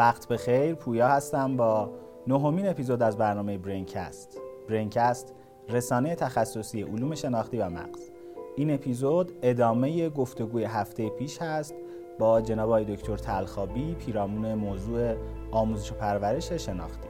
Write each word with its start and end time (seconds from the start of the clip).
وقت 0.00 0.28
بخیر 0.28 0.74
پویا 0.74 1.08
هستم 1.08 1.56
با 1.56 1.90
نهمین 2.26 2.68
اپیزود 2.68 3.02
از 3.02 3.16
برنامه 3.16 3.58
برینکست. 3.58 4.40
برینکست 4.68 5.34
رسانه 5.68 6.14
تخصصی 6.14 6.82
علوم 6.82 7.14
شناختی 7.14 7.58
و 7.58 7.70
مغز. 7.70 8.10
این 8.56 8.74
اپیزود 8.74 9.32
ادامه 9.42 10.08
گفتگوی 10.08 10.64
هفته 10.64 11.08
پیش 11.08 11.42
هست 11.42 11.74
با 12.18 12.40
جناب 12.40 12.68
آقای 12.68 12.84
دکتر 12.84 13.16
تلخابی 13.16 13.94
پیرامون 13.94 14.54
موضوع 14.54 15.14
آموزش 15.50 15.92
و 15.92 15.94
پرورش 15.94 16.52
شناختی. 16.52 17.08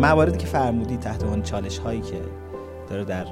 مواردی 0.00 0.38
که 0.38 0.46
فرمودی 0.46 0.96
تحت 0.96 1.24
عنوان 1.24 1.42
چالش 1.42 1.78
هایی 1.78 2.00
که 2.00 2.20
داره 2.88 3.04
در 3.04 3.24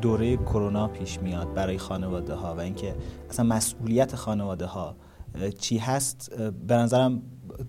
دوره 0.00 0.36
کرونا 0.36 0.88
پیش 0.88 1.20
میاد 1.20 1.54
برای 1.54 1.78
خانواده 1.78 2.34
ها 2.34 2.54
و 2.54 2.60
اینکه 2.60 2.94
اصلا 3.30 3.46
مسئولیت 3.46 4.16
خانواده 4.16 4.66
ها 4.66 4.96
چی 5.58 5.78
هست؟ 5.78 6.36
به 6.66 6.74
نظرم 6.74 7.22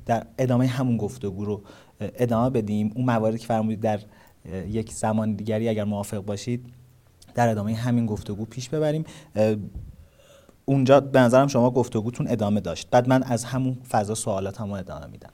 در 0.05 0.27
ادامه 0.37 0.67
همون 0.67 0.97
گفتگو 0.97 1.45
رو 1.45 1.61
ادامه 1.99 2.49
بدیم. 2.49 2.91
اون 2.95 3.05
مواردی 3.05 3.37
که 3.37 3.47
فرمودید 3.47 3.79
در 3.79 3.99
یک 4.67 4.93
زمان 4.93 5.33
دیگری 5.33 5.69
اگر 5.69 5.83
موافق 5.83 6.19
باشید 6.19 6.73
در 7.35 7.49
ادامه 7.49 7.75
همین 7.75 8.05
گفتگو 8.05 8.45
پیش 8.45 8.69
ببریم. 8.69 9.03
اونجا 10.65 10.99
به 10.99 11.19
نظرم 11.19 11.47
شما 11.47 11.71
گفتگوتون 11.71 12.27
ادامه 12.27 12.59
داشت. 12.59 12.89
بعد 12.89 13.09
من 13.09 13.23
از 13.23 13.43
همون 13.43 13.77
فضا 13.89 14.15
سوالات 14.15 14.61
هم 14.61 14.71
ادامه 14.71 15.07
میدم. 15.07 15.29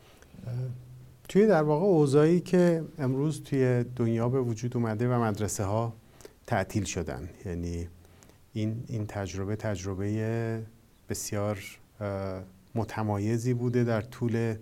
توی 1.29 1.47
در 1.47 1.63
واقع 1.63 1.85
اوضاعی 1.85 2.39
که 2.39 2.83
امروز 2.97 3.43
توی 3.43 3.85
دنیا 3.95 4.29
به 4.29 4.41
وجود 4.41 4.77
اومده 4.77 5.09
و 5.09 5.23
مدرسه 5.23 5.63
ها 5.63 5.93
تعطیل 6.47 6.83
شدن. 6.83 7.29
یعنی 7.45 7.87
این, 8.53 8.83
این 8.87 9.07
تجربه 9.07 9.55
تجربه 9.55 10.63
بسیار 11.09 11.59
متمایزی 12.75 13.53
بوده 13.53 13.83
در 13.83 14.01
طول 14.01 14.55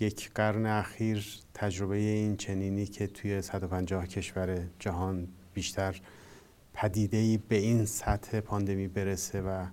یک 0.00 0.30
قرن 0.34 0.66
اخیر. 0.66 1.42
تجربه 1.54 1.96
این 1.96 2.36
چنینی 2.36 2.86
که 2.86 3.06
توی 3.06 3.42
150 3.42 4.06
کشور 4.06 4.66
جهان 4.78 5.28
بیشتر 5.54 6.00
پدیده 6.74 7.38
به 7.48 7.56
این 7.56 7.84
سطح 7.84 8.40
پاندمی 8.40 8.88
برسه 8.88 9.40
و 9.40 9.66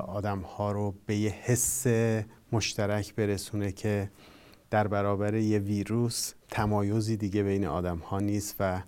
آدم 0.00 0.40
ها 0.40 0.72
رو 0.72 0.94
به 1.06 1.16
یه 1.16 1.30
حس 1.30 1.86
مشترک 2.52 3.14
برسونه 3.14 3.72
که 3.72 4.10
در 4.70 4.88
برابر 4.88 5.34
یه 5.34 5.58
ویروس 5.58 6.32
تمایزی 6.50 7.16
دیگه 7.16 7.42
بین 7.42 7.66
آدم 7.66 7.98
ها 7.98 8.20
نیست 8.20 8.56
و 8.60 8.82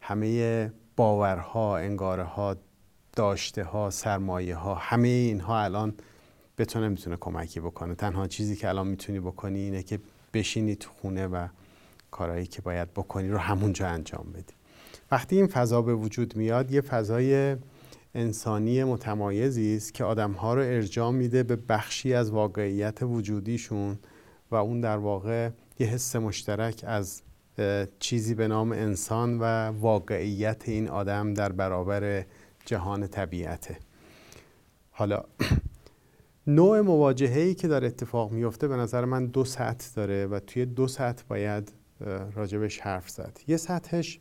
همه 0.00 0.72
باورها، 0.96 1.78
انگاره 1.78 2.22
ها، 2.22 2.56
داشته 3.12 3.64
ها، 3.64 3.90
سرمایه 3.90 4.56
ها 4.56 4.74
همه 4.74 5.08
اینها 5.08 5.62
الان 5.62 5.94
به 6.56 6.64
تو 6.64 6.80
نمی‌تونه 6.80 7.16
کمکی 7.16 7.60
بکنه. 7.60 7.94
تنها 7.94 8.26
چیزی 8.26 8.56
که 8.56 8.68
الان 8.68 8.86
می‌تونی 8.86 9.20
بکنی 9.20 9.58
اینه 9.58 9.82
که 9.82 9.98
بشینی 10.34 10.76
تو 10.76 10.90
خونه 11.00 11.26
و 11.26 11.48
کارهایی 12.10 12.46
که 12.46 12.62
باید 12.62 12.94
بکنی 12.94 13.28
رو 13.28 13.38
همونجا 13.38 13.88
انجام 13.88 14.26
بدی. 14.34 14.54
وقتی 15.10 15.36
این 15.36 15.46
فضا 15.46 15.82
به 15.82 15.94
وجود 15.94 16.36
میاد 16.36 16.72
یه 16.72 16.80
فضای 16.80 17.56
انسانی 18.14 18.84
متمایزی 18.84 19.76
است 19.76 19.94
که 19.94 20.04
آدمها 20.04 20.54
رو 20.54 20.60
ارجاع 20.60 21.10
میده 21.10 21.42
به 21.42 21.56
بخشی 21.56 22.14
از 22.14 22.30
واقعیت 22.30 22.98
وجودیشون 23.02 23.98
و 24.50 24.54
اون 24.54 24.80
در 24.80 24.96
واقع 24.96 25.50
یه 25.78 25.86
حس 25.86 26.16
مشترک 26.16 26.84
از 26.86 27.22
چیزی 27.98 28.34
به 28.34 28.48
نام 28.48 28.72
انسان 28.72 29.38
و 29.38 29.44
واقعیت 29.80 30.68
این 30.68 30.88
آدم 30.88 31.34
در 31.34 31.52
برابر 31.52 32.24
جهان 32.64 33.06
طبیعته. 33.06 33.76
حالا 34.90 35.24
نوع 36.46 36.80
مواجهه 36.80 37.54
که 37.54 37.68
در 37.68 37.84
اتفاق 37.84 38.32
میفته 38.32 38.68
به 38.68 38.76
نظر 38.76 39.04
من 39.04 39.26
دو 39.26 39.44
سطح 39.44 39.88
داره 39.96 40.26
و 40.26 40.40
توی 40.40 40.66
دو 40.66 40.88
سطح 40.88 41.24
باید 41.28 41.72
راجبش 42.34 42.80
حرف 42.80 43.10
زد. 43.10 43.40
یه 43.46 43.56
سطحش 43.56 44.20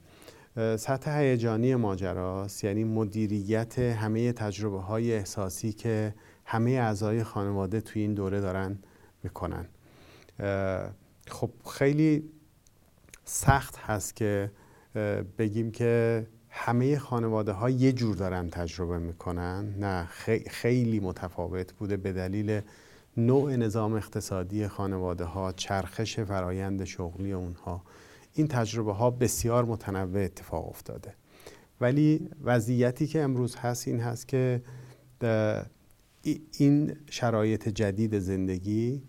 سطح 0.56 1.20
هیجانی 1.20 1.76
ماجراست 1.76 2.64
یعنی 2.64 2.84
مدیریت 2.84 3.80
همه 3.80 4.32
تجربه 4.32 4.80
های 4.80 5.14
احساسی 5.14 5.74
که 5.74 6.16
همه 6.46 6.72
اعضای 6.72 7.24
خانواده 7.24 7.82
توی 7.82 8.02
این 8.02 8.14
دوره 8.14 8.42
دارن 8.42 8.80
می‌کنن. 9.24 9.66
خب 11.28 11.52
خیلی 11.72 12.30
سخت 13.26 13.78
هست 13.78 14.16
که 14.16 14.52
بگیم 15.38 15.72
که 15.72 16.26
همه 16.50 17.00
خانواده 17.00 17.52
ها 17.52 17.70
یه 17.70 17.92
جور 17.92 18.16
دارن 18.16 18.50
تجربه 18.50 18.98
می‌کنن. 18.98 19.76
نه 19.80 20.06
خیلی 20.50 21.00
متفاوت 21.00 21.74
بوده 21.74 21.98
به 21.98 22.14
دلیل 22.14 22.62
نوع 23.18 23.56
نظام 23.56 23.94
اقتصادی 23.94 24.68
خانواده 24.68 25.24
ها 25.24 25.52
چرخش 25.52 26.20
فرایند 26.20 26.84
شغلی 26.84 27.32
اونها. 27.32 27.84
این 28.34 28.48
تجربه 28.48 28.94
ها 28.94 29.12
بسیار 29.12 29.66
متنوع 29.66 30.24
اتفاق 30.24 30.70
افتاده. 30.70 31.14
ولی 31.82 32.30
وضعیتی 32.44 33.08
که 33.08 33.22
امروز 33.22 33.56
هست 33.56 33.88
این 33.88 34.00
هست 34.00 34.28
که 34.28 34.62
این 36.58 36.96
شرایط 37.10 37.70
جدید 37.70 38.20
زندگی 38.20 39.04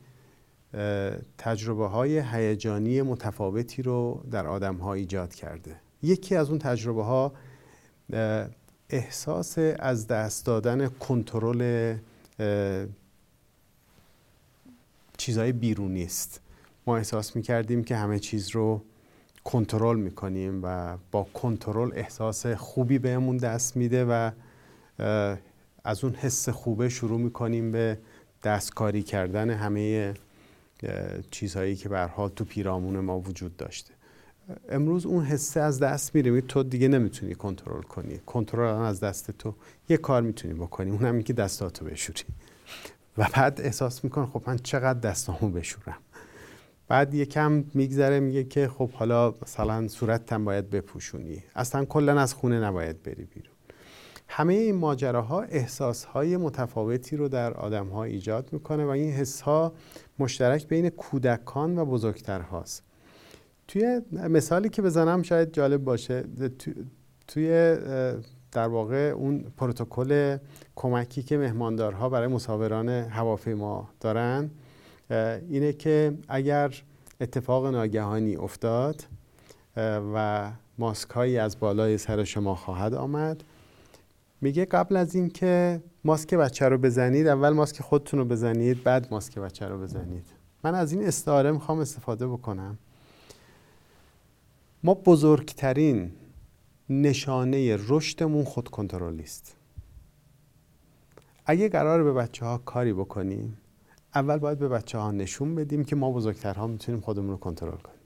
تجربه 1.39 1.87
های 1.87 2.19
هیجانی 2.19 3.03
متفاوتی 3.03 3.83
رو 3.83 4.25
در 4.31 4.47
آدم 4.47 4.77
ها 4.77 4.95
ایجاد 4.95 5.35
کرده. 5.35 5.77
یکی 6.03 6.37
از 6.37 6.49
اون 6.49 6.59
تجربه 6.59 7.05
ها 7.05 7.33
احساس 8.91 9.59
از 9.79 10.07
دست 10.07 10.47
دادن 10.47 10.89
کنترل 10.89 11.95
چیزهای 15.17 15.53
بیرونی 15.53 16.05
است. 16.05 16.41
ما 16.87 16.97
احساس 16.97 17.37
می‌کردیم 17.37 17.85
که 17.85 17.97
همه 17.97 18.19
چیز 18.19 18.49
رو 18.49 18.83
کنترل 19.45 19.97
می‌کنیم 19.97 20.61
و 20.62 20.97
با 21.11 21.23
کنترل 21.23 21.91
احساس 21.95 22.47
خوبی 22.47 22.99
بهمون 22.99 23.37
دست 23.37 23.77
میده 23.77 24.05
و 24.05 24.31
از 25.85 26.05
اون 26.05 26.15
حس 26.15 26.49
خوبه 26.49 26.89
شروع 26.89 27.21
می‌کنیم 27.21 27.73
به 27.73 27.99
دستکاری 28.43 29.03
کردن 29.03 29.51
همه 29.51 30.15
چیزهایی 31.31 31.77
که 31.77 31.89
به 31.89 32.01
حال 32.01 32.29
تو 32.29 32.45
پیرامون 32.45 33.01
ما 33.01 33.21
وجود 33.21 33.57
داشته. 33.57 33.95
امروز 34.69 35.07
اون 35.07 35.25
حسه 35.25 35.61
از 35.61 35.81
دست 35.81 36.15
میره 36.15 36.41
تو 36.41 36.62
دیگه 36.62 36.89
نمی‌تونی 36.89 37.35
کنترل 37.35 37.83
کنی. 37.83 38.19
کنترل 38.19 38.83
از 38.83 39.01
دست 39.01 39.31
تو. 39.31 39.55
یه 39.89 39.97
کار 39.97 40.23
می‌تونی 40.23 40.55
بکنی 40.55 40.91
اون 40.91 41.05
هم 41.05 41.23
که 41.23 41.33
دستاتو 41.33 41.85
بشوری. 41.85 42.23
و 43.19 43.29
بعد 43.35 43.61
احساس 43.61 44.05
میکن 44.05 44.27
خب 44.27 44.43
من 44.47 44.57
چقدر 44.57 45.01
دستامو 45.01 45.51
بشورم. 45.51 45.99
بعد 46.89 47.15
یکم 47.15 47.65
میگذره 47.75 48.21
میگه 48.21 48.45
که 48.45 48.69
خب 48.69 48.91
حالا 48.91 49.35
مثلا 49.43 49.89
صورتتم 49.89 50.45
باید 50.45 50.71
بپوشونی. 50.71 51.43
اصلا 51.55 51.85
کلا 51.85 52.21
از 52.21 52.35
خونه 52.35 52.61
نباید 52.61 53.03
بری 53.03 53.25
بیرون. 53.25 53.55
همه 54.29 54.55
این 54.55 54.75
ماجراها 54.75 55.43
احساسهای 55.43 56.37
متفاوتی 56.37 57.17
رو 57.17 57.29
در 57.29 57.55
آدمها 57.55 58.05
ایجاد 58.05 58.53
می‌کنه 58.53 58.85
و 58.85 58.89
این 58.89 59.12
حسها 59.12 59.73
مشترک 60.19 60.69
بین 60.69 60.89
کودکان 60.89 61.79
و 61.79 61.85
بزرگترهاست. 61.85 62.83
توی 63.69 64.01
مثالی 64.13 64.69
که 64.69 64.83
بزنم 64.83 65.23
شاید 65.23 65.53
جالب 65.53 65.85
باشه 65.85 66.25
توی 67.27 67.77
در 68.53 68.69
واقع 68.69 68.97
اون 68.97 69.45
پروتکل 69.57 70.37
کمکی 70.77 71.23
که 71.23 71.39
مهماندارها 71.39 72.09
برای 72.09 72.27
مسافران 72.27 72.89
هواپیما 72.89 73.89
دارن 74.01 74.51
اینه 75.49 75.73
که 75.73 76.19
اگر 76.29 76.83
اتفاق 77.21 77.67
ناگهانی 77.67 78.37
افتاد 78.37 79.05
و 80.15 80.50
ماسک 80.79 81.11
هایی 81.11 81.38
از 81.38 81.61
بالای 81.61 81.99
سر 81.99 82.25
شما 82.25 82.55
خواهد 82.55 82.94
آمد 82.94 83.44
میگه 84.41 84.65
قبل 84.65 84.97
از 84.97 85.15
اینکه 85.15 85.83
ماسک 86.05 86.35
بچه 86.35 86.69
رو 86.69 86.79
بزنید 86.79 87.27
اول 87.27 87.51
ماسک 87.51 87.83
خودتون 87.83 88.21
رو 88.21 88.25
بزنید 88.25 88.83
بعد 88.83 89.09
ماسک 89.11 89.39
بچه 89.39 89.67
رو 89.69 89.79
بزنید. 89.79 90.27
من 90.65 90.75
از 90.75 90.93
این 90.93 91.07
استعاره 91.07 91.53
می‌خوام 91.53 91.79
استفاده 91.79 92.27
بکنم. 92.27 92.79
ما 94.83 94.95
بزرگترین 94.95 96.13
نشانه 96.91 97.79
رشدمون 97.89 98.45
خود 98.45 98.69
کنترلی 98.69 99.23
است 99.23 99.57
اگه 101.47 101.69
قرار 101.69 102.05
به 102.05 102.13
بچه 102.13 102.47
ها 102.47 102.59
کاری 102.59 102.93
بکنیم 102.93 103.59
اول 104.15 104.39
باید 104.39 104.59
به 104.59 104.69
بچه 104.69 104.99
ها 104.99 105.11
نشون 105.11 105.55
بدیم 105.55 105.85
که 105.85 105.97
ما 105.97 106.13
بزرگترها 106.13 106.67
می‌تونیم 106.67 107.01
خودمون 107.01 107.31
رو 107.31 107.37
کنترل 107.37 107.77
کنیم. 107.77 107.99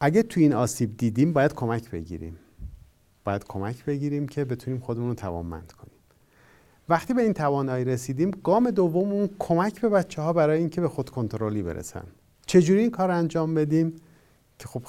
اگه 0.00 0.22
تو 0.22 0.40
این 0.40 0.52
آسیب 0.52 0.96
دیدیم 0.96 1.32
باید 1.32 1.54
کمک 1.54 1.90
بگیریم. 1.90 2.36
باید 3.30 3.44
کمک 3.44 3.84
بگیریم 3.84 4.28
که 4.28 4.44
بتونیم 4.44 4.80
خودمون 4.80 5.08
رو 5.08 5.14
توانمند 5.14 5.72
کنیم. 5.72 5.94
وقتی 6.88 7.14
به 7.14 7.22
این 7.22 7.32
توانایی 7.32 7.84
رسیدیم 7.84 8.30
گام 8.30 8.70
دوممون 8.70 9.30
کمک 9.38 9.80
به 9.80 9.88
بچه 9.88 10.22
ها 10.22 10.32
برای 10.32 10.58
اینکه 10.58 10.80
به 10.80 10.88
خود 10.88 11.10
کنترلی 11.10 11.62
برسن. 11.62 12.04
چجوری 12.46 12.80
این 12.80 12.90
کار 12.90 13.10
انجام 13.10 13.54
بدیم؟ 13.54 13.96
که 14.58 14.68
خب 14.68 14.82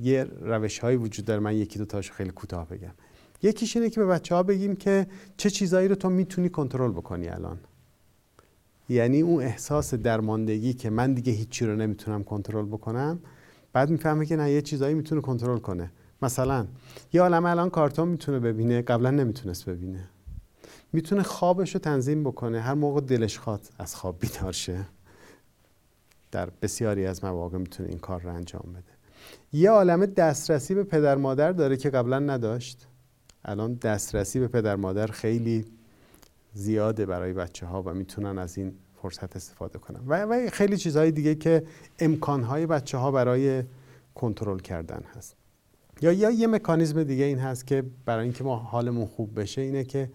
یه 0.00 0.24
روش 0.40 0.78
هایی 0.78 0.96
وجود 0.96 1.24
داره. 1.24 1.40
من 1.40 1.56
یکی 1.56 1.78
دو 1.78 1.84
تاشو 1.84 2.14
خیلی 2.14 2.30
کوتاه 2.30 2.68
بگم. 2.68 2.94
یکیش 3.42 3.76
اینه 3.76 3.90
که 3.90 4.00
به 4.00 4.06
بچه 4.06 4.34
ها 4.34 4.42
بگیم 4.42 4.76
که 4.76 5.06
چه 5.36 5.50
چیزایی 5.50 5.88
رو 5.88 5.94
تو 5.94 6.10
می‌تونی 6.10 6.48
کنترل 6.48 6.90
بکنی 6.90 7.28
الان. 7.28 7.58
یعنی 8.88 9.20
اون 9.20 9.42
احساس 9.42 9.94
درماندگی 9.94 10.72
که 10.72 10.90
من 10.90 11.14
دیگه 11.14 11.32
هیچی 11.32 11.66
رو 11.66 11.76
نمی‌تونم 11.76 12.24
کنترل 12.24 12.66
بکنم 12.66 13.18
بعد 13.72 13.90
می‌فهمه 13.90 14.26
که 14.26 14.36
نه 14.36 14.50
یه 14.50 14.62
چیزایی 14.62 14.94
می‌تونه 14.94 15.20
کنترل 15.20 15.58
کنه. 15.58 15.90
مثلا 16.22 16.66
یه 17.12 17.22
عالم 17.22 17.46
الان 17.46 17.70
کارتون 17.70 18.08
می‌تونه 18.08 18.38
ببینه 18.38 18.82
قبلا 18.82 19.10
نمی‌تونست 19.10 19.64
ببینه. 19.64 20.08
می‌تونه 20.92 21.22
خوابش 21.22 21.74
رو 21.74 21.80
تنظیم 21.80 22.24
بکنه. 22.24 22.60
هر 22.60 22.74
موقع 22.74 23.00
دلش 23.00 23.38
خواد 23.38 23.60
از 23.78 23.94
خواب 23.96 24.18
بیدار 24.20 24.52
شه. 24.52 24.84
در 26.30 26.50
بسیاری 26.62 27.06
از 27.06 27.24
مواقع 27.24 27.58
می‌تونه 27.58 27.88
این 27.88 27.98
کار 27.98 28.20
رو 28.20 28.34
انجام 28.34 28.72
بده. 28.72 28.92
یه 29.52 29.70
عالم 29.70 30.06
دسترسی 30.06 30.74
به 30.74 30.84
پدر 30.84 31.16
مادر 31.16 31.52
داره 31.52 31.76
که 31.76 31.90
قبلا 31.90 32.18
نداشت. 32.18 32.86
الان 33.44 33.74
دسترسی 33.74 34.40
به 34.40 34.48
پدر 34.48 34.76
مادر 34.76 35.06
خیلی 35.06 35.64
زیاده 36.54 37.06
برای 37.06 37.32
بچه 37.32 37.66
ها 37.66 37.82
و 37.82 37.94
می‌تونن 37.94 38.38
از 38.38 38.58
این 38.58 38.74
فرصت 39.02 39.36
استفاده 39.36 39.78
کنن. 39.78 40.00
و, 40.08 40.50
خیلی 40.50 40.76
چیزهای 40.76 41.10
دیگه 41.10 41.34
که 41.34 41.66
امکانهای 41.98 42.66
بچه 42.66 42.98
ها 42.98 43.10
برای 43.10 43.62
کنترل 44.14 44.58
کردن 44.58 45.02
هست. 45.16 45.36
یا 46.02 46.12
یا 46.12 46.30
یه 46.30 46.46
مکانیزم 46.46 47.02
دیگه 47.02 47.24
این 47.24 47.38
هست 47.38 47.66
که 47.66 47.84
برای 48.04 48.24
اینکه 48.24 48.44
ما 48.44 48.56
حالمون 48.56 49.06
خوب 49.06 49.40
بشه 49.40 49.60
اینه 49.60 49.84
که 49.84 50.10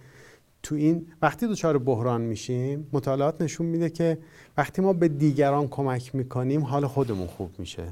تو 0.63 0.75
این 0.75 1.07
وقتی 1.21 1.47
دچار 1.47 1.77
بحران 1.77 2.21
میشیم 2.21 2.87
مطالعات 2.93 3.41
نشون 3.41 3.65
میده 3.65 3.89
که 3.89 4.17
وقتی 4.57 4.81
ما 4.81 4.93
به 4.93 5.07
دیگران 5.07 5.67
کمک 5.67 6.15
می‌کنیم 6.15 6.63
حال 6.63 6.87
خودمون 6.87 7.27
خوب 7.27 7.49
میشه. 7.59 7.83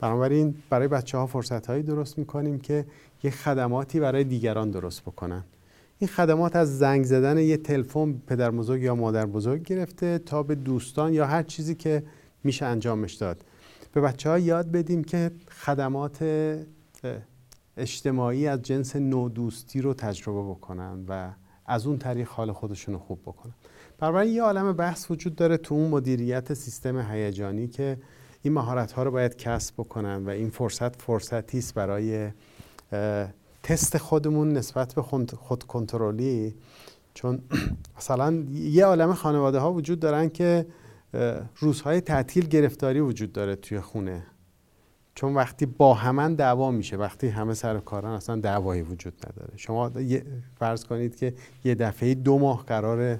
بنابراین 0.00 0.54
برای 0.70 0.88
بچه 0.88 1.18
ها 1.18 1.26
فرصت 1.26 1.66
هایی 1.66 1.82
درست 1.82 2.18
می‌کنیم 2.18 2.58
که 2.58 2.86
یه 3.22 3.30
خدماتی 3.30 4.00
برای 4.00 4.24
دیگران 4.24 4.70
درست 4.70 5.02
بکنن. 5.02 5.44
این 5.98 6.08
خدمات 6.08 6.56
از 6.56 6.78
زنگ 6.78 7.04
زدن 7.04 7.38
یه 7.38 7.56
تلفن 7.56 8.14
پدر 8.26 8.50
بزرگ 8.50 8.82
یا 8.82 8.94
مادر 8.94 9.26
بزرگ 9.26 9.62
گرفته 9.62 10.18
تا 10.18 10.42
به 10.42 10.54
دوستان 10.54 11.14
یا 11.14 11.26
هر 11.26 11.42
چیزی 11.42 11.74
که 11.74 12.02
میشه 12.44 12.66
انجامش 12.66 13.14
داد. 13.14 13.44
به 13.92 14.00
بچه 14.00 14.30
ها 14.30 14.38
یاد 14.38 14.70
بدیم 14.70 15.04
که 15.04 15.30
خدمات 15.50 16.18
اجتماعی 17.76 18.46
از 18.46 18.62
جنس 18.62 18.96
نودوستی 18.96 19.80
رو 19.80 19.94
تجربه 19.94 20.50
بکنن 20.50 21.04
و 21.08 21.30
از 21.66 21.86
اون 21.86 21.98
طریق 21.98 22.28
حال 22.28 22.52
خودشون 22.52 22.94
رو 22.94 23.00
خوب 23.00 23.22
بکنن. 23.22 23.54
بنابراین 23.98 24.34
یه 24.34 24.42
عالم 24.42 24.72
بحث 24.72 25.10
وجود 25.10 25.36
داره 25.36 25.56
تو 25.56 25.74
اون 25.74 25.90
مدیریت 25.90 26.54
سیستم 26.54 27.12
هیجانی 27.12 27.68
که 27.68 27.96
این 28.42 28.52
مهارت 28.54 28.92
ها 28.92 29.02
رو 29.02 29.10
باید 29.10 29.36
کسب 29.36 29.74
بکنن 29.74 30.26
و 30.26 30.28
این 30.28 30.50
فرصت 30.50 31.02
فرصتی 31.02 31.58
است 31.58 31.74
برای 31.74 32.30
تست 33.62 33.98
خودمون 33.98 34.52
نسبت 34.52 34.94
به 34.94 35.02
خود 35.36 35.62
کنترلی. 35.62 36.54
چون 37.14 37.42
مثلا 37.98 38.44
یه 38.52 38.84
عالم 38.84 39.14
خانواده 39.14 39.58
ها 39.58 39.72
وجود 39.72 40.00
دارن 40.00 40.28
که 40.28 40.66
روزهای 41.56 42.00
تعطیل 42.00 42.46
گرفتاری 42.46 43.00
وجود 43.00 43.32
داره 43.32 43.56
توی 43.56 43.80
خونه. 43.80 44.26
چون 45.14 45.34
وقتی 45.34 45.66
با 45.66 45.94
همن 45.94 46.34
دعوا 46.34 46.70
میشه 46.70 46.96
وقتی 46.96 47.28
همه 47.28 47.54
سر 47.54 47.78
کارن 47.78 48.10
اصلا 48.10 48.36
دعوایی 48.36 48.82
وجود 48.82 49.14
نداره. 49.26 49.52
شما 49.56 49.90
فرض 50.58 50.84
کنید 50.84 51.16
که 51.16 51.34
یه 51.64 51.74
دفعه 51.74 52.14
دو 52.14 52.38
ماه 52.38 52.64
قرار 52.66 53.18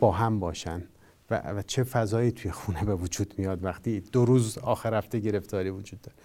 با 0.00 0.12
هم 0.12 0.40
باشن 0.40 0.82
و, 1.30 1.62
چه 1.66 1.84
فضایی 1.84 2.30
توی 2.30 2.50
خونه 2.50 2.84
به 2.84 2.94
وجود 2.94 3.34
میاد 3.38 3.64
وقتی 3.64 4.00
دو 4.00 4.24
روز 4.24 4.58
آخر 4.58 4.94
هفته 4.94 5.18
گرفتاری 5.18 5.70
وجود 5.70 6.00
داره. 6.00 6.16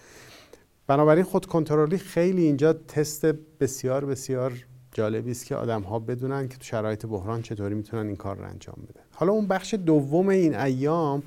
بنابراین 0.86 1.24
خود 1.24 1.46
کنترلی 1.46 1.98
خیلی 1.98 2.42
اینجا 2.42 2.72
تست 2.72 3.26
بسیار 3.60 4.04
بسیار 4.04 4.52
جالبی 4.92 5.30
است 5.30 5.46
که 5.46 5.56
آدم 5.56 5.82
ها 5.82 5.98
بدونن 5.98 6.48
که 6.48 6.56
تو 6.56 6.64
شرایط 6.64 7.06
بحران 7.06 7.42
چطوری 7.42 7.74
می‌تونن 7.74 8.06
این 8.06 8.16
کار 8.16 8.36
رو 8.36 8.44
انجام 8.44 8.76
بدن. 8.88 9.02
حالا 9.14 9.32
اون 9.32 9.46
بخش 9.46 9.74
دوم 9.74 10.28
این 10.28 10.54
ایام 10.54 11.22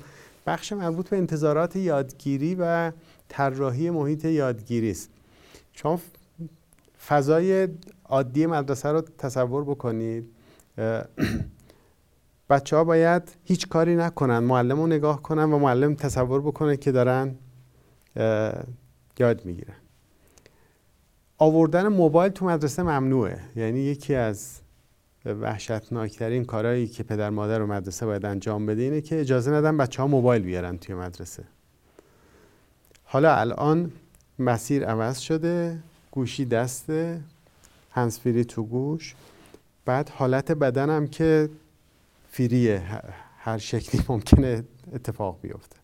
بخش 0.46 0.72
مربوط 0.72 1.08
به 1.08 1.16
انتظارات 1.16 1.76
یادگیری 1.76 2.56
و 2.58 2.92
طراحی 3.30 3.90
محیط 3.90 4.24
یادگیری 4.24 4.90
است. 4.90 5.10
شما 5.72 6.00
فضای 7.06 7.68
عادی 8.04 8.46
مدرسه 8.46 8.88
رو 8.88 9.00
تصور 9.00 9.64
بکنید. 9.64 10.30
بچه 12.50 12.76
ها 12.76 12.84
باید 12.84 13.22
هیچ 13.44 13.68
کاری 13.68 13.96
نکنن. 13.96 14.38
معلم 14.38 14.80
رو 14.80 14.86
نگاه 14.86 15.22
کنن 15.22 15.52
و 15.52 15.58
معلم 15.58 15.94
تصور 15.94 16.40
بکنه 16.40 16.76
که 16.76 16.92
دارن 16.92 17.34
یاد 19.18 19.44
می‌گیرن. 19.44 19.74
آوردن 21.38 21.88
موبایل 21.88 22.32
تو 22.32 22.46
مدرسه 22.46 22.82
ممنوعه. 22.82 23.40
یعنی 23.56 23.80
یکی 23.80 24.14
از 24.14 24.60
وحشتناکترین 25.24 26.44
کارهایی 26.44 26.86
که 26.86 27.02
پدر 27.02 27.30
مادر 27.30 27.62
و 27.62 27.66
مدرسه 27.66 28.06
باید 28.06 28.26
انجام 28.26 28.66
بده 28.66 28.82
اینه 28.82 29.00
که 29.00 29.20
اجازه 29.20 29.50
ندن 29.50 29.76
بچه 29.76 30.02
ها 30.02 30.08
موبایل 30.08 30.42
بیارن 30.42 30.78
توی 30.78 30.94
مدرسه. 30.94 31.44
حالا 33.12 33.36
الان 33.36 33.92
مسیر 34.38 34.86
عوض 34.86 35.18
شده 35.18 35.78
گوشی 36.10 36.44
دسته 36.44 37.20
هنسفیری 37.90 38.44
تو 38.44 38.62
گوش. 38.62 39.14
بعد 39.84 40.08
حالت 40.08 40.52
بدنم 40.52 41.06
که 41.06 41.50
فریه 42.30 42.82
هر 43.38 43.58
شکلی 43.58 44.02
ممکنه 44.08 44.64
اتفاق 44.92 45.38
بیفته. 45.42 45.76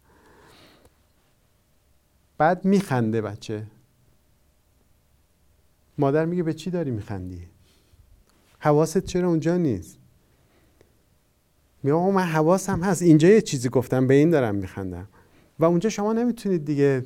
بعد 2.38 2.64
میخنده 2.64 3.22
بچه. 3.22 3.66
مادر 5.98 6.24
میگه 6.24 6.42
به 6.42 6.54
چی 6.54 6.70
داری 6.70 6.90
میخندی؟ 6.90 7.46
حواست 8.58 8.98
چرا 8.98 9.28
اونجا 9.28 9.56
نیست؟ 9.56 9.98
میگه 11.82 11.96
من 11.96 12.22
حواسم 12.22 12.82
هست. 12.82 13.02
اینجا 13.02 13.28
یه 13.28 13.40
چیزی 13.40 13.68
گفتم 13.68 14.06
به 14.06 14.14
این 14.14 14.30
دارم 14.30 14.54
میخندم. 14.54 15.08
و 15.58 15.64
اونجا 15.64 15.90
شما 15.90 16.12
نمی‌تونید 16.12 16.64
دیگه 16.64 17.04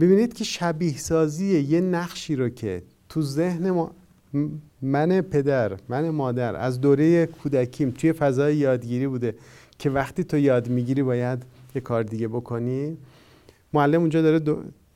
ببینید 0.00 0.34
که 0.34 0.44
شبیه 0.44 0.98
سازی 0.98 1.60
یه 1.60 1.80
نقشی 1.80 2.36
رو 2.36 2.48
که 2.48 2.82
تو 3.08 3.22
ذهن 3.22 3.70
ما 3.70 3.90
من 4.82 5.20
پدر 5.20 5.72
من 5.88 6.10
مادر 6.10 6.56
از 6.56 6.80
دوره 6.80 7.26
کودکیم 7.26 7.90
توی 7.90 8.12
فضای 8.12 8.56
یادگیری 8.56 9.06
بوده 9.06 9.34
که 9.78 9.90
وقتی 9.90 10.24
تو 10.24 10.38
یاد 10.38 10.68
می‌گیری 10.68 11.02
باید 11.02 11.42
یه 11.74 11.80
کار 11.80 12.02
دیگه 12.02 12.28
بکنی. 12.28 12.96
معلم 13.72 14.00
اونجا 14.00 14.22
داره 14.22 14.40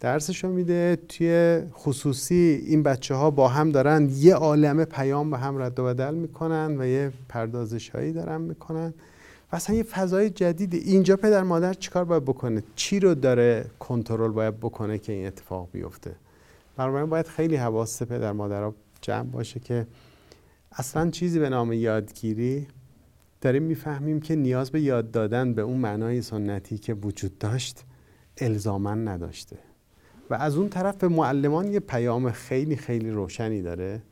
درسشو 0.00 0.48
میده 0.48 0.98
توی 1.08 1.60
خصوصی 1.72 2.64
این 2.66 2.82
بچه 2.82 3.14
ها 3.14 3.30
با 3.30 3.48
هم 3.48 3.70
دارن 3.70 4.10
یه 4.16 4.34
عالم 4.34 4.84
پیام 4.84 5.30
به 5.30 5.38
هم 5.38 5.62
رد 5.62 5.78
و 5.78 5.84
بدل 5.84 6.14
می‌کنن 6.14 6.76
و 6.78 6.86
یه 6.86 7.12
پردازش 7.28 7.88
هایی 7.88 8.12
دارن 8.12 8.40
می‌کنن. 8.40 8.94
اصلا 9.54 9.76
یه 9.76 9.82
فضای 9.82 10.30
جدید. 10.30 10.74
اینجا 10.74 11.16
پدر 11.16 11.42
مادر 11.42 11.74
چیکار 11.74 12.04
باید 12.04 12.24
بکنه؟ 12.24 12.62
چی 12.74 13.00
رو 13.00 13.14
داره 13.14 13.66
کنترل 13.78 14.30
باید 14.30 14.60
بکنه 14.60 14.98
که 14.98 15.12
این 15.12 15.26
اتفاق 15.26 15.68
بیفته؟ 15.72 16.16
بنابراین 16.76 17.10
باید 17.10 17.26
خیلی 17.26 17.56
حواس 17.56 18.02
پدر 18.02 18.32
مادر 18.32 18.72
جمع 19.00 19.30
باشه 19.30 19.60
که 19.60 19.86
اصلا 20.72 21.10
چیزی 21.10 21.38
به 21.38 21.48
نام 21.48 21.72
یادگیری 21.72 22.66
داریم 23.40 23.62
می‌فهمیم 23.62 24.20
که 24.20 24.36
نیاز 24.36 24.70
به 24.70 24.80
یاد 24.80 25.10
دادن 25.10 25.54
به 25.54 25.62
اون 25.62 25.76
معنای 25.76 26.22
سنتی 26.22 26.78
که 26.78 26.94
وجود 26.94 27.38
داشت 27.38 27.84
الزامن 28.38 29.08
نداشته. 29.08 29.58
و 30.30 30.34
از 30.34 30.56
اون 30.56 30.68
طرف 30.68 30.96
به 30.96 31.08
معلمان 31.08 31.72
یه 31.72 31.80
پیام 31.80 32.30
خیلی 32.30 32.76
خیلی 32.76 33.10
روشنی 33.10 33.62
داره 33.62 34.02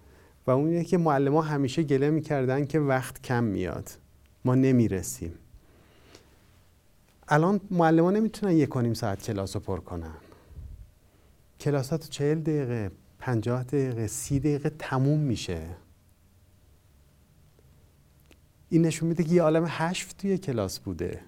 و 0.47 0.51
اون 0.51 0.83
که 0.83 0.99
معلمان 0.99 1.47
همیشه 1.47 1.83
گله 1.83 2.11
می‌کردن 2.11 2.65
که 2.65 2.81
وقت 2.81 3.23
کم 3.23 3.45
میاد. 3.45 4.02
ما 4.45 4.55
نمی‌رسیم. 4.55 5.35
الان 7.29 7.61
معلمان 7.71 8.17
نمی‌تونن 8.17 8.53
یک 8.53 8.69
کنیم 8.69 8.95
ساعت 8.95 9.23
کلاس 9.23 9.57
رو 9.57 9.63
پر 9.63 9.81
کنن. 9.81 10.15
کلاسات 11.61 12.11
چهل 12.11 12.41
دقیقه 12.41 12.91
پنجاه 13.19 13.63
دقیقه 13.63 14.07
سی 14.07 14.41
دقیقه 14.41 14.71
تموم 14.71 15.19
میشه. 15.19 15.69
این 18.69 18.83
نشون 18.83 19.09
میده 19.09 19.25
که 19.25 19.31
یه 19.31 19.43
عالم 19.43 19.65
حشف 19.65 20.13
توی 20.13 20.39
کلاس 20.39 20.79
بوده. 20.79 21.21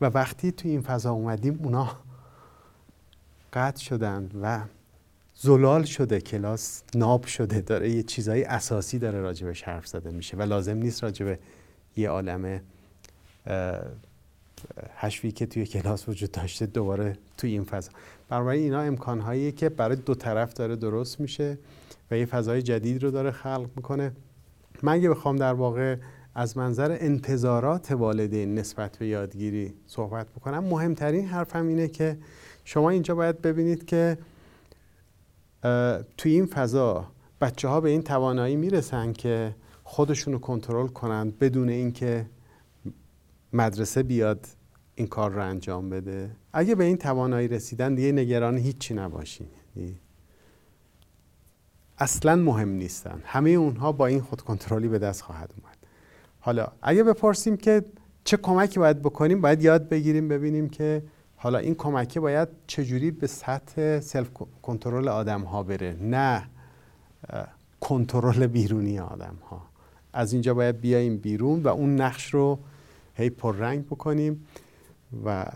و 0.00 0.04
وقتی 0.04 0.52
توی 0.52 0.70
این 0.70 0.80
فضا 0.80 1.12
اومدیم 1.12 1.60
اونا 1.62 1.96
قطع 3.52 3.80
شدن 3.80 4.30
و 4.42 4.60
زلال 5.34 5.84
شده 5.84 6.20
کلاس 6.20 6.82
ناب 6.94 7.26
شده 7.26 7.60
داره 7.60 7.90
یه 7.90 8.02
چیزای 8.02 8.44
اساسی 8.44 8.98
داره 8.98 9.20
راجبش 9.20 9.62
حرف 9.62 9.86
زده 9.86 10.10
میشه 10.10 10.36
و 10.36 10.42
لازم 10.42 10.76
نیست 10.76 11.04
راجب 11.04 11.38
یه 11.96 12.08
عالم 12.08 12.60
حشوی 14.96 15.32
که 15.32 15.46
توی 15.46 15.66
کلاس 15.66 16.08
وجود 16.08 16.30
داشته 16.30 16.66
دوباره 16.66 17.16
توی 17.36 17.50
این 17.50 17.64
فضا. 17.64 17.90
بنابراین 18.28 18.62
اینا 18.62 18.80
امکانهایی 18.80 19.52
که 19.52 19.68
برای 19.68 19.96
دو 19.96 20.14
طرف 20.14 20.54
داره 20.54 20.76
درست 20.76 21.20
میشه 21.20 21.58
و 22.10 22.18
یه 22.18 22.26
فضای 22.26 22.62
جدید 22.62 23.02
رو 23.02 23.10
داره 23.10 23.30
خلق 23.30 23.70
می‌کنه. 23.76 24.12
من 24.82 24.92
اگه 24.92 25.10
بخوام 25.10 25.36
در 25.36 25.52
واقع 25.52 25.96
از 26.34 26.56
منظر 26.56 26.96
انتظارات 27.00 27.92
والدین 27.92 28.58
نسبت 28.58 28.96
به 28.96 29.06
یادگیری 29.06 29.74
صحبت 29.86 30.26
بکنم 30.28 30.64
مهمترین 30.64 31.26
حرفم 31.26 31.66
اینه 31.66 31.88
که 31.88 32.18
شما 32.64 32.90
اینجا 32.90 33.14
باید 33.14 33.42
ببینید 33.42 33.84
که 33.84 34.18
توی 36.16 36.32
این 36.32 36.46
فضا 36.46 37.06
بچه 37.40 37.68
ها 37.68 37.80
به 37.80 37.90
این 37.90 38.02
توانایی 38.02 38.56
می‌رسن 38.56 39.12
که 39.12 39.54
خودشونو 39.92 40.38
کنترل 40.38 40.86
کنند 40.86 41.38
بدون 41.38 41.68
اینکه 41.68 42.26
مدرسه 43.52 44.02
بیاد 44.02 44.46
این 44.94 45.06
کار 45.06 45.30
رو 45.30 45.42
انجام 45.42 45.90
بده. 45.90 46.30
اگه 46.52 46.74
به 46.74 46.84
این 46.84 46.96
توانایی 46.96 47.48
رسیدن 47.48 47.94
دیگه 47.94 48.12
نگران 48.12 48.58
هیچی 48.58 48.94
نباشین. 48.94 49.46
یعنی 49.76 49.98
اصلا 51.98 52.36
مهم 52.36 52.68
نیستن. 52.68 53.22
همه 53.24 53.50
اونها 53.50 53.92
با 53.92 54.06
این 54.06 54.20
خود 54.20 54.40
کنترلی 54.40 54.88
به 54.88 54.98
دست 54.98 55.22
خواهد 55.22 55.54
اومد. 55.56 55.76
حالا 56.40 56.66
اگه 56.82 57.04
بپرسیم 57.04 57.56
که 57.56 57.84
چه 58.24 58.36
کمکی 58.36 58.80
باید 58.80 59.02
بکنیم 59.02 59.40
باید 59.40 59.62
یاد 59.62 59.88
بگیریم 59.88 60.28
ببینیم 60.28 60.68
که 60.68 61.02
حالا 61.36 61.58
این 61.58 61.74
کمکی 61.74 62.20
باید 62.20 62.48
چجوری 62.66 63.10
به 63.10 63.26
سطح 63.26 64.00
سلف 64.00 64.30
کنترل 64.62 65.08
آدم 65.08 65.42
ها 65.42 65.62
بره 65.62 65.96
نه 66.00 66.48
کنترل 67.80 68.46
بیرونی 68.46 68.98
آدم 68.98 69.38
ها 69.50 69.71
از 70.12 70.32
اینجا 70.32 70.54
باید 70.54 70.80
بیایم 70.80 71.16
بیرون 71.16 71.62
و 71.62 71.68
اون 71.68 72.00
نقش 72.00 72.34
رو 72.34 72.58
هی 73.14 73.30
پررنگ 73.30 73.86
بکنیم 73.86 74.46
و 75.24 75.46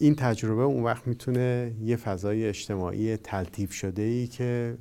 این 0.00 0.14
تجربه 0.14 0.62
اون 0.62 0.82
وقت 0.82 1.06
می‌تونه 1.06 1.74
یه 1.80 1.96
فضای 1.96 2.46
اجتماعی 2.46 3.16
تلطیف 3.16 3.72
شده 3.72 4.02
ای 4.02 4.26
که 4.26 4.78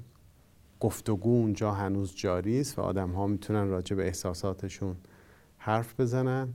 گفتگو 0.80 1.30
اونجا 1.30 1.72
هنوز 1.72 2.16
جاری 2.16 2.60
است 2.60 2.80
و 2.80 2.82
آدم 2.82 3.10
ها 3.10 3.28
می‌تونن 3.28 3.68
راجع 3.68 3.96
به 3.96 4.06
احساساتشون 4.06 4.96
حرف 5.58 6.00
بزنن 6.00 6.54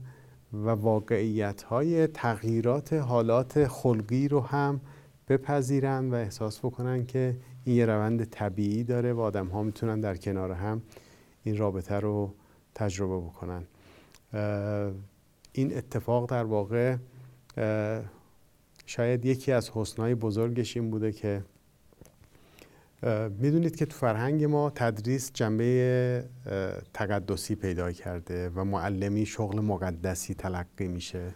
و 0.53 0.69
واقعیت 0.69 1.63
های 1.63 2.07
تغییرات 2.07 2.93
حالات 2.93 3.67
خلقی 3.67 4.27
رو 4.27 4.41
هم 4.41 4.81
بپذیرن 5.27 6.09
و 6.09 6.13
احساس 6.13 6.59
بکنن 6.59 7.05
که 7.05 7.37
این 7.65 7.75
یه 7.75 7.85
روند 7.85 8.23
طبیعی 8.23 8.83
داره 8.83 9.13
و 9.13 9.19
آدم 9.19 9.47
ها 9.47 9.63
می‌تونن 9.63 9.99
در 9.99 10.17
کنار 10.17 10.51
هم 10.51 10.81
این 11.43 11.57
رابطه 11.57 11.95
رو 11.95 12.33
تجربه 12.77 13.17
بکنن. 13.17 13.63
این 15.51 15.77
اتفاق 15.77 16.29
در 16.29 16.43
واقع 16.43 16.95
شاید 18.85 19.25
یکی 19.25 19.51
از 19.51 19.69
حسنهای 19.69 20.15
بزرگش 20.15 20.77
این 20.77 20.91
بوده 20.91 21.11
که 21.11 21.43
می‌دونید 23.39 23.75
که 23.75 23.85
تو 23.85 23.97
فرهنگ 23.97 24.43
ما 24.43 24.69
تدریس 24.69 25.31
جنبه 25.33 26.23
تقدسی 26.93 27.55
پیدا 27.55 27.91
کرده 27.91 28.49
و 28.49 28.63
معلمی 28.63 29.25
شغل 29.25 29.59
مقدسی 29.59 30.33
تلقی 30.33 30.87
میشه. 30.87 31.33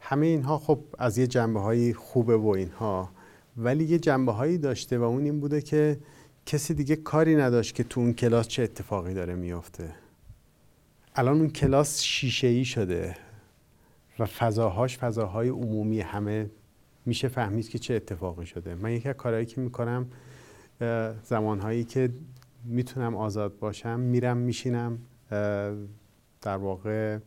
همه 0.00 0.26
اینها 0.26 0.58
خب 0.58 0.80
از 0.98 1.18
یه 1.18 1.26
جنبه 1.26 1.60
های 1.60 1.94
خوبه 1.94 2.36
و 2.36 2.46
اینها 2.46 3.10
ولی 3.56 3.84
یه 3.84 3.98
جنبه 3.98 4.32
هایی 4.32 4.58
داشته 4.58 4.98
و 4.98 5.02
اون 5.02 5.24
این 5.24 5.40
بوده 5.40 5.60
که 5.60 5.98
کسی 6.46 6.74
دیگه 6.74 6.96
کاری 6.96 7.36
نداشت 7.36 7.74
که 7.74 7.84
تو 7.84 8.00
اون 8.00 8.12
کلاس 8.12 8.48
چه 8.48 8.62
اتفاقی 8.62 9.14
داره 9.14 9.34
میافته. 9.34 9.94
الان 11.18 11.38
اون 11.38 11.50
کلاس 11.50 12.02
شیشه 12.02 12.46
ای 12.46 12.64
شده 12.64 13.16
و 14.18 14.26
فضاهاش 14.26 14.98
فضاهای 14.98 15.48
عمومی 15.48 16.00
همه 16.00 16.50
میشه 17.06 17.28
فهمید 17.28 17.68
که 17.68 17.78
چه 17.78 17.94
اتفاقی 17.94 18.46
شده. 18.46 18.74
من 18.74 18.92
یکی 18.92 19.08
از 19.08 19.14
کارهایی 19.14 19.46
که 19.46 19.60
می‌کنم 19.60 20.06
زمانهایی 21.22 21.84
که 21.84 22.10
می‌تونم 22.64 23.16
آزاد 23.16 23.58
باشم 23.58 24.00
میرم 24.00 24.36
میشینم 24.36 24.98
در 26.40 26.56
واقع 26.56 27.18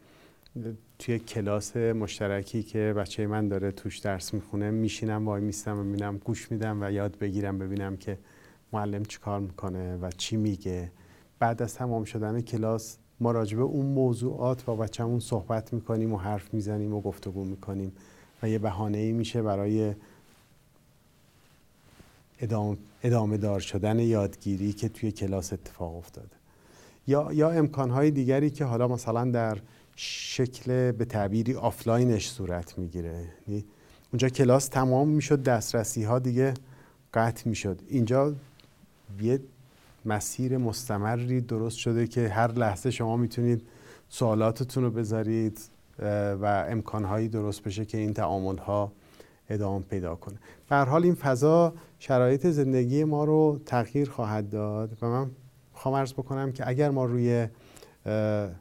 توی 1.00 1.20
کلاس 1.20 1.78
مشترکی 1.78 2.64
که 2.64 2.94
بچه 2.98 3.28
من 3.28 3.48
داره 3.48 3.72
توش 3.72 3.98
درس 3.98 4.34
می‌خونه 4.34 4.72
میشینم 4.72 5.26
وای 5.26 5.42
میستم 5.42 5.80
و 5.80 5.84
می‌بینم 5.84 6.18
گوش 6.18 6.52
میدم 6.52 6.84
و 6.84 6.92
یاد 6.92 7.18
بگیرم 7.18 7.60
ببینم 7.60 7.98
که 7.98 8.18
معلم 8.74 9.06
چی 9.06 9.20
کار 9.20 9.40
می‌کنه 9.40 9.98
و 9.98 10.10
چی 10.18 10.38
میگه. 10.38 10.92
بعد 11.40 11.62
از 11.62 11.76
تمام 11.76 12.04
شدن 12.04 12.42
کلاس 12.42 12.98
ما 13.22 13.32
راجبه 13.32 13.62
اون 13.62 13.86
موضوعات 13.86 14.66
با 14.66 14.76
بچه‌مون 14.76 15.20
صحبت 15.20 15.74
می‌کنیم 15.74 16.14
و 16.14 16.18
حرف 16.18 16.54
می‌زنیم 16.54 16.94
و 16.94 17.02
گفتگو 17.02 17.44
می‌کنیم 17.44 17.92
و 18.44 18.50
یه 18.50 18.60
بهانه 18.60 18.98
ای 18.98 19.12
میشه 19.12 19.42
برای 19.42 19.96
ادامه, 22.40 22.78
ادامه 23.04 23.38
دار 23.38 23.60
شدن 23.60 24.00
یادگیری 24.00 24.74
که 24.74 24.90
توی 24.90 25.12
کلاس 25.12 25.54
اتفاق 25.54 25.96
افتاده. 25.96 26.36
یا 27.08 27.30
یا 27.34 27.50
امکانهای 27.50 28.12
دیگری 28.12 28.50
که 28.50 28.66
حالا 28.66 28.88
مثلا 28.88 29.32
در 29.32 29.58
شکل 29.96 30.92
به 30.92 31.06
تعبیری 31.06 31.56
آفلاینش 31.56 32.30
صورت 32.30 32.78
می‌گیره. 32.78 33.26
یعنی 33.48 33.66
اونجا 34.14 34.30
کلاس 34.30 34.68
تمام 34.68 35.08
می‌شد 35.08 35.44
دسترسی 35.44 36.04
ها 36.04 36.20
دیگه 36.20 36.54
قطع 37.14 37.50
می‌شد. 37.50 37.80
اینجا 37.88 38.34
یه 39.22 39.40
مسیر 40.06 40.58
مستمری 40.58 41.42
درست 41.42 41.78
شده 41.78 42.08
که 42.08 42.28
هر 42.28 42.52
لحظه 42.52 42.92
شما 42.92 43.18
می‌تونید 43.18 43.68
سوالاتتون 44.10 44.84
رو 44.84 44.92
بذارید 44.92 45.60
و 46.42 46.66
امکانهایی 46.70 47.28
درست 47.28 47.64
بشه 47.64 47.86
که 47.86 47.98
این 47.98 48.14
تعامل 48.14 48.58
ها 48.58 48.92
ادامه 49.50 49.86
پیدا 49.90 50.16
کنه. 50.16 50.36
به 50.70 50.76
حال 50.76 51.04
این 51.04 51.16
فضا 51.16 51.74
شرایط 52.00 52.48
زندگی 52.48 53.04
ما 53.04 53.24
رو 53.24 53.60
تغییر 53.66 54.10
خواهد 54.10 54.50
داد 54.50 54.98
و 55.02 55.08
من 55.08 55.32
خواهم 55.74 55.98
ارز 55.98 56.14
بکنم 56.14 56.52
که 56.52 56.68
اگر 56.68 56.90
ما 56.90 57.06
روی 57.06 57.48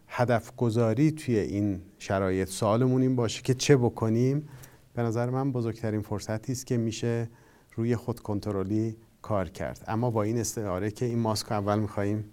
هدف 0.09 0.57
گذاری 0.57 1.13
توی 1.13 1.39
این 1.39 1.81
شرایط 1.99 2.49
سوالمون 2.49 3.03
این 3.03 3.17
باشه 3.17 3.43
که 3.43 3.55
چه 3.55 3.77
بکنیم 3.77 4.49
به 4.95 5.03
نظر 5.03 5.31
من 5.31 5.53
بزرگترین 5.53 6.01
فرصتی 6.01 6.53
است 6.53 6.67
که 6.67 6.77
میشه 6.77 7.29
روی 7.77 7.97
خود 7.97 8.21
کنترلی 8.21 8.97
کار 9.23 9.49
کرد 9.49 9.85
اما 9.87 10.11
با 10.11 10.23
این 10.23 10.39
استعاره 10.39 10.91
که 10.91 11.05
این 11.05 11.19
ماسک 11.19 11.53
اول 11.53 11.79
میخواییم 11.79 12.25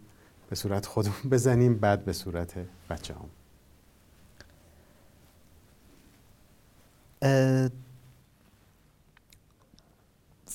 به 0.50 0.56
صورت 0.56 0.86
خودمون 0.86 1.30
بزنیم 1.32 1.78
بعد 1.78 2.06
به 2.06 2.14
صورت 2.14 2.54
بچه 2.90 3.14
هم. 3.14 3.30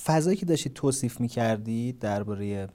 فضایی 0.05 0.37
که 0.37 0.47
داشتید 0.47 0.73
توصیف 0.73 1.21
می‌کردید 1.21 1.99
درباره 1.99 2.69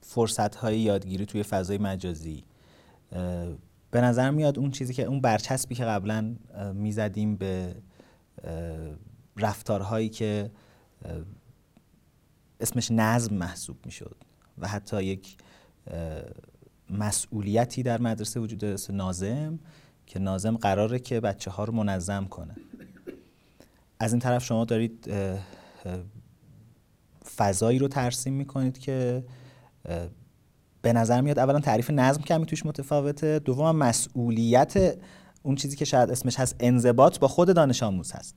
فرصت 0.00 0.54
های 0.54 0.80
یادگیری 0.80 1.26
توی 1.26 1.42
فضای 1.42 1.78
مجازی 1.78 2.44
به 3.90 4.00
نظر 4.00 4.30
میاد 4.30 4.58
اون 4.58 4.70
چیزی 4.70 4.94
که 4.94 5.02
اون 5.02 5.20
برچسبی 5.20 5.74
که 5.74 5.84
قبلا 5.84 6.34
می‌زدیم 6.74 7.36
به 7.36 7.74
رفتارهایی 9.36 10.08
که 10.08 10.50
اسمش 12.62 12.90
نظم 12.90 13.34
محسوب 13.34 13.76
می‌شد 13.86 14.16
و 14.58 14.68
حتی 14.68 15.04
یک 15.04 15.36
مسئولیتی 16.90 17.82
در 17.82 18.00
مدرسه 18.00 18.40
وجود 18.40 18.58
داره 18.58 18.76
نازم 18.90 19.58
که 20.06 20.18
نازم 20.18 20.56
قراره 20.56 20.98
که 20.98 21.20
بچه 21.20 21.50
ها 21.50 21.64
رو 21.64 21.72
منظم 21.72 22.24
کنه. 22.24 22.56
از 24.00 24.12
این 24.12 24.20
طرف 24.20 24.44
شما 24.44 24.64
دارید 24.64 25.10
فضایی 27.36 27.78
رو 27.78 27.88
ترسیم 27.88 28.32
می‌کنید 28.32 28.78
که 28.78 29.24
به 30.82 30.92
نظر 30.92 31.20
میاد 31.20 31.38
اولا 31.38 31.60
تعریف 31.60 31.90
نظم 31.90 32.22
کمی 32.22 32.46
توش 32.46 32.66
متفاوته 32.66 33.38
دوم 33.38 33.76
مسئولیت 33.76 34.98
اون 35.42 35.54
چیزی 35.54 35.76
که 35.76 35.84
شاید 35.84 36.10
اسمش 36.10 36.40
هست 36.40 36.56
انضباط 36.60 37.18
با 37.18 37.28
خود 37.28 37.54
دانش 37.54 37.82
آموز 37.82 38.12
هست. 38.12 38.36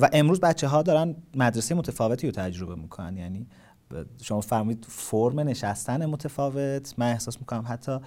و 0.00 0.10
امروز 0.12 0.40
بچه 0.40 0.68
ها 0.68 0.82
دارن 0.82 1.16
مدرسه 1.34 1.74
متفاوتی 1.74 2.26
رو 2.26 2.32
تجربه 2.32 2.74
می‌کنن. 2.74 3.16
یعنی 3.16 3.46
شما 4.22 4.40
فرمودید 4.40 4.86
فرم 4.88 5.40
نشستن 5.40 6.06
متفاوت. 6.06 6.94
من 6.98 7.10
احساس 7.10 7.40
می‌کنم 7.40 7.64
حتی 7.68 7.98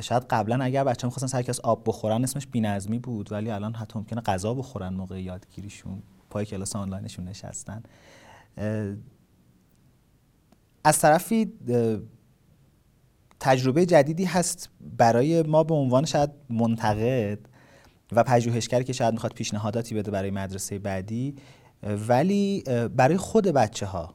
شاید 0.00 0.22
قبلا 0.30 0.64
اگر 0.64 0.84
بچه 0.84 1.06
می‌خواستن 1.06 1.26
سر 1.26 1.42
کلاس 1.42 1.60
آب 1.60 1.82
بخورن 1.86 2.24
اسمش 2.24 2.46
بینظمی 2.46 2.98
بود 2.98 3.32
ولی 3.32 3.50
الان 3.50 3.74
حتی 3.74 3.98
ممکنه 3.98 4.20
غذا 4.20 4.54
بخورن 4.54 4.94
موقع 4.94 5.22
یادگیریشون 5.22 6.02
پای 6.30 6.46
کلاس 6.46 6.76
آنلاینشون 6.76 7.24
نشستن. 7.24 7.82
از 10.84 10.98
طرفی 10.98 11.52
تجربه 13.40 13.86
جدیدی 13.86 14.24
هست 14.24 14.70
برای 14.98 15.42
ما 15.42 15.64
به 15.64 15.74
عنوان 15.74 16.04
شاید 16.04 16.30
منتقد. 16.50 17.38
و 18.12 18.24
پژوهشگری 18.24 18.84
که 18.84 18.92
شاید 18.92 19.14
می‌خواد 19.14 19.32
پیشنهاداتی 19.32 19.94
بده 19.94 20.10
برای 20.10 20.30
مدرسه 20.30 20.78
بعدی 20.78 21.34
ولی 22.08 22.64
برای 22.96 23.16
خود 23.16 23.44
بچه 23.44 23.86
ها 23.86 24.14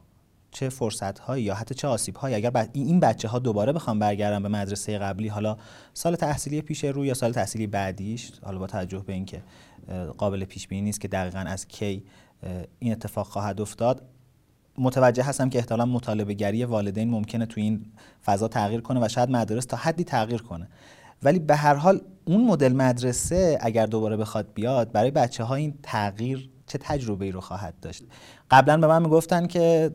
چه 0.50 0.68
فرصت 0.68 1.18
هایی 1.18 1.44
یا 1.44 1.54
حتی 1.54 1.74
چه 1.74 1.88
آسیب 1.88 2.16
هایی 2.16 2.34
اگر 2.34 2.68
این 2.72 3.00
بچه 3.00 3.28
ها 3.28 3.38
دوباره 3.38 3.72
بخوام 3.72 3.98
برگردن 3.98 4.42
به 4.42 4.48
مدرسه 4.48 4.98
قبلی 4.98 5.28
حالا 5.28 5.56
سال 5.94 6.16
تحصیلی 6.16 6.62
پیش 6.62 6.84
رو 6.84 7.06
یا 7.06 7.14
سال 7.14 7.32
تحصیلی 7.32 7.66
بعدیش 7.66 8.32
حالا 8.42 8.58
با 8.58 8.66
توجه 8.66 8.98
به 8.98 9.12
اینکه 9.12 9.42
قابل 10.18 10.44
پیش 10.44 10.68
بینی 10.68 10.82
نیست 10.82 11.00
که 11.00 11.08
دقیقا 11.08 11.38
از 11.38 11.68
کی 11.68 12.04
این 12.78 12.92
اتفاق 12.92 13.26
خواهد 13.26 13.60
افتاد 13.60 14.02
متوجه 14.78 15.22
هستم 15.22 15.50
که 15.50 15.58
احتمالا 15.58 15.86
مطالبه 15.86 16.34
گری 16.34 16.64
والدین 16.64 17.10
ممکنه 17.10 17.46
تو 17.46 17.60
این 17.60 17.84
فضا 18.24 18.48
تغییر 18.48 18.80
کنه 18.80 19.04
و 19.04 19.08
شاید 19.08 19.30
مدرسه 19.30 19.66
تا 19.66 19.76
حدی 19.76 20.04
تغییر 20.04 20.42
کنه. 20.42 20.68
ولی 21.22 21.38
به 21.38 21.56
هر 21.56 21.74
حال 21.74 22.00
اون 22.24 22.44
مدل 22.44 22.72
مدرسه 22.72 23.58
اگر 23.60 23.86
دوباره 23.86 24.16
بخواد 24.16 24.46
بیاد 24.54 24.92
برای 24.92 25.10
بچه 25.10 25.44
ها 25.44 25.54
این 25.54 25.74
تغییر 25.82 26.50
چه 26.66 26.78
تجربه 26.78 27.24
ای 27.24 27.32
رو 27.32 27.40
خواهد 27.40 27.74
داشت؟ 27.82 28.04
قبلا 28.50 28.76
به 28.76 28.86
من 28.86 29.02
می‌گفتن 29.02 29.46
که 29.46 29.90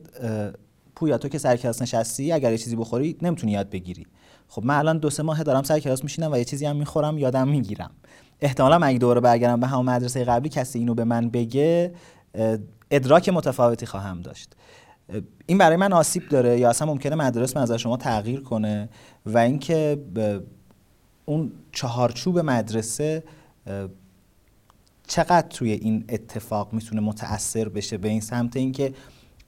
پویا 0.96 1.18
تو 1.18 1.30
که 1.30 1.38
سر 1.38 1.58
کلاس 1.58 1.82
نشستی 1.82 2.32
اگر 2.32 2.52
یه 2.52 2.58
چیزی 2.58 2.76
بخوری 2.76 3.18
نمی‌تونی 3.22 3.52
یاد 3.52 3.70
بگیری. 3.70 4.08
خب 4.48 4.66
من 4.66 4.78
الان 4.78 4.98
دو 4.98 5.10
سه 5.10 5.24
ماه 5.24 5.44
دارم 5.44 5.64
سر 5.64 5.80
کلاس 5.80 6.04
میشینم 6.04 6.32
و 6.32 6.38
یه 6.38 6.44
چیزی 6.44 6.66
هم 6.66 6.76
می‌خورم 6.76 7.18
یادم 7.18 7.48
می‌گیرم. 7.48 7.92
احتمالا 8.42 8.86
اگه 8.86 8.98
دوباره 8.98 9.22
برگردم 9.22 9.60
به 9.60 9.68
همون 9.68 9.86
مدرسه 9.86 10.24
قبلی 10.24 10.50
کسی 10.50 10.80
اینو 10.80 10.94
به 10.94 11.04
من 11.04 11.30
بگه 11.30 11.94
ادراک 12.92 13.30
متفاوتی 13.30 13.86
خواهم 13.86 14.22
داشت. 14.22 14.56
این 15.46 15.58
برای 15.58 15.78
من 15.78 15.94
آسیب 15.94 16.30
داره 16.30 16.60
یا 16.60 16.70
اصلا 16.70 16.88
ممکنه 16.88 17.16
مدرسه 17.16 17.60
نظر 17.60 17.78
شما 17.78 17.98
تغییر 17.98 18.42
کنه 18.42 18.90
و 19.26 19.38
اینکه 19.38 20.00
اون 21.30 21.52
چهارچوب 21.72 22.40
مدرسه 22.40 23.24
چقدر 25.08 25.48
توی 25.48 25.72
این 25.72 26.06
اتفاق 26.10 26.74
می‌تونه 26.74 27.02
متاثر 27.02 27.70
بشه 27.70 27.98
به 27.98 28.10
این 28.10 28.22
سمت 28.22 28.58
اینکه 28.58 28.94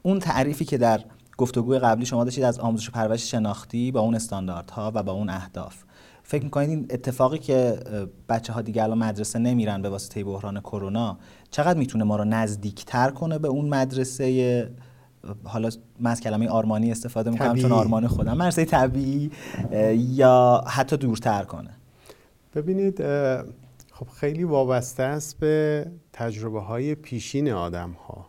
اون 0.04 0.20
تعریفی 0.20 0.66
که 0.66 0.78
در 0.78 1.06
گفتگوی 1.38 1.80
قبلی 1.80 2.06
شما 2.06 2.24
داشتید 2.24 2.44
از 2.44 2.60
آموزش 2.60 2.90
و 2.90 2.92
پرورش 2.92 3.32
شناختی 3.32 3.92
با 3.92 4.00
اون 4.00 4.16
استانداردها 4.16 4.92
و 4.96 5.04
با 5.04 5.12
اون 5.12 5.30
اهداف. 5.30 5.84
فکر 6.24 6.44
می‌کنید 6.44 6.70
این 6.70 6.88
اتفاقی 6.90 7.38
که 7.38 7.80
بچه 8.30 8.54
ها 8.54 8.62
دیگه 8.62 8.84
الان 8.84 8.98
مدرسه 8.98 9.40
نمیرن 9.40 9.82
به 9.82 9.90
واسطه 9.90 10.24
بحران 10.24 10.60
کرونا 10.60 11.18
چقدر 11.52 11.80
می‌تونه 11.80 12.04
ما 12.04 12.16
رو 12.16 12.26
نزدیکتر 12.26 13.10
کنه 13.10 13.38
به 13.38 13.48
اون 13.48 13.70
مدرسه 13.70 14.70
حالا 15.44 15.70
من 16.00 16.12
از 16.12 16.22
کلمه 16.22 16.48
آرمانی 16.48 16.92
استفاده 16.92 17.32
می‌کنم 17.32 17.56
چون 17.56 17.72
آرمان 17.72 18.08
خودم. 18.08 18.38
مدرسه 18.38 18.66
طبیعی 18.66 19.32
یا 19.96 20.64
حتی 20.68 20.98
دورتر 20.98 21.44
کنه. 21.44 21.70
ببینید 22.56 23.04
خب 23.92 24.08
خیلی 24.16 24.44
وابسته 24.44 25.04
است 25.04 25.40
به 25.40 25.86
تجربه 26.14 26.62
های 26.62 26.96
پیشین 26.96 27.52
آدم 27.52 27.92
ها 27.92 28.28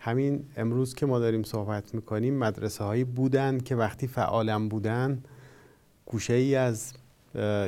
همین 0.00 0.44
امروز 0.56 0.94
که 0.94 1.06
ما 1.06 1.18
داریم 1.18 1.42
صحبت 1.42 1.94
می‌کنیم 1.94 2.38
مدرسه 2.38 2.84
هایی 2.84 3.04
بودن 3.04 3.58
که 3.58 3.76
وقتی 3.76 4.06
فعالم 4.06 4.68
بودن 4.68 5.22
گوشه 6.06 6.34
ای 6.34 6.54
از 6.54 6.92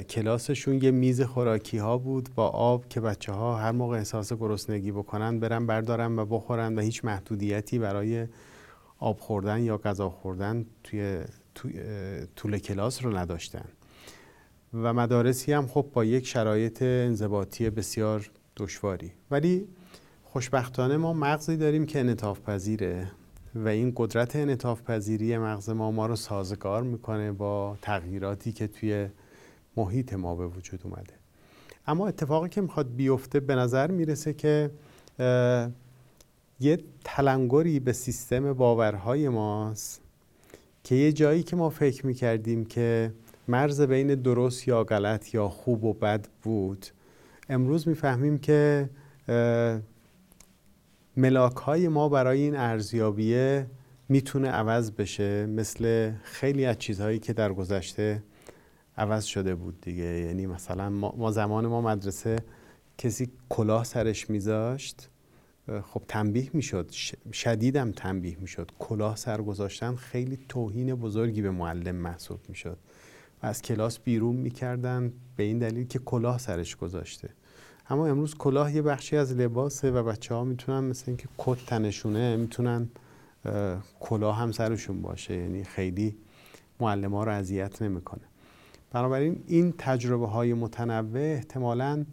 کلاسشون 0.09 0.83
یه 0.83 0.91
میز 0.91 1.23
خوراکی 1.23 1.79
ها 1.79 1.99
بود 1.99 2.29
با 2.35 2.49
آب 2.49 2.89
که 2.89 3.01
بچه 3.01 3.33
ها 3.33 3.57
هر 3.57 3.73
موقع 3.73 3.97
احساس 3.97 4.33
گرسنگی 4.33 4.93
بکنن 4.93 5.41
برن 5.41 5.67
بردارن 5.67 6.19
و 6.19 6.25
بخورن 6.25 6.79
و 6.79 6.81
هیچ 6.81 7.05
محدودیتی 7.05 7.79
برای 7.79 8.27
آب 9.01 9.19
خوردن 9.19 9.63
یا 9.63 9.77
غذا 9.77 10.11
خوردن 10.11 10.67
توی, 10.85 11.23
طول 12.37 12.59
کلاس 12.59 13.05
رو 13.05 13.17
نداشتن. 13.17 13.65
و 14.75 14.93
مدارسی 14.95 15.53
هم 15.53 15.67
خب 15.67 15.87
با 15.93 16.05
یک 16.05 16.27
شرایط 16.27 16.83
انضباطی 16.83 17.71
بسیار 17.71 18.31
دشواری. 18.57 19.13
ولی 19.31 19.69
خوشبختانه 20.25 20.97
ما 20.97 21.13
مغزی 21.13 21.57
داریم 21.57 21.87
که 21.87 22.01
انطاف 22.01 22.41
پذیره 22.41 23.11
و 23.55 23.69
این 23.69 23.93
قدرت 23.97 24.37
انطاف 24.37 24.83
پذیری 24.83 25.39
مغز 25.39 25.71
ما 25.71 25.91
ما 25.91 26.07
رو 26.07 26.17
سازگار 26.17 26.83
می‌کنه 26.83 27.33
با 27.33 27.77
تغییراتی 27.83 28.53
که 28.53 28.67
توی 28.67 29.09
محیط 29.77 30.13
ما 30.13 30.35
به 30.35 30.47
وجود 30.47 30.81
اومده. 30.85 31.15
اما 31.87 32.09
اتفاقی 32.09 32.49
که 32.49 32.61
می‌خواد 32.61 32.97
بیفته 32.97 33.41
به 33.41 33.55
نظر 33.55 33.91
می‌رسه 33.91 34.33
که 34.33 34.71
یه 36.61 36.79
تلنگری 37.05 37.81
به 37.81 37.93
سیستم 37.93 38.53
باورهای 38.53 39.29
ماست 39.29 40.01
که 40.85 40.95
یه 40.95 41.13
جایی 41.13 41.43
که 41.43 41.57
ما 41.57 41.71
فکر 41.71 42.07
می‌کردیم 42.07 42.65
که 42.65 43.13
مرز 43.49 43.81
بین 43.81 44.15
درست 44.15 44.69
یا 44.69 44.85
غلط 44.85 45.35
یا 45.35 45.49
خوب 45.49 45.85
و 45.85 45.93
بد 45.93 46.27
بود 46.43 46.87
امروز 47.49 47.89
می‌فهمیم 47.89 48.39
که 48.39 48.91
ملاک 51.17 51.57
های 51.57 51.89
ما 51.89 52.09
برای 52.09 52.41
این 52.41 52.57
ارزیابیه 52.57 53.67
می‌تونه 54.09 54.49
عوض 54.49 54.91
بشه 54.91 55.47
مثل 55.47 56.13
خیلی 56.23 56.65
از 56.65 56.79
چیزهایی 56.79 57.19
که 57.19 57.33
در 57.33 57.53
گذشته 57.53 58.23
عوض 58.97 59.25
شده 59.25 59.55
بود 59.55 59.81
دیگه. 59.81 60.05
یعنی 60.05 60.47
مثلا 60.47 60.91
ما 60.91 61.31
زمان 61.31 61.67
ما 61.67 61.81
مدرسه 61.81 62.37
کسی 62.99 63.31
کلاه 63.49 63.85
سرش 63.85 64.31
میذاشت 64.31 65.10
خب 65.85 66.03
تنبیه 66.09 66.51
می‌شد 66.53 66.91
شدیدم 67.33 67.93
تنبیه 67.93 68.37
می‌شد. 68.41 68.71
کلاه 68.79 69.17
سر 69.17 69.43
گذاشتن 69.43 69.95
خیلی 69.95 70.39
توهین 70.49 70.95
بزرگی 70.95 71.43
به 71.43 71.51
معلم 71.51 71.97
محسوب 71.97 72.41
می‌شد. 72.49 72.79
و 73.43 73.47
از 73.47 73.63
کلاس 73.63 73.99
بیرون 73.99 74.37
می‌کردن 74.37 75.13
به 75.37 75.43
این 75.43 75.59
دلیل 75.59 75.87
که 75.87 75.99
کلاه 75.99 76.39
سرش 76.39 76.77
گذاشته. 76.77 77.31
اما 77.91 78.07
امروز 78.07 78.35
کلاه 78.35 78.75
یه 78.75 78.83
بخشی 78.83 79.17
از 79.17 79.33
لباسه 79.33 79.91
و 79.91 80.03
بچه 80.03 80.35
ها 80.35 80.45
می‌تونن 80.45 80.85
مثل 80.85 81.05
اینکه 81.07 81.29
کت 81.39 81.67
تنشونه 81.67 82.37
می‌تونن 82.37 82.89
کلاه 84.01 84.37
هم 84.37 84.53
سرشون 84.53 85.03
باشه. 85.03 85.37
یعنی 85.37 85.65
خیلی 85.65 86.17
معلم 86.81 87.15
ها 87.15 87.25
رو 87.25 87.33
اذیت 87.33 87.83
نمی‌کنه. 87.83 88.23
بنابراین 88.93 89.43
این 89.47 89.75
تجربه 89.79 90.27
های 90.27 90.55
متنوع 90.55 91.21
احتمالاً 91.21 92.05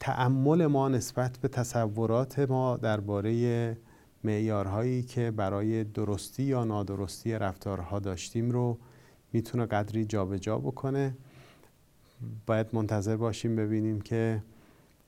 تعمل 0.00 0.66
ما 0.66 0.88
نسبت 0.88 1.38
به 1.38 1.48
تصورات 1.48 2.38
ما 2.38 2.76
درباره 2.76 3.76
معیارهایی 4.24 5.02
که 5.02 5.30
برای 5.30 5.84
درستی 5.84 6.42
یا 6.42 6.64
نادرستی 6.64 7.32
رفتارها 7.32 7.98
داشتیم 7.98 8.50
رو 8.50 8.78
می‌تونه 9.32 9.66
قدری 9.66 10.04
جابجا 10.04 10.36
جا 10.36 10.58
بکنه. 10.58 11.16
باید 12.46 12.66
منتظر 12.72 13.16
باشیم 13.16 13.56
ببینیم 13.56 14.00
که 14.00 14.42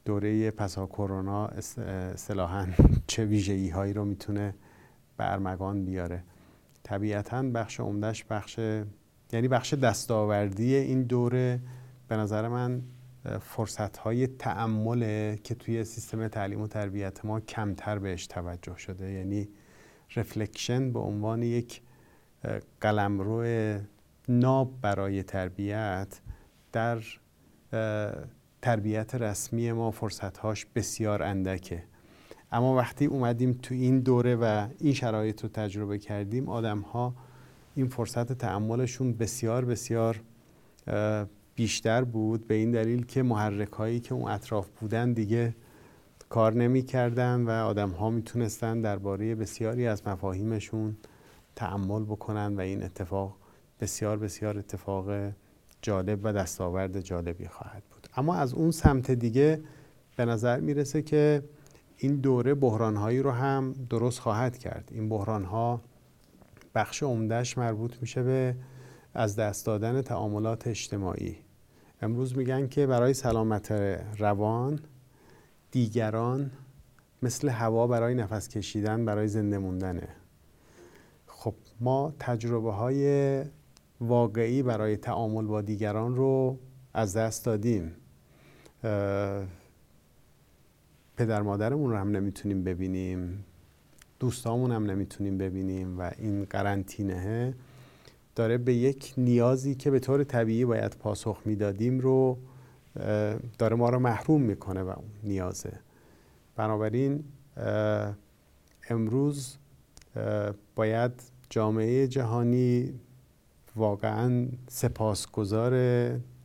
دوره 0.05 0.50
پسا 0.50 0.87
کرونا 0.87 1.46
اصطلاحا 1.46 2.66
چه 3.07 3.24
ویژگی 3.24 3.68
هایی 3.68 3.92
رو 3.92 4.05
می‌تونه 4.05 4.55
به 5.16 5.33
ارمغان 5.33 5.85
بیاره. 5.85 6.22
طبیعتا 6.83 7.42
بخش 7.42 7.81
عمدهش 7.81 8.24
بخش 8.31 8.59
یعنی 9.33 9.48
بخش 9.48 9.74
دستاوردی 9.74 10.74
این 10.74 11.03
دوره 11.03 11.61
به 12.09 12.16
نظر 12.16 12.48
من 12.48 12.83
فرصت 13.40 13.96
های 13.96 14.26
تعمله 14.26 15.38
که 15.44 15.54
توی 15.54 15.85
سیستم 15.85 16.28
تعلیم 16.28 16.61
و 16.61 16.66
تربیت 16.66 17.24
ما 17.24 17.40
کمتر 17.40 17.98
بهش 17.98 18.26
توجه 18.26 18.76
شده. 18.76 19.11
یعنی 19.11 19.48
رفلکشن 20.16 20.92
به 20.92 20.98
عنوان 20.98 21.42
یک 21.42 21.83
قلمرو 22.80 23.78
ناب 24.28 24.80
برای 24.80 25.22
تربیت 25.22 26.20
در 26.72 27.02
تربیت 28.62 29.14
رسمی 29.14 29.72
ما 29.72 29.90
فرصتهاش 29.90 30.66
بسیار 30.74 31.22
اندکه. 31.22 31.85
اما 32.52 32.76
وقتی 32.76 33.06
اومدیم 33.06 33.52
تو 33.52 33.74
این 33.74 34.00
دوره 34.00 34.37
و 34.37 34.68
این 34.78 34.92
شرایط 34.92 35.42
رو 35.42 35.48
تجربه 35.48 35.98
کردیم 35.98 36.48
آدم 36.48 36.80
ها 36.80 37.14
این 37.74 37.88
فرصت 37.88 38.33
تعملشون 38.33 39.12
بسیار 39.12 39.64
بسیار 39.64 40.20
بیشتر 41.54 42.04
بود 42.04 42.46
به 42.46 42.54
این 42.54 42.70
دلیل 42.70 43.06
که 43.06 43.22
محرک 43.22 43.72
هایی 43.72 44.00
که 44.00 44.14
اون 44.14 44.30
اطراف 44.30 44.68
بودن 44.80 45.12
دیگه 45.12 45.54
کار 46.28 46.54
نمی 46.54 46.82
کردن 46.82 47.40
و 47.40 47.50
آدم 47.50 47.90
ها 47.90 48.10
می‌تونستن 48.10 48.80
درباره 48.80 49.34
بسیاری 49.34 49.86
از 49.86 50.06
مفاهیمشون 50.06 50.96
تعمل 51.56 52.04
بکنن 52.04 52.56
و 52.56 52.60
این 52.60 52.82
اتفاق 52.82 53.36
بسیار 53.80 54.18
بسیار 54.18 54.58
اتفاق 54.58 55.32
جالب 55.82 56.20
و 56.22 56.32
دستاورد 56.32 57.00
جالبی 57.00 57.46
خواهد 57.46 57.82
بود. 57.90 58.08
اما 58.16 58.34
از 58.34 58.54
اون 58.54 58.70
سمت 58.70 59.10
دیگه 59.10 59.60
به 60.16 60.24
نظر 60.24 60.60
می‌رسه 60.60 61.02
که 61.02 61.42
این 61.96 62.16
دوره 62.16 62.54
بحرانهایی 62.54 63.22
رو 63.22 63.30
هم 63.30 63.74
درست 63.90 64.18
خواهد 64.18 64.58
کرد. 64.58 64.88
این 64.92 65.08
بحرانها 65.08 65.80
بخش 66.74 67.02
عمدهش 67.02 67.58
مربوط 67.58 67.96
میشه 68.00 68.22
به 68.22 68.54
از 69.14 69.36
دست 69.36 69.66
دادن 69.66 70.02
تعاملات 70.02 70.66
اجتماعی. 70.66 71.36
امروز 72.02 72.36
میگن 72.36 72.68
که 72.68 72.86
برای 72.86 73.14
سلامت 73.14 73.72
روان 74.18 74.80
دیگران 75.70 76.50
مثل 77.22 77.48
هوا 77.48 77.86
برای 77.86 78.14
نفس 78.14 78.48
کشیدن 78.48 79.04
برای 79.04 79.28
زنده 79.28 79.58
موندنه. 79.58 80.08
خب 81.26 81.54
ما 81.80 82.14
تجربه 82.18 82.72
های 82.72 83.44
واقعی 84.00 84.62
برای 84.62 84.96
تعامل 84.96 85.46
با 85.46 85.62
دیگران 85.62 86.16
رو 86.16 86.58
از 86.94 87.16
دست 87.16 87.44
دادیم. 87.44 87.92
پدر 91.16 91.42
مادرمون 91.42 91.90
رو 91.90 91.96
هم 91.96 92.10
نمی‌تونیم 92.10 92.64
ببینیم 92.64 93.44
دوستامون 94.20 94.72
هم 94.72 94.90
نمی‌تونیم 94.90 95.38
ببینیم 95.38 95.98
و 95.98 96.10
این 96.18 96.44
قرنطینه 96.44 97.54
داره 98.34 98.58
به 98.58 98.74
یک 98.74 99.14
نیازی 99.16 99.74
که 99.74 99.90
به 99.90 99.98
طور 99.98 100.24
طبیعی 100.24 100.64
باید 100.64 100.96
پاسخ 100.98 101.38
می‌دادیم 101.44 102.00
رو 102.00 102.38
داره 103.58 103.76
ما 103.76 103.90
رو 103.90 103.98
محروم 103.98 104.42
می‌کنه 104.42 104.82
و 104.82 104.88
اون 104.88 105.10
نیازه. 105.22 105.72
بنابراین 106.56 107.24
امروز 108.90 109.56
باید 110.76 111.12
جامعه 111.50 112.08
جهانی 112.08 113.00
واقعا 113.76 114.48
سپاسگزار 114.68 115.72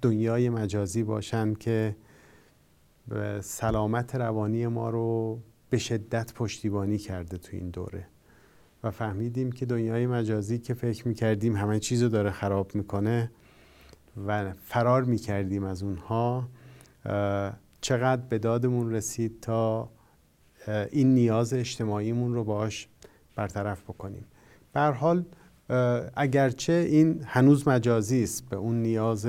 دنیای 0.01 0.49
مجازی 0.49 1.03
باشند 1.03 1.57
که 1.57 1.95
سلامت 3.41 4.15
روانی 4.15 4.67
ما 4.67 4.89
رو 4.89 5.39
به 5.69 5.77
شدت 5.77 6.33
پشتیبانی 6.33 6.97
کرده 6.97 7.37
تو 7.37 7.57
این 7.57 7.69
دوره. 7.69 8.07
و 8.85 8.91
فهمیدیم 8.91 9.51
که 9.51 9.65
دنیای 9.65 10.07
مجازی 10.07 10.59
که 10.59 10.73
فکر 10.73 11.07
می‌کردیم 11.07 11.55
همه 11.55 11.79
چیز 11.79 12.03
رو 12.03 12.09
داره 12.09 12.31
خراب 12.31 12.75
می‌کنه 12.75 13.31
و 14.27 14.53
فرار 14.53 15.03
می‌کردیم 15.03 15.63
از 15.63 15.83
اونها 15.83 16.49
چقدر 17.81 18.21
به 18.29 18.37
دادمون 18.37 18.91
رسید 18.91 19.39
تا 19.41 19.89
این 20.91 21.13
نیاز 21.13 21.53
اجتماعیمون 21.53 22.33
رو 22.33 22.43
باش 22.43 22.87
برطرف 23.35 23.83
بکنیم. 23.83 24.25
به 24.73 24.81
حال 24.81 25.25
اگرچه 26.15 26.73
این 26.73 27.21
هنوز 27.25 27.67
مجازی 27.67 28.23
است 28.23 28.49
به 28.49 28.55
اون 28.55 28.81
نیاز 28.81 29.27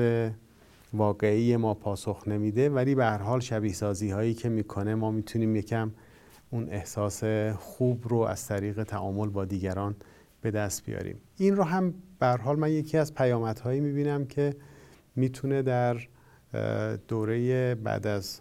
واقعی 0.92 1.56
ما 1.56 1.74
پاسخ 1.74 2.28
نمیده 2.28 2.70
ولی 2.70 2.94
به 2.94 3.04
هر 3.04 3.18
حال 3.18 3.40
شبیه 3.40 3.72
سازی 3.72 4.10
هایی 4.10 4.34
که 4.34 4.48
می‌کنه 4.48 4.94
ما 4.94 5.10
می‌تونیم 5.10 5.56
یکم 5.56 5.90
اون 6.50 6.68
احساس 6.68 7.24
خوب 7.58 8.08
رو 8.08 8.18
از 8.18 8.46
طریق 8.46 8.82
تعامل 8.82 9.28
با 9.28 9.44
دیگران 9.44 9.96
به 10.40 10.50
دست 10.50 10.84
بیاریم. 10.84 11.20
این 11.36 11.56
رو 11.56 11.62
هم 11.62 11.94
به 12.18 12.26
حال 12.26 12.58
من 12.58 12.70
یکی 12.70 12.98
از 12.98 13.14
پیامدهایی 13.14 13.80
می‌بینم 13.80 14.26
که 14.26 14.56
می‌تونه 15.16 15.62
در 15.62 16.00
دوره 17.08 17.74
بعد 17.74 18.06
از 18.06 18.40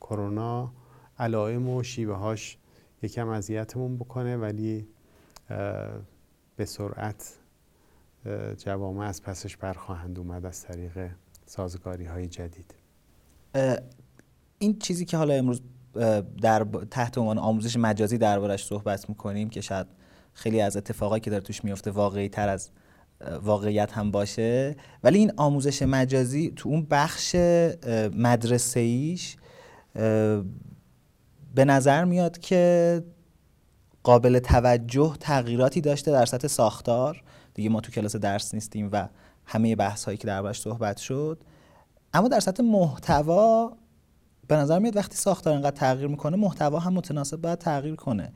کرونا 0.00 0.72
علائم 1.18 1.68
و 1.68 1.82
شیوه 1.82 2.14
هاش 2.14 2.58
یکم 3.02 3.28
اذیتمون 3.28 3.96
بکنه 3.96 4.36
ولی 4.36 4.88
به 6.56 6.64
سرعت 6.64 7.38
جوامع 8.56 9.06
از 9.06 9.22
پسش 9.22 9.56
برخواهند 9.56 10.18
اومد 10.18 10.46
از 10.46 10.62
طریق 10.62 11.10
سازگاری 11.46 12.04
های 12.04 12.26
جدید 12.26 12.74
این 14.58 14.78
چیزی 14.78 15.04
که 15.04 15.16
حالا 15.16 15.34
امروز 15.34 15.62
در 16.42 16.66
تحت 16.90 17.18
عنوان 17.18 17.38
آموزش 17.38 17.76
مجازی 17.76 18.18
دربارش 18.18 18.64
صحبت 18.64 19.08
می‌کنیم 19.08 19.48
که 19.50 19.60
شاید 19.60 19.86
خیلی 20.32 20.60
از 20.60 20.76
اتفاقایی 20.76 21.20
که 21.20 21.30
داره 21.30 21.42
توش 21.42 21.64
میفته 21.64 21.90
واقعی 21.90 22.28
تر 22.28 22.48
از 22.48 22.70
واقعیت 23.42 23.92
هم 23.92 24.10
باشه. 24.10 24.76
ولی 25.04 25.18
این 25.18 25.32
آموزش 25.36 25.82
مجازی 25.82 26.52
تو 26.56 26.68
اون 26.68 26.86
بخش 26.90 27.34
مدرسه 28.16 28.80
ایش 28.80 29.36
به 31.54 31.64
نظر 31.64 32.04
میاد 32.04 32.38
که 32.38 33.02
قابل 34.02 34.38
توجه 34.38 35.16
تغییراتی 35.20 35.80
داشته 35.80 36.10
در 36.10 36.26
سطح 36.26 36.48
ساختار. 36.48 37.22
دیگه 37.54 37.68
ما 37.68 37.80
تو 37.80 37.92
کلاس 37.92 38.16
درس 38.16 38.54
نیستیم 38.54 38.88
و 38.92 39.08
همه 39.46 39.76
بحث 39.76 40.04
هایی 40.04 40.18
که 40.18 40.26
دربارش 40.26 40.60
صحبت 40.60 40.96
شد. 40.96 41.40
اما 42.14 42.28
در 42.28 42.40
سطح 42.40 42.62
محتوا 42.62 43.76
به 44.48 44.56
نظر 44.56 44.78
میاد 44.78 44.96
وقتی 44.96 45.16
ساختار 45.16 45.54
انقدر 45.54 45.76
تغییر 45.76 46.08
می‌کنه 46.08 46.36
محتوا 46.36 46.78
هم 46.78 46.92
متناسب 46.92 47.36
باید 47.36 47.58
تغییر 47.58 47.94
کنه. 47.94 48.32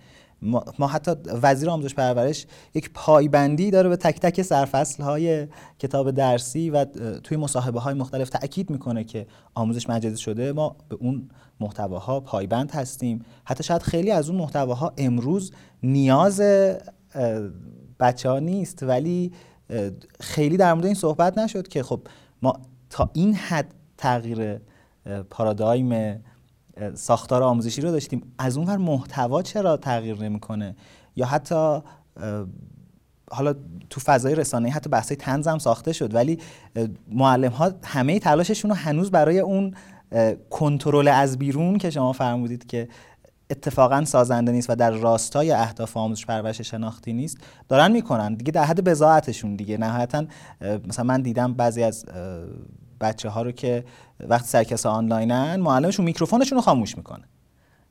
ما, 0.79 0.87
حتی 0.87 1.11
وزیر 1.43 1.71
آموزش 1.71 1.95
پرورش 1.95 2.47
یک 2.75 2.91
پایبندی 2.95 3.71
داره 3.71 3.89
به 3.89 3.97
تک 3.97 4.21
تک 4.21 4.43
سرفصل 4.43 5.03
های 5.03 5.47
کتاب 5.79 6.11
درسی 6.11 6.71
و 6.71 6.85
توی 7.23 7.37
مصاحبه 7.37 7.81
های 7.81 7.95
مختلف 7.95 8.29
تاکید 8.29 8.71
می‌کنه 8.71 9.05
که 9.05 9.27
آموزش 9.55 9.91
مجازی 9.91 10.17
شده. 10.17 10.53
ما 10.53 10.77
به 10.89 10.97
اون 11.01 11.29
محتواها 11.61 12.21
پایبند 12.21 12.71
هستیم. 12.71 13.25
حتی 13.45 13.65
شاید 13.65 13.83
خیلی 13.83 14.11
از 14.11 14.29
اون 14.31 14.39
محتواها 14.39 14.93
امروز 14.99 15.53
نیاز 15.83 16.43
بچه 18.01 18.31
ها 18.31 18.39
نیست 18.39 18.83
ولی 18.83 19.33
خیلی 20.21 20.57
در 20.57 20.75
مورد 20.75 20.87
این 20.87 20.95
صحبت 20.95 21.39
نشد 21.39 21.69
که 21.69 21.83
خب 21.83 22.01
ما 22.43 22.53
تا 22.91 23.11
این 23.13 23.35
حد 23.35 23.75
تغییر 23.97 24.61
پارادایم 25.31 26.21
ساختار 26.95 27.43
آموزشی 27.43 27.81
رو 27.81 27.91
داشتیم. 27.91 28.33
از 28.39 28.57
اون 28.57 28.67
ور 28.67 28.77
محتوا 28.77 29.43
چرا 29.43 29.77
تغییر 29.77 30.23
نمی‌کنه؟ 30.23 30.77
یا 31.17 31.27
حتی 31.27 31.81
حالا 33.31 33.55
تو 33.91 34.01
فضای 34.01 34.35
رسانه 34.35 34.71
حتی 34.71 34.91
بحثای 34.91 35.17
تنز 35.17 35.49
هم 35.49 35.59
ساخته 35.59 35.93
شد 35.93 36.15
ولی 36.15 36.39
معلم 37.13 37.53
ها 37.53 37.73
همه 37.85 38.19
تلاششون 38.19 38.71
رو 38.71 38.77
هنوز 38.77 39.11
برای 39.11 39.39
اون 39.39 39.75
کنترل 40.51 41.09
از 41.09 41.39
بیرون 41.39 41.79
که 41.79 41.91
شما 41.91 42.13
فرمودید 42.13 42.67
که 42.67 42.89
اتفاقا 43.51 44.05
سازنده 44.05 44.53
نیست 44.53 44.71
و 44.71 44.75
در 44.75 44.91
راستای 44.91 45.51
اهداف 45.51 45.97
آموزش 45.97 46.27
پرورش 46.27 46.61
شناختی 46.61 47.13
نیست 47.13 47.39
دارن 47.69 47.93
می‌کنن. 47.93 48.35
دیگه 48.35 48.53
در 48.53 48.65
حد 48.65 48.85
بزاعتشون 48.85 49.57
دیگه. 49.57 49.77
نهایتا 49.77 50.25
مثلا 50.89 51.05
من 51.05 51.23
دیدم 51.23 51.55
بعضی 51.55 51.83
از 51.83 52.05
بچه 53.01 53.29
ها 53.29 53.43
رو 53.43 53.53
که 53.53 53.85
وقتی 54.21 54.49
سرکس 54.49 54.87
آنلاینن 54.87 55.57
معلمشون 55.57 56.05
میکروفونشون 56.05 56.57
رو 56.57 56.63
خاموش 56.63 56.97
می‌کنه. 56.97 57.25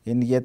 یعنی 0.05 0.39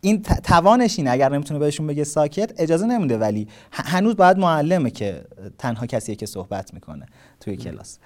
این 0.00 0.22
توانش 0.22 0.98
اینه. 0.98 1.10
اگر 1.10 1.28
نمی‌تونه 1.28 1.60
بهشون 1.60 1.86
بگه 1.86 2.04
ساکت 2.04 2.52
اجازه 2.56 2.86
نمیده. 2.86 3.18
ولی 3.18 3.48
هنوز 3.72 4.16
باید 4.16 4.38
معلمه 4.38 4.90
که 4.90 5.24
تنها 5.58 5.86
کسیه 5.86 6.14
که 6.14 6.26
صحبت 6.26 6.74
می‌کنه 6.74 7.06
توی 7.40 7.56
کلاس. 7.56 7.98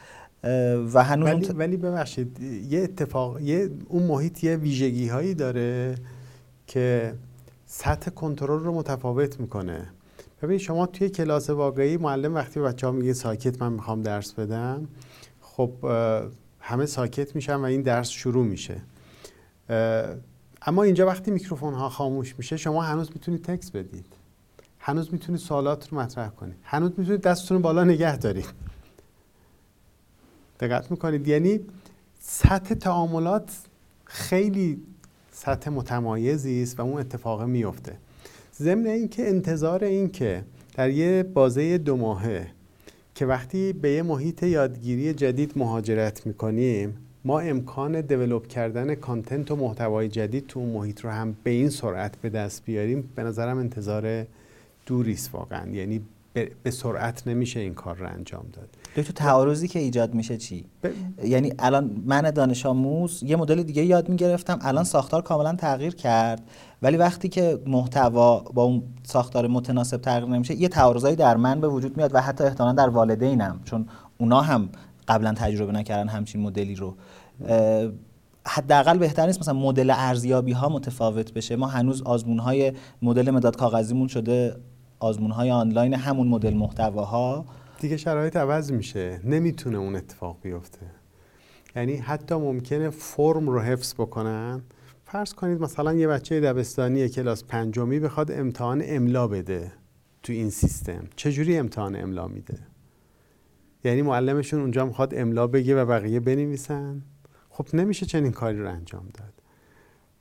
و 0.94 1.04
هنوز 1.04 1.28
ولی, 1.28 1.46
ولی 1.46 1.76
ببخشید 1.76 2.40
یه 2.70 2.80
اتفاق 2.80 3.40
یه 3.40 3.70
اون 3.88 4.02
محیط 4.02 4.44
یه 4.44 4.56
ویژگی 4.56 5.08
هایی 5.08 5.34
داره 5.34 5.94
که 6.66 7.14
سطح 7.66 8.10
کنترل 8.10 8.64
رو 8.64 8.74
متفاوت 8.74 9.40
می‌کنه. 9.40 9.88
ببین 10.42 10.58
شما 10.58 10.86
توی 10.86 11.08
کلاس 11.08 11.50
واقعی 11.50 11.96
معلم 11.96 12.34
وقتی 12.34 12.60
بچه 12.60 12.86
ها 12.86 12.92
میگه 12.92 13.12
ساکت 13.12 13.62
من 13.62 13.72
می‌خوام 13.72 14.02
درس 14.02 14.32
بدم. 14.32 14.88
خب 15.58 15.72
همه 16.60 16.86
ساکت 16.86 17.34
میشن 17.34 17.54
و 17.54 17.62
این 17.62 17.82
درس 17.82 18.08
شروع 18.08 18.44
میشه. 18.44 18.80
اما 20.62 20.82
اینجا 20.82 21.06
وقتی 21.06 21.30
میکروفون 21.30 21.74
ها 21.74 21.88
خاموش 21.88 22.34
میشه 22.38 22.56
شما 22.56 22.82
هنوز 22.82 23.10
می‌تونید 23.14 23.44
تکس 23.44 23.70
بدید. 23.70 24.06
هنوز 24.78 25.12
می‌تونید 25.12 25.40
سوالات 25.40 25.88
رو 25.88 25.98
مطرح 25.98 26.28
کنید. 26.28 26.56
هنوز 26.62 26.90
می‌تونید 26.96 27.20
دستتون 27.20 27.62
بالا 27.62 27.84
نگه 27.84 28.16
دارید. 28.16 28.46
دقت 30.60 30.90
می‌کنید؟ 30.90 31.28
یعنی 31.28 31.60
سطح 32.20 32.74
تعاملات 32.74 33.50
خیلی 34.04 34.82
سطح 35.32 35.70
متمایزی 35.70 36.62
است 36.62 36.80
و 36.80 36.82
اون 36.82 37.00
اتفاق 37.00 37.42
میفته 37.42 37.98
ضمن 38.56 38.86
اینکه 38.86 39.28
انتظار 39.28 39.84
این 39.84 40.10
که 40.10 40.44
در 40.74 40.90
یه 40.90 41.22
بازه 41.22 41.78
دو 41.78 41.96
ماهه 41.96 42.50
که 43.18 43.26
وقتی 43.26 43.72
به 43.72 43.90
یه 43.90 44.02
محیط 44.02 44.42
یادگیری 44.42 45.14
جدید 45.14 45.52
مهاجرت 45.56 46.26
می‌کنیم 46.26 46.98
ما 47.24 47.40
امکان 47.40 48.00
دیولوب 48.00 48.46
کردن 48.46 48.94
کانتنت 48.94 49.50
و 49.50 49.56
محتوای 49.56 50.08
جدید 50.08 50.46
تو 50.46 50.60
اون 50.60 50.68
محیط 50.68 51.00
رو 51.00 51.10
هم 51.10 51.36
به 51.42 51.50
این 51.50 51.68
سرعت 51.68 52.16
به 52.16 52.28
دست 52.28 52.64
بیاریم 52.64 53.10
به 53.14 53.22
نظرم 53.22 53.58
انتظار 53.58 54.26
دوریست 54.86 55.34
واقعا. 55.34 55.70
یعنی 55.70 56.00
به 56.62 56.70
سرعت 56.70 57.26
نمیشه 57.26 57.60
این 57.60 57.74
کار 57.74 57.96
رو 57.96 58.06
انجام 58.08 58.44
داد. 58.52 58.68
تو 59.04 59.12
تعارضی 59.12 59.68
که 59.68 59.78
ایجاد 59.78 60.14
میشه 60.14 60.36
چی؟ 60.36 60.64
یعنی 61.24 61.52
الان 61.58 62.02
من 62.06 62.30
دانش 62.30 62.66
آموز 62.66 63.22
یه 63.22 63.36
مدل 63.36 63.62
دیگه 63.62 63.84
یاد 63.84 64.08
می‌گرفتم 64.08 64.58
الان 64.62 64.84
ساختار 64.84 65.22
کاملا 65.22 65.54
تغییر 65.54 65.94
کرد. 65.94 66.42
ولی 66.82 66.96
وقتی 66.96 67.28
که 67.28 67.58
محتوا 67.66 68.38
با 68.40 68.62
اون 68.62 68.82
ساختار 69.02 69.46
متناسب 69.46 69.96
تغییر 69.96 70.28
نمیشه 70.28 70.54
یه 70.54 70.68
تعارضایی 70.68 71.16
در 71.16 71.36
من 71.36 71.60
به 71.60 71.68
وجود 71.68 71.96
میاد 71.96 72.14
و 72.14 72.20
حتی 72.20 72.44
احتمالا 72.44 72.72
در 72.72 72.88
والدینم 72.88 73.60
چون 73.64 73.86
اونا 74.18 74.40
هم 74.40 74.68
قبلا 75.08 75.32
تجربه 75.32 75.72
نکردن 75.72 76.08
همچین 76.08 76.40
مدلی 76.40 76.74
رو. 76.74 76.96
حداقل 78.46 78.98
بهتر 78.98 79.26
نیست 79.26 79.40
مثلا 79.40 79.54
مدل 79.54 79.92
ارزیابی 79.96 80.52
ها 80.52 80.68
متفاوت 80.68 81.32
بشه. 81.32 81.56
ما 81.56 81.66
هنوز 81.66 82.02
آزمون 82.02 82.38
های 82.38 82.72
مدل 83.02 83.30
مداد 83.30 83.56
کاغذیمون 83.56 84.08
شده 84.08 84.56
آزمون 85.00 85.30
های 85.30 85.50
آنلاین 85.50 85.94
همون 85.94 86.28
مدل 86.28 86.54
محتواها. 86.54 87.44
دیگه 87.80 87.96
شرایط 87.96 88.36
عوض 88.36 88.72
میشه. 88.72 89.20
نمی‌تونه 89.24 89.78
اون 89.78 89.96
اتفاق 89.96 90.36
بیفته. 90.42 90.78
یعنی 91.76 91.96
حتی 91.96 92.34
ممکنه 92.34 92.90
فرم 92.90 93.48
رو 93.48 93.60
حفظ 93.60 93.94
بکنن 93.94 94.62
فرض 95.10 95.34
کنید 95.34 95.60
مثلا 95.60 95.94
یه 95.94 96.08
بچه 96.08 96.40
دبستانی 96.40 97.08
کلاس 97.08 97.44
پنجمی 97.44 98.00
بخواد 98.00 98.32
امتحان 98.32 98.82
املا 98.84 99.28
بده 99.28 99.72
تو 100.22 100.32
این 100.32 100.50
سیستم. 100.50 101.04
چجوری 101.16 101.56
امتحان 101.58 101.96
املا 101.96 102.28
میده؟ 102.28 102.58
یعنی 103.84 104.02
معلمشون 104.02 104.60
اونجا 104.60 104.84
می‌خواد 104.84 105.14
املا 105.14 105.46
بگه 105.46 105.82
و 105.82 105.86
بقیه 105.86 106.20
بنویسن؟ 106.20 107.02
خب 107.50 107.66
نمیشه 107.74 108.06
چنین 108.06 108.32
کاری 108.32 108.58
رو 108.58 108.68
انجام 108.68 109.08
داد. 109.14 109.32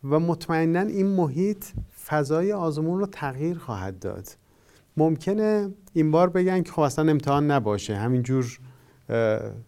و 0.04 0.20
مطمئنا 0.20 0.82
این 0.82 1.08
محیط 1.08 1.66
فضای 2.06 2.54
آزمون 2.54 3.00
رو 3.00 3.06
تغییر 3.06 3.58
خواهد 3.58 4.00
داد. 4.00 4.28
ممکنه 4.98 5.70
این 5.94 6.12
بار 6.12 6.30
بگن 6.30 6.64
که 6.64 6.72
خب 6.72 6.82
اصلا 6.82 7.12
امتحان 7.12 7.52
نباشه 7.52 7.96
همینجور 7.96 8.60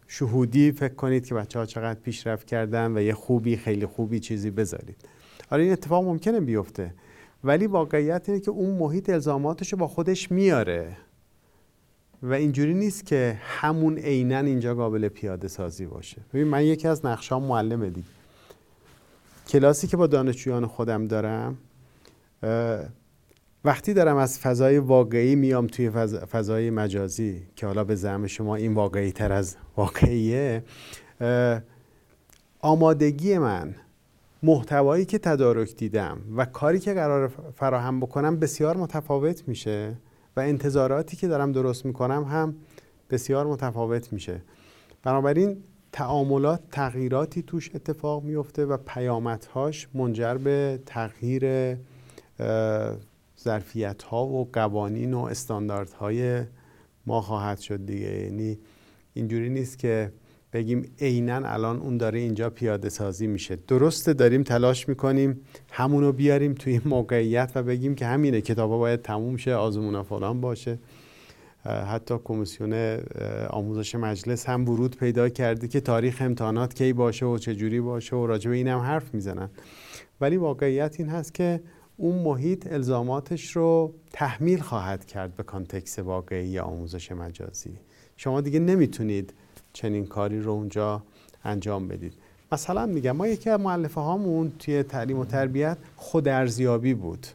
شهودی 0.07 0.71
فکر 0.71 0.93
کنید 0.93 1.25
که 1.25 1.35
بچه 1.35 1.59
ها 1.59 1.65
چقدر 1.65 1.99
پیشرفت 1.99 2.47
کردن 2.47 2.97
و 2.97 3.01
یه 3.01 3.13
خوبی 3.13 3.57
خیلی 3.57 3.85
خوبی 3.85 4.19
چیزی 4.19 4.51
بذارید. 4.51 4.97
آره 5.51 5.63
این 5.63 5.71
اتفاق 5.71 6.03
ممکنه 6.03 6.39
بیفته 6.39 6.93
ولی 7.43 7.67
واقعیت 7.67 8.29
اینه 8.29 8.41
که 8.41 8.51
اون 8.51 8.77
محیط 8.77 9.09
الزاماتش 9.09 9.73
با 9.73 9.87
خودش 9.87 10.31
میاره. 10.31 10.97
و 12.23 12.33
اینجوری 12.33 12.73
نیست 12.73 13.05
که 13.05 13.37
همون 13.43 13.97
عینا 13.97 14.39
اینجا 14.39 14.75
قابل 14.75 15.07
پیاده 15.07 15.47
سازی 15.47 15.85
باشه. 15.85 16.21
ببین 16.33 16.47
من 16.47 16.63
یکی 16.63 16.87
از 16.87 17.05
نقشام 17.05 17.43
معلمه 17.43 17.89
دیگه. 17.89 18.07
کلاسی 19.47 19.87
که 19.87 19.97
با 19.97 20.07
دانشجویان 20.07 20.65
خودم 20.65 21.05
دارم 21.05 21.57
وقتی 23.65 23.93
دارم 23.93 24.17
از 24.17 24.39
فضای 24.39 24.77
واقعی 24.77 25.35
میام 25.35 25.67
توی 25.67 25.89
فضای 26.31 26.69
مجازی 26.69 27.47
که 27.55 27.67
حالا 27.67 27.83
به 27.83 27.95
زعم 27.95 28.27
شما 28.27 28.55
این 28.55 28.73
واقعی 28.73 29.11
تر 29.11 29.31
از 29.31 29.55
واقعیه 29.77 30.63
آمادگی 32.59 33.37
من 33.37 33.75
محتوایی 34.43 35.05
که 35.05 35.17
تدارک 35.17 35.75
دیدم 35.75 36.17
و 36.37 36.45
کاری 36.45 36.79
که 36.79 36.93
قرار 36.93 37.27
فراهم 37.55 37.99
بکنم 37.99 38.39
بسیار 38.39 38.77
متفاوت 38.77 39.47
میشه 39.47 39.97
و 40.37 40.39
انتظاراتی 40.39 41.17
که 41.17 41.27
دارم 41.27 41.51
درست 41.51 41.85
می‌کنم 41.85 42.23
هم 42.23 42.55
بسیار 43.09 43.47
متفاوت 43.47 44.13
میشه. 44.13 44.41
بنابراین 45.03 45.57
تعاملات 45.91 46.61
تغییراتی 46.71 47.41
توش 47.41 47.71
اتفاق 47.75 48.23
میفته 48.23 48.65
و 48.65 48.77
پیامدهاش 48.77 49.87
منجر 49.93 50.37
به 50.37 50.79
تغییر 50.85 51.75
ظرفیت 53.43 54.03
ها 54.03 54.25
و 54.25 54.49
قوانین 54.53 55.13
و 55.13 55.19
استانداردهای 55.19 56.41
ما 57.05 57.21
خواهد 57.21 57.59
شد 57.59 57.85
دیگه. 57.85 58.23
یعنی 58.23 58.59
اینجوری 59.13 59.49
نیست 59.49 59.79
که 59.79 60.11
بگیم 60.53 60.91
عینا 60.99 61.35
الان 61.35 61.79
اون 61.79 61.97
داره 61.97 62.19
اینجا 62.19 62.49
پیاده 62.49 62.89
سازی 62.89 63.27
میشه. 63.27 63.55
درسته 63.67 64.13
داریم 64.13 64.43
تلاش 64.43 64.89
می‌کنیم 64.89 65.41
همونو 65.71 66.11
بیاریم 66.11 66.53
توی 66.53 66.81
موقعیت 66.85 67.51
و 67.55 67.63
بگیم 67.63 67.95
که 67.95 68.05
همینه 68.05 68.41
کتابا 68.41 68.77
باید 68.77 69.01
تموم 69.01 69.37
شه 69.37 69.55
آزمون 69.55 70.03
فلان 70.03 70.41
باشه. 70.41 70.79
حتی 71.63 72.15
کمیسیون 72.23 72.99
آموزش 73.49 73.95
مجلس 73.95 74.49
هم 74.49 74.69
ورود 74.69 74.97
پیدا 74.97 75.29
کرده 75.29 75.67
که 75.67 75.81
تاریخ 75.81 76.21
امتحانات 76.21 76.73
کی 76.73 76.93
باشه 76.93 77.25
و 77.25 77.37
چجوری 77.37 77.81
باشه 77.81 78.15
و 78.15 78.25
راجع 78.25 78.49
به 78.49 78.55
این 78.55 78.67
هم 78.67 78.79
حرف 78.79 79.13
می‌زنن. 79.13 79.49
ولی 80.21 80.37
واقعیت 80.37 80.95
این 80.99 81.09
هست 81.09 81.33
که 81.33 81.61
اون 82.01 82.23
محیط 82.23 82.67
الزاماتش 82.71 83.51
رو 83.55 83.93
تحمیل 84.13 84.59
خواهد 84.59 85.05
کرد 85.05 85.35
به 85.35 85.43
کانتکس 85.43 85.99
واقعی 85.99 86.59
آموزش 86.59 87.11
مجازی. 87.11 87.79
شما 88.17 88.41
دیگه 88.41 88.59
نمی‌تونید 88.59 89.33
چنین 89.73 90.05
کاری 90.05 90.41
رو 90.41 90.51
اونجا 90.51 91.03
انجام 91.43 91.87
بدید. 91.87 92.13
مثلا 92.51 92.85
میگم 92.85 93.11
ما 93.11 93.27
یکی 93.27 93.49
از 93.49 93.59
معلفه 93.59 94.01
هامون 94.01 94.51
توی 94.59 94.83
تعلیم 94.83 95.19
و 95.19 95.25
تربیت 95.25 95.77
خودارزیابی 95.95 96.93
بود. 96.93 97.27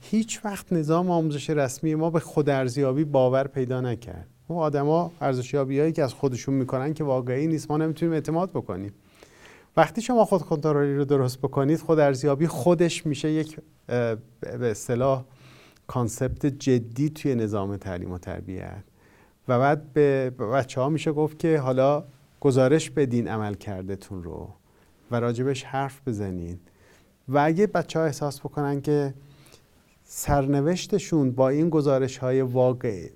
هیچ 0.00 0.44
وقت 0.44 0.72
نظام 0.72 1.10
آموزش 1.10 1.50
رسمی 1.50 1.94
ما 1.94 2.10
به 2.10 2.20
خودارزیابی 2.20 3.04
باور 3.04 3.46
پیدا 3.46 3.80
نکرد. 3.80 4.26
اون 4.48 4.58
آدما 4.58 5.12
ارزشیابی 5.20 5.80
هایی 5.80 5.92
که 5.92 6.02
از 6.02 6.14
خودشون 6.14 6.54
می‌کنن 6.54 6.94
که 6.94 7.04
واقعی 7.04 7.46
نیست 7.46 7.70
ما 7.70 7.76
نمی‌تونیم 7.76 8.12
اعتماد 8.12 8.50
بکنیم. 8.50 8.92
وقتی 9.76 10.02
شما 10.02 10.24
خود 10.24 10.42
کنترلی 10.42 10.96
رو 10.96 11.04
درست 11.04 11.38
بکنید 11.38 11.78
خود 11.78 11.98
ارزیابی 11.98 12.46
خودش 12.46 13.06
میشه 13.06 13.30
یک 13.30 13.60
به 13.86 14.70
اصطلاح 14.70 15.24
کانسپت 15.86 16.46
جدی 16.46 17.10
توی 17.10 17.34
نظام 17.34 17.76
تعلیم 17.76 18.12
و 18.12 18.18
تربیت 18.18 18.84
و 19.48 19.58
بعد 19.58 19.92
به 19.92 20.30
بچه 20.30 20.80
ها 20.80 20.88
میشه 20.88 21.12
گفت 21.12 21.38
که 21.38 21.58
حالا 21.58 22.04
گزارش 22.40 22.90
بدین 22.90 23.28
عمل 23.28 23.54
کردتون 23.54 24.22
رو 24.22 24.48
و 25.10 25.20
راجبش 25.20 25.64
حرف 25.64 26.00
بزنین. 26.06 26.58
و 27.28 27.38
اگه 27.38 27.66
بچه 27.66 27.98
ها 27.98 28.04
احساس 28.04 28.40
بکنن 28.40 28.80
که 28.80 29.14
سرنوشتشون 30.04 31.30
با 31.30 31.48
این 31.48 31.70
گزارش 31.70 32.18
های 32.18 32.40
واقعی, 32.40 33.10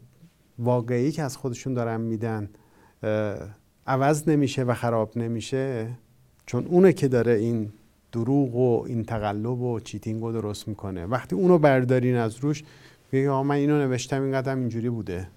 واقعی 0.59 1.13
که 1.13 1.23
از 1.23 1.37
خودشون 1.37 1.75
دارن 1.75 2.01
میدن 2.01 2.51
عوض 3.87 4.29
نمیشه 4.29 4.63
و 4.63 4.75
خراب 4.75 5.19
نمیشه 5.19 5.91
چون 6.51 6.67
اونه 6.67 6.93
که 6.93 7.09
داره 7.09 7.33
این 7.33 7.73
دروغ 8.13 8.55
و 8.55 8.85
این 8.87 9.05
تقلب 9.05 9.61
و 9.61 9.81
چیتینگ 9.81 10.23
رو 10.23 10.33
درست 10.33 10.69
می‌کنه. 10.69 11.07
وقتی 11.07 11.35
اونو 11.35 11.59
بردارین 11.59 12.17
از 12.17 12.37
روش 12.37 12.65
بگی 13.13 13.29
من 13.29 13.51
اینو 13.51 13.79
نوشتم 13.79 14.23
این 14.23 14.33
قدم 14.33 14.59
اینجوری 14.59 14.91
بوده. 14.91 15.29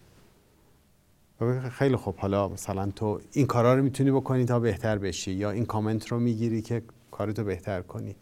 خیلی 1.71 1.95
خوب. 1.95 2.15
حالا 2.17 2.47
مثلا 2.47 2.91
تو 2.95 3.19
این 3.34 3.45
کارا 3.45 3.76
رو 3.76 3.84
می‌تونی 3.84 4.12
بکنی 4.12 4.45
تا 4.45 4.60
بهتر 4.60 4.97
بشی 4.97 5.32
یا 5.32 5.52
این 5.52 5.65
کامنت 5.65 6.08
رو 6.08 6.19
می‌گیری 6.19 6.62
که 6.62 6.82
کارتو 7.12 7.43
بهتر 7.43 7.82
کنی. 7.82 8.15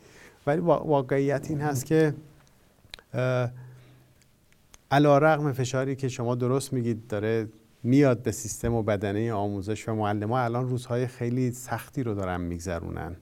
ولی 0.48 0.62
واقعیت 0.62 1.50
این 1.50 1.62
هست 1.62 1.86
که 1.86 2.14
علا 4.92 5.18
رقم 5.18 5.52
فشاری 5.52 5.96
که 5.96 6.08
شما 6.10 6.36
درست 6.36 6.74
میگید 6.74 7.08
داره 7.08 7.48
میاد 7.84 8.24
به 8.24 8.32
سیستم 8.32 8.74
و 8.74 8.84
بدنه 8.84 9.34
آموزش 9.34 9.90
و 9.90 9.96
معلم. 9.96 10.32
ها 10.32 10.44
الان 10.44 10.70
روزهای 10.70 11.08
خیلی 11.08 11.52
سختی 11.52 12.04
رو 12.04 12.14
دارن 12.14 12.42
میگذرونن. 12.42 13.16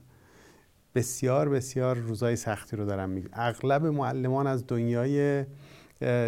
بسیار 0.94 1.48
بسیار 1.48 1.96
روزهای 1.96 2.36
سختی 2.36 2.76
رو 2.76 2.84
دارن 2.84 3.10
میگذرونن 3.10 3.40
اغلب 3.48 3.86
معلمان 3.86 4.46
از 4.46 4.66
دنیای 4.66 5.44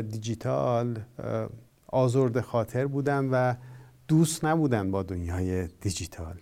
دیجیتال 0.08 0.98
آزرد 1.86 2.40
خاطر 2.40 2.86
بودن 2.86 3.28
و 3.32 3.54
دوست 4.08 4.44
نبودن 4.44 4.90
با 4.90 5.02
دنیای 5.02 5.66
دیجیتال. 5.66 6.36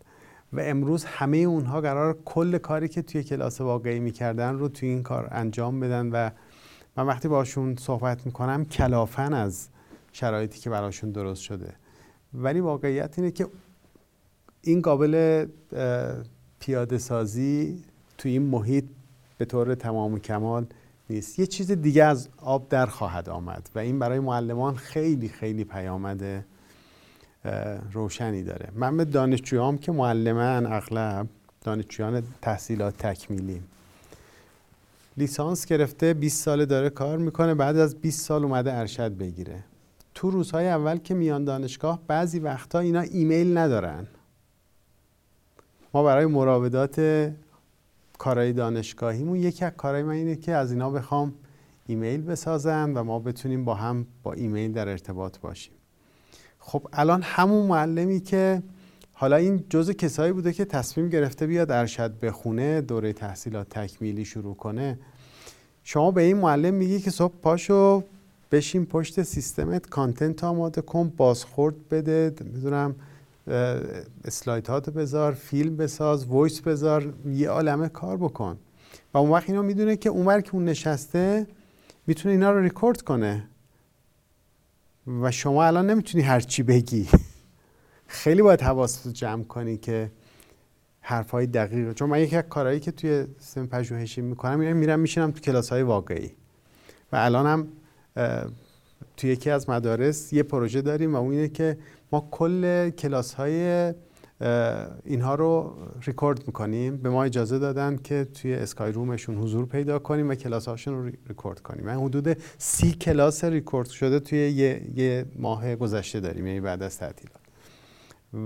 و 0.53 0.61
امروز 0.61 1.05
همه 1.05 1.37
اونها 1.37 1.81
قرار 1.81 2.19
کل 2.25 2.59
کاری 2.59 2.89
که 2.89 3.03
توی 3.03 3.23
کلاس 3.23 3.61
واقعی 3.61 4.01
می‌کردن 4.01 4.55
رو 4.55 4.69
توی 4.69 4.89
این 4.89 5.03
کار 5.03 5.29
انجام 5.31 5.81
بدن 5.81 6.11
و 6.11 6.31
من 6.97 7.07
وقتی 7.07 7.29
باشون 7.29 7.77
صحبت 7.77 8.27
می‌کنم 8.27 8.65
کلافن 8.65 9.33
از 9.33 9.69
شرایطی 10.13 10.61
که 10.61 10.71
براشون 10.71 11.11
درست 11.11 11.43
شده. 11.43 11.73
ولی 12.35 12.61
واقعیت 12.61 13.19
اینه 13.19 13.31
که 13.31 13.47
این 14.63 14.83
قابل 14.83 15.47
پیاده 16.61 16.99
سازی 16.99 17.83
توی 18.19 18.33
این 18.33 18.43
محیط 18.43 18.85
به 19.39 19.45
طور 19.45 19.75
تمام 19.75 20.15
و 20.15 20.19
کمال 20.19 20.67
نیست. 21.11 21.39
یه 21.39 21.47
چیز 21.47 21.71
دیگه 21.71 22.05
از 22.05 22.29
آب 22.37 22.69
در 22.69 22.87
خواهد 22.87 23.29
آمد 23.29 23.71
و 23.75 23.79
این 23.79 23.99
برای 23.99 24.19
معلمان 24.19 24.77
خیلی 24.77 25.29
خیلی 25.29 25.65
پیامد 25.65 26.45
روشنی 27.93 28.43
داره. 28.43 28.69
من 28.75 28.97
به 28.97 29.05
دانشجویام 29.05 29.79
که 29.79 29.93
معلمن 29.93 30.67
اغلب 30.67 31.27
دانشجویان 31.61 32.23
تحصیلات 32.43 32.99
تکمیلی. 32.99 33.63
لیسانس 35.17 35.67
گرفته 35.67 36.15
20 36.15 36.45
سال 36.45 36.65
داره 36.65 36.91
کار 36.91 37.19
می‌کنه 37.19 37.55
بعد 37.55 37.77
از 37.77 37.97
20 37.97 38.27
سال 38.27 38.45
اومده 38.45 38.75
ارشد 38.75 39.13
بگیره. 39.13 39.65
تو 40.21 40.31
روزهای 40.31 40.69
اول 40.69 40.97
که 40.97 41.15
میان 41.15 41.45
دانشگاه 41.45 42.01
بعضی 42.07 42.39
وقتا 42.39 42.79
اینا 42.79 43.01
ایمیل 43.01 43.59
ندارن. 43.59 44.07
ما 45.95 46.03
برای 46.03 46.27
مراودات 46.27 47.31
کارهای 48.19 48.53
دانشگاهیمون 48.53 49.37
یکی 49.37 49.65
از 49.65 49.73
کارهای 49.77 50.03
من 50.03 50.13
اینه 50.13 50.37
که 50.37 50.53
از 50.53 50.73
اینا 50.73 50.91
بخوام 50.91 51.35
ایمیل 51.87 52.23
بسازم 52.23 52.93
و 52.95 53.05
ما 53.05 53.19
بتونیم 53.19 53.65
با 53.65 53.75
هم 53.75 54.07
با 54.23 54.33
ایمیل 54.33 54.73
در 54.73 54.89
ارتباط 54.89 55.39
باشیم. 55.39 55.73
خب 56.59 56.89
الان 56.93 57.23
همون 57.23 57.67
معلمی 57.67 58.21
که 58.21 58.63
حالا 59.13 59.37
این 59.37 59.65
جزء 59.71 59.93
کسایی 59.93 60.33
بوده 60.33 60.53
که 60.53 60.65
تصمیم 60.65 61.09
گرفته 61.09 61.47
بیاد 61.47 61.71
ارشد 61.71 62.21
بخونه 62.21 62.81
دوره 62.81 63.13
تحصیلات 63.13 63.69
تکمیلی 63.69 64.25
شروع 64.25 64.57
کنه 64.57 64.99
شما 65.85 66.11
به 66.11 66.23
این 66.23 66.37
معلم 66.37 66.75
میگی 66.75 67.01
که 67.01 67.11
صبح 67.11 67.35
پاشو 67.43 68.05
بشین 68.53 68.87
پشت 68.87 69.23
سیستمت 69.23 69.87
کانتنت 69.87 70.45
آماده 70.45 70.81
کن 70.81 71.09
بازخورد 71.09 71.89
بده 71.89 72.35
می‌دونم 72.41 72.95
اسلاید 74.25 74.71
هاتو 74.71 74.91
بذار 74.91 75.33
فیلم 75.33 75.77
بساز 75.77 76.27
voice 76.27 76.61
بذار 76.61 77.15
یه 77.27 77.49
عالمه 77.49 77.89
کار 77.89 78.17
بکن. 78.17 78.59
و 79.15 79.19
اون 79.19 79.31
وقت 79.31 79.51
اینو 79.51 79.63
می‌دونه 79.63 79.97
که 79.97 80.09
اونور 80.09 80.41
که 80.41 80.55
اون 80.55 80.65
نشسته 80.65 81.47
می‌تونه 82.07 82.33
اینا 82.33 82.51
رو 82.53 82.61
ریکورد 82.63 83.03
کنه. 83.03 83.49
و 85.23 85.31
شما 85.31 85.65
الان 85.65 85.91
نمی‌تونی 85.91 86.25
هرچی 86.25 86.63
بگی. 86.63 87.09
خیلی 88.07 88.43
باید 88.43 88.61
حواست 88.61 89.09
جمع 89.09 89.45
کنی 89.45 89.77
که 89.77 90.11
حرفهای 91.01 91.47
دقیق 91.47 91.93
چون 91.93 92.11
من 92.11 92.21
یکی 92.21 92.37
از 92.37 92.45
کارهایی 92.49 92.81
که 92.81 92.91
توی 92.91 93.27
سیستم 93.39 93.67
پژوهشی 93.67 94.21
می‌کنم 94.21 94.77
میرم 94.77 95.01
میشینم 95.01 95.31
تو 95.31 95.41
کلاس 95.41 95.71
های 95.71 95.83
واقعی. 95.83 96.31
و 97.13 97.17
الانم 97.17 97.69
توی 99.17 99.31
یکی 99.31 99.51
از 99.51 99.71
مدارس 99.71 100.33
یه 100.33 100.43
پروژه 100.43 100.83
داریم 100.83 101.15
و 101.15 101.19
اون 101.19 101.33
اینه 101.33 101.49
که 101.49 101.79
ما 102.13 102.29
کل 102.31 102.91
کلاس 102.91 103.35
های 103.35 103.95
اینها 105.05 105.35
رو 105.35 105.77
ریکورد 106.07 106.47
می‌کنیم. 106.47 106.97
به 106.97 107.11
ما 107.11 107.25
اجازه 107.25 107.59
دادن 107.59 107.97
که 107.97 108.25
توی 108.25 108.55
اسکای 108.55 108.93
رومشون 108.93 109.37
حضور 109.37 109.67
پیدا 109.67 109.99
کنیم 109.99 110.29
و 110.29 110.35
کلاس 110.35 110.69
هاشون 110.69 110.95
رو 110.95 111.13
ریکورد 111.29 111.61
کنیم. 111.61 111.85
من 111.85 111.95
حدود 111.95 112.37
سی 112.59 112.93
کلاس 112.93 113.45
ریکورد 113.45 113.89
شده 113.89 114.21
توی 114.21 114.39
یه, 114.39 114.83
یه 114.95 115.25
ماه 115.37 115.77
گذشته 115.77 116.21
داریم 116.21 116.47
یعنی 116.47 116.61
بعد 116.61 116.83
از 116.83 116.99
تعطیلات. 116.99 117.41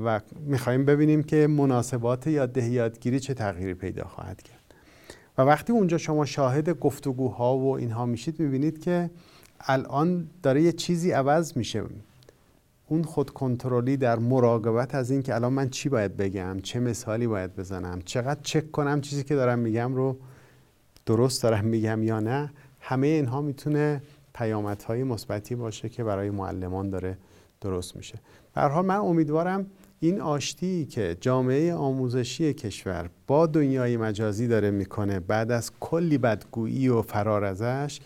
و 0.05 0.21
می‌خوایم 0.41 0.85
ببینیم 0.85 1.23
که 1.23 1.47
مناسبات 1.47 2.27
یاددهی 2.27 2.71
یادگیری 2.71 3.21
چه 3.21 3.35
تغییری 3.35 3.75
پیدا 3.75 4.05
خواهد 4.05 4.43
کرد. 4.43 4.75
و 5.39 5.43
وقتی 5.43 5.73
اونجا 5.73 5.99
شما 5.99 6.25
شاهد 6.25 6.71
گفتگوها 6.71 7.59
و 7.59 7.77
اینها 7.77 8.07
میشید 8.07 8.41
می‌بینید 8.41 8.83
که 8.83 9.11
الان 9.67 10.31
داره 10.43 10.63
یه 10.63 10.73
چیزی 10.73 11.11
عوض 11.11 11.57
میشه. 11.57 11.83
اون 12.87 13.03
خود 13.03 13.31
کنترلی 13.31 13.97
در 13.97 14.19
مراقبت 14.19 14.95
از 14.95 15.11
این 15.11 15.23
که 15.23 15.35
الان 15.35 15.53
من 15.53 15.71
چی 15.71 15.89
باید 15.89 16.17
بگم 16.17 16.61
چه 16.63 16.81
مثالی 16.81 17.27
باید 17.27 17.57
بزنم 17.57 18.03
چقدر 18.05 18.41
چک 18.43 18.71
کنم 18.71 19.01
چیزی 19.01 19.25
که 19.25 19.35
دارم 19.35 19.59
میگم 19.59 19.95
رو 19.95 20.17
درست 21.07 21.43
دارم 21.43 21.65
میگم 21.65 22.03
یا 22.03 22.21
نه 22.21 22.53
همه 22.81 23.07
اینها 23.07 23.41
می‌تونه 23.41 24.03
پیامدهای 24.35 25.03
مثبتی 25.03 25.55
باشه 25.55 25.89
که 25.89 26.05
برای 26.05 26.31
معلمان 26.31 26.91
داره 26.91 27.19
درست 27.61 27.97
میشه. 27.97 28.19
به 28.55 28.61
حال 28.61 28.87
من 28.87 28.97
امیدوارم 28.97 29.67
این 30.01 30.21
آشتی 30.21 30.87
که 30.87 31.17
جامعه 31.21 31.75
آموزشی 31.75 32.55
کشور 32.55 33.11
با 33.27 33.47
دنیای 33.47 33.97
مجازی 33.97 34.47
داره 34.47 34.71
می‌کنه 34.71 35.21
بعد 35.21 35.51
از 35.51 35.71
کلی 35.81 36.19
بدگویی 36.19 36.89
و 36.89 37.03
فرار 37.03 37.45
ازش 37.45 38.01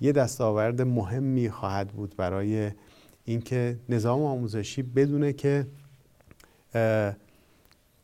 یه 0.00 0.12
دستاورد 0.12 0.82
مهمی 0.82 1.50
خواهد 1.50 1.88
بود 1.88 2.16
برای 2.16 2.70
اینکه 3.24 3.78
نظام 3.88 4.22
آموزشی 4.22 4.82
بدونه 4.82 5.32
که 5.32 5.66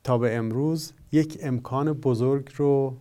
تا 0.05 0.19
به 0.19 0.37
امروز 0.37 0.93
یک 1.13 1.39
امکان 1.43 1.93
بزرگ 1.93 2.51
رو 2.57 2.97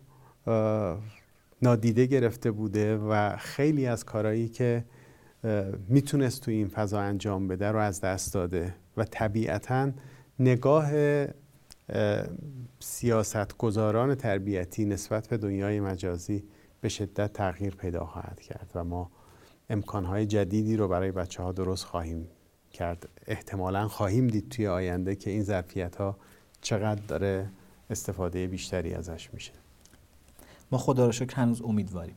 نادیده 1.62 2.06
گرفته 2.06 2.52
بوده 2.52 2.98
و 2.98 3.38
خیلی 3.38 3.86
از 3.86 4.06
کارهایی 4.06 4.50
که 4.50 4.86
می‌تونست 5.88 6.42
تو 6.42 6.52
این 6.52 6.68
فضا 6.68 7.00
انجام 7.00 7.48
بده 7.48 7.72
رو 7.72 7.80
از 7.80 8.02
دست 8.02 8.34
داده 8.34 8.76
و 8.98 9.04
طبیعتا 9.04 9.92
نگاه 10.40 10.92
سیاست 12.80 13.58
گذاران 13.58 14.16
تربیتی 14.16 14.86
نسبت 14.86 15.28
به 15.28 15.38
دنیای 15.38 15.80
مجازی 15.80 16.44
به 16.82 16.90
شدت 16.90 17.34
تغییر 17.34 17.76
پیدا 17.76 18.06
خواهد 18.06 18.42
کرد 18.42 18.72
و 18.76 18.84
ما 18.84 19.12
امکانهای 19.70 20.26
جدیدی 20.26 20.78
رو 20.78 20.88
برای 20.88 21.12
بچه 21.12 21.44
ها 21.44 21.52
درست 21.52 21.86
خواهیم 21.86 22.28
کرد. 22.72 23.10
احتمالا 23.28 23.88
خواهیم 23.88 24.28
دید 24.28 24.50
توی 24.50 24.68
آینده 24.68 25.16
که 25.16 25.30
این 25.30 25.44
ظرفیت 25.44 25.96
ها 25.96 26.18
چقدر 26.62 27.02
داره 27.02 27.50
استفاده 27.90 28.48
بیشتری 28.48 28.94
ازش 28.94 29.30
میشه. 29.34 29.52
ما 30.72 30.78
خدا 30.78 31.06
رو 31.06 31.12
شکر 31.12 31.36
هنوز 31.36 31.62
امیدواریم. 31.62 32.16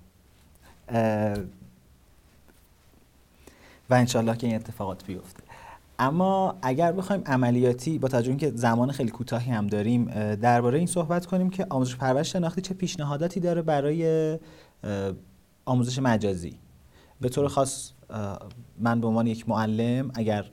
و 3.91 3.95
انشالله 3.95 4.37
که 4.37 4.47
این 4.47 4.57
اتفاقات 4.57 5.05
بیفته. 5.05 5.44
اما 5.99 6.59
اگر 6.63 6.93
بخوایم 6.93 7.23
عملیاتی 7.27 7.99
با 7.99 8.09
توجه 8.09 8.37
که 8.37 8.53
زمان 8.55 8.93
خیلی 8.93 9.11
کوتاهی 9.11 9.53
هم 9.53 9.67
داریم 9.67 10.05
درباره 10.35 10.79
این 10.79 10.87
صحبت 10.87 11.27
کنیم 11.27 11.51
که 11.51 11.67
آموزش 11.71 11.97
پرورش 11.97 12.33
شناختی 12.33 12.61
چه 12.61 12.75
پیشنهاداتی 12.75 13.41
داره 13.41 13.63
برای 13.63 14.39
آموزش 15.65 15.99
مجازی. 15.99 16.59
به 17.21 17.29
طور 17.29 17.49
خاص 17.49 17.91
من 18.79 19.01
به 19.01 19.07
عنوان 19.07 19.27
یک 19.27 19.49
معلم 19.49 20.11
اگر 20.15 20.51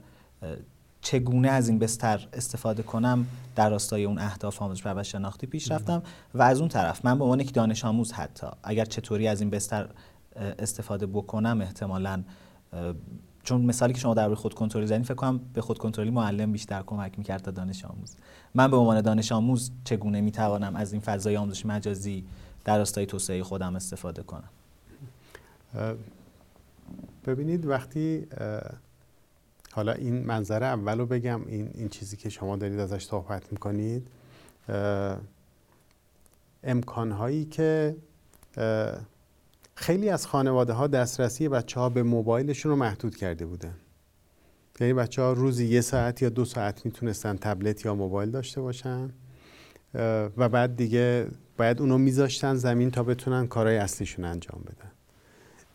چگونه 1.00 1.48
از 1.48 1.68
این 1.68 1.78
بستر 1.78 2.28
استفاده 2.32 2.82
کنم 2.82 3.26
در 3.56 3.70
راستای 3.70 4.04
اون 4.04 4.18
اهداف 4.18 4.62
آموزش 4.62 4.82
پرورش 4.82 5.12
شناختی 5.12 5.46
پیش 5.46 5.70
رفتم 5.70 6.02
و 6.34 6.42
از 6.42 6.60
اون 6.60 6.68
طرف 6.68 7.04
من 7.04 7.18
به 7.18 7.24
عنوان 7.24 7.40
یک 7.40 7.54
دانش 7.54 7.84
آموز 7.84 8.12
حتی 8.12 8.46
اگر 8.62 8.84
چطوری 8.84 9.28
از 9.28 9.40
این 9.40 9.50
بستر 9.50 9.88
استفاده 10.36 11.06
بکنم 11.06 11.60
احتمالا 11.60 12.22
چون 13.44 13.60
مثالی 13.60 13.92
که 13.92 14.00
شما 14.00 14.14
در 14.14 14.34
خود 14.34 14.54
کنترلی 14.54 14.86
زدین 14.86 15.02
فکر 15.02 15.14
کنم 15.14 15.40
به 15.54 15.60
خود 15.60 15.78
کنترلی 15.78 16.10
معلم 16.10 16.52
بیشتر 16.52 16.82
کمک 16.82 17.18
می‌کرد 17.18 17.42
تا 17.42 17.50
دانش 17.50 17.84
آموز. 17.84 18.16
من 18.54 18.70
به 18.70 18.76
عنوان 18.76 19.00
دانش 19.00 19.32
آموز 19.32 19.70
چگونه 19.84 20.20
می‌توانم 20.20 20.76
از 20.76 20.92
این 20.92 21.02
فضای 21.02 21.36
آموزش 21.36 21.66
مجازی 21.66 22.24
در 22.64 22.78
راستای 22.78 23.06
توسعه 23.06 23.42
خودم 23.42 23.76
استفاده 23.76 24.22
کنم؟ 24.22 24.48
ببینید 27.26 27.66
وقتی 27.66 28.26
حالا 29.72 29.92
این 29.92 30.24
منظره 30.24 30.66
اول 30.66 30.98
رو 30.98 31.06
بگم 31.06 31.46
این, 31.46 31.70
این 31.74 31.88
چیزی 31.88 32.16
که 32.16 32.28
شما 32.28 32.56
دارید 32.56 32.78
ازش 32.78 33.04
صحبت 33.04 33.52
می‌کنید 33.52 34.08
امکانهایی 36.64 37.44
که 37.44 37.96
خیلی 39.74 40.08
از 40.08 40.26
خانواده 40.26 40.72
ها 40.72 40.86
دسترسی 40.86 41.48
بچه 41.48 41.80
ها 41.80 41.88
به 41.88 42.02
موبایلشون 42.02 42.70
رو 42.70 42.76
محدود 42.76 43.16
کرده 43.16 43.46
بودن. 43.46 43.74
یعنی 44.80 44.92
بچه 44.92 45.22
ها 45.22 45.32
روزی 45.32 45.66
یه 45.66 45.80
ساعت 45.80 46.22
یا 46.22 46.28
دو 46.28 46.44
ساعت 46.44 46.86
می‌تونستن 46.86 47.36
تبلت 47.36 47.84
یا 47.84 47.94
موبایل 47.94 48.30
داشته 48.30 48.60
باشن 48.60 49.10
و 50.36 50.48
بعد 50.48 50.76
دیگه 50.76 51.26
باید 51.58 51.80
اونو 51.80 51.98
میذاشتن 51.98 52.54
زمین 52.54 52.90
تا 52.90 53.02
بتونن 53.02 53.46
کارهای 53.46 53.76
اصلیشون 53.76 54.24
انجام 54.24 54.60
بدن. 54.60 54.90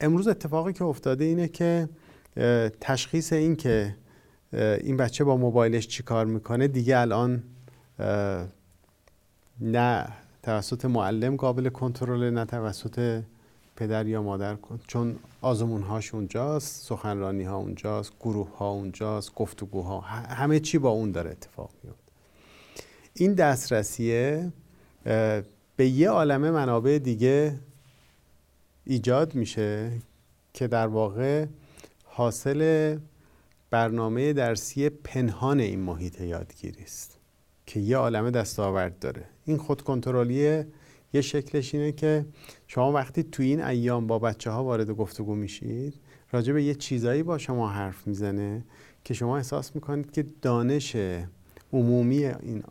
امروز 0.02 0.28
اتفاقی 0.28 0.74
که 0.74 0.84
افتاده 0.84 1.26
اینه 1.26 1.48
که 1.48 1.90
تشخیص 2.82 3.34
این 3.34 3.56
که 3.56 3.96
این 4.54 4.98
بچه 4.98 5.24
با 5.24 5.38
موبایلش 5.38 5.88
چی 5.88 6.04
کار 6.04 6.26
می‌کنه 6.26 6.68
دیگه 6.68 6.98
الان 6.98 7.44
نه 9.62 10.08
توسط 10.44 10.86
معلم 10.86 11.36
قابل 11.36 11.70
کنترل 11.70 12.30
نه 12.30 12.46
توسط 12.46 13.22
پدر 13.78 14.08
یا 14.08 14.22
مادر 14.22 14.58
چون 14.88 15.16
آزمون 15.42 15.82
هاش 15.82 16.14
اونجاست 16.14 16.86
سخنرانی 16.86 17.44
ها 17.44 17.58
اونجاست 17.58 18.14
گروه 18.20 18.58
ها 18.58 18.70
اونجاست 18.70 19.36
گفتگوها. 19.36 20.02
همه 20.02 20.60
چی 20.60 20.78
با 20.78 20.90
اون 20.90 21.12
داره 21.12 21.30
اتفاق 21.32 21.70
میفته 21.84 22.12
این 23.14 23.34
دسترسیه 23.34 24.52
به 25.76 25.88
یه 25.88 26.10
عالمه 26.10 26.52
منابع 26.52 27.00
دیگه 27.04 27.60
ایجاد 28.86 29.36
میشه 29.36 29.92
که 30.54 30.68
در 30.68 30.88
واقع 30.88 31.46
حاصل 32.04 32.98
برنامه 33.70 34.34
درسی 34.34 34.90
پنهان 34.90 35.60
این 35.60 35.80
محیط 35.80 36.22
یادگیری 36.22 36.84
است 36.84 37.18
که 37.66 37.80
یه 37.80 37.98
عالمه 37.98 38.32
دستاورد 38.32 39.00
داره. 39.00 39.26
این 39.46 39.58
خود 39.58 39.82
کنترلیه 39.82 40.68
یه 41.14 41.22
شکلش 41.22 41.76
اینه 41.76 41.92
که 41.92 42.26
شما 42.68 42.92
وقتی 42.92 43.24
تو 43.24 43.44
این 43.44 43.62
ایام 43.62 44.08
با 44.08 44.20
بچه 44.20 44.52
ها 44.52 44.64
وارد 44.64 44.92
گفتگو 44.92 45.36
میشید 45.36 45.94
راجع 46.32 46.54
به 46.54 46.64
یه 46.64 46.76
چیزایی 46.76 47.24
با 47.24 47.38
شما 47.38 47.70
حرف 47.70 48.08
می‌زنه 48.08 48.64
که 49.04 49.14
شما 49.14 49.38
احساس 49.38 49.76
می‌کنید 49.76 50.12
که 50.12 50.26
دانش 50.42 50.96
عمومی 51.74 52.26
این 52.26 52.64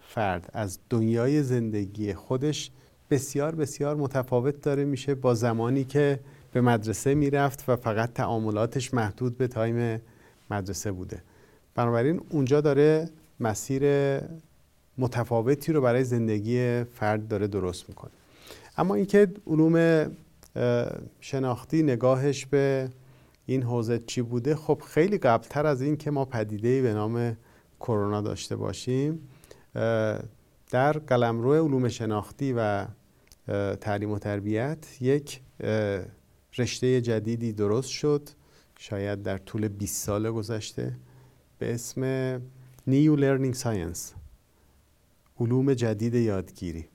فرد 0.00 0.50
از 0.52 0.78
دنیای 0.90 1.42
زندگی 1.42 2.14
خودش 2.14 2.70
بسیار 3.10 3.54
بسیار 3.54 3.96
متفاوت 3.96 4.60
داره 4.60 4.84
میشه 4.84 5.14
با 5.14 5.34
زمانی 5.34 5.84
که 5.84 6.20
به 6.52 6.60
مدرسه 6.60 7.14
می‌رفت 7.14 7.64
و 7.68 7.76
فقط 7.76 8.12
تعاملاتش 8.12 8.94
محدود 8.94 9.38
به 9.38 9.48
تایم 9.48 10.00
مدرسه 10.50 10.92
بوده. 10.92 11.22
بنابراین 11.74 12.20
اونجا 12.30 12.60
داره 12.60 13.10
مسیر 13.40 13.82
متفاوتی 14.98 15.72
رو 15.72 15.80
برای 15.80 16.04
زندگی 16.04 16.84
فرد 16.84 17.28
داره 17.28 17.46
درست 17.46 17.88
می‌کنه. 17.88 18.10
اما 18.76 18.94
اینکه 18.94 19.28
علوم 19.46 20.06
شناختی 21.20 21.82
نگاهش 21.82 22.46
به 22.46 22.88
این 23.46 23.62
حوزه 23.62 24.02
چی 24.06 24.22
بوده 24.22 24.54
خب 24.54 24.82
خیلی 24.86 25.18
قبلتر 25.18 25.66
از 25.66 25.82
این 25.82 25.96
که 25.96 26.10
ما 26.10 26.24
پدیده 26.24 26.82
به 26.82 26.94
نام 26.94 27.36
کرونا 27.80 28.20
داشته 28.20 28.56
باشیم 28.56 29.28
در 30.70 30.92
قلمرو 30.92 31.54
علوم 31.54 31.88
شناختی 31.88 32.54
و 32.56 32.86
تعلیم 33.80 34.10
و 34.10 34.18
تربیت 34.18 34.78
یک 35.00 35.40
رشته 36.58 37.00
جدیدی 37.00 37.52
درست 37.52 37.88
شد. 37.88 38.28
شاید 38.78 39.22
در 39.22 39.38
طول 39.38 39.68
20 39.68 40.04
سال 40.04 40.30
گذشته 40.30 40.96
به 41.58 41.74
اسم 41.74 42.02
new 42.86 43.16
learning 43.16 43.54
science 43.54 44.14
علوم 45.40 45.74
جدید 45.74 46.14
یادگیری. 46.14 46.88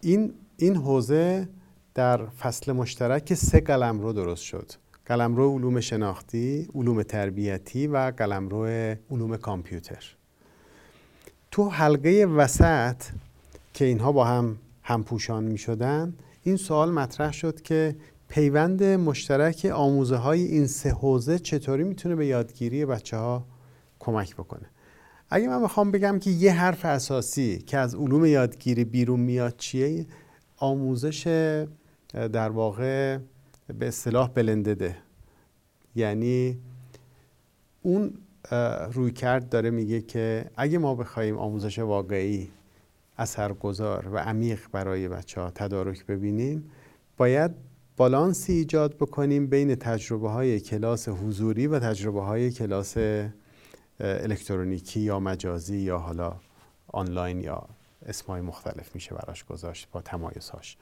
این 0.00 0.34
این 0.56 0.76
حوزه 0.76 1.48
در 1.94 2.26
فصل 2.26 2.72
مشترک 2.72 3.34
سه 3.34 3.60
قلمرو 3.60 4.12
درست 4.12 4.42
شد. 4.42 4.72
قلمرو 5.06 5.54
علوم 5.54 5.80
شناختی، 5.80 6.68
علوم 6.74 7.02
تربیتی 7.02 7.86
و 7.86 8.12
قلمرو 8.16 8.66
علوم 9.10 9.36
کامپیوتر. 9.36 10.16
تو 11.50 11.68
حلقه 11.68 12.24
وسط 12.24 13.02
که 13.74 13.84
اینها 13.84 14.12
با 14.12 14.24
هم 14.24 14.58
همپوشان 14.82 15.44
می 15.44 15.58
شدن 15.58 16.14
این 16.42 16.56
سوال 16.56 16.90
مطرح 16.92 17.32
شد 17.32 17.62
که 17.62 17.96
پیوند 18.28 18.82
مشترک 18.82 19.70
آموزه 19.74 20.16
های 20.16 20.42
این 20.42 20.66
سه 20.66 20.90
حوزه 20.90 21.38
چطوری 21.38 21.84
می‌تونه 21.84 22.14
به 22.14 22.26
یادگیری 22.26 22.84
بچه 22.84 23.16
ها 23.16 23.44
کمک 23.98 24.34
بکنه؟ 24.34 24.66
اگه 25.30 25.48
من 25.48 25.62
بخوام 25.62 25.90
بگم 25.90 26.18
که 26.18 26.30
یه 26.30 26.52
حرف 26.52 26.84
اساسی 26.84 27.58
که 27.58 27.78
از 27.78 27.94
علوم 27.94 28.24
یادگیری 28.24 28.84
بیرون 28.84 29.20
میاد 29.20 29.56
چیه؟ 29.56 30.06
آموزش 30.56 31.26
در 32.12 32.50
واقع 32.50 33.18
به 33.78 33.88
اصطلاح 33.88 34.28
بلندده. 34.28 34.96
یعنی 35.96 36.58
اون 37.82 38.12
روی 38.92 39.10
کرد 39.10 39.48
داره 39.48 39.70
میگه 39.70 40.00
که 40.00 40.50
اگه 40.56 40.78
ما 40.78 40.94
بخوایم 40.94 41.38
آموزش 41.38 41.78
واقعی 41.78 42.50
اثرگذار 43.18 44.08
و 44.12 44.18
عمیق 44.18 44.60
برای 44.72 45.08
بچه 45.08 45.40
ها 45.40 45.50
تدارک 45.54 46.06
ببینیم 46.06 46.70
باید 47.16 47.50
بالانسی 47.96 48.52
ایجاد 48.52 48.96
بکنیم 48.96 49.46
بین 49.46 49.74
تجربه 49.74 50.30
های 50.30 50.60
کلاس 50.60 51.08
حضوری 51.08 51.66
و 51.66 51.78
تجربه 51.78 52.22
های 52.22 52.50
کلاس 52.50 52.96
الکترونیکی 54.00 55.00
یا 55.00 55.20
مجازی 55.20 55.78
یا 55.78 55.98
حالا 55.98 56.36
آنلاین 56.88 57.40
یا 57.40 57.68
اسمای 58.06 58.40
مختلف 58.40 58.94
میشه 58.94 59.14
براش 59.14 59.44
گذاشت 59.44 59.88
با 59.92 60.00
تمایزهاش. 60.00 60.76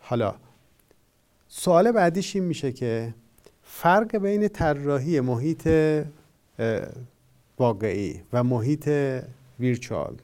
حالا 0.00 0.34
سوال 1.48 1.92
بعدیش 1.92 2.36
این 2.36 2.44
میشه 2.44 2.72
که 2.72 3.14
فرق 3.62 4.16
بین 4.16 4.48
طراحی 4.48 5.20
محیط 5.20 5.68
واقعی 7.58 8.22
و 8.32 8.44
محیط 8.44 8.90
ویرچوال 9.60 10.16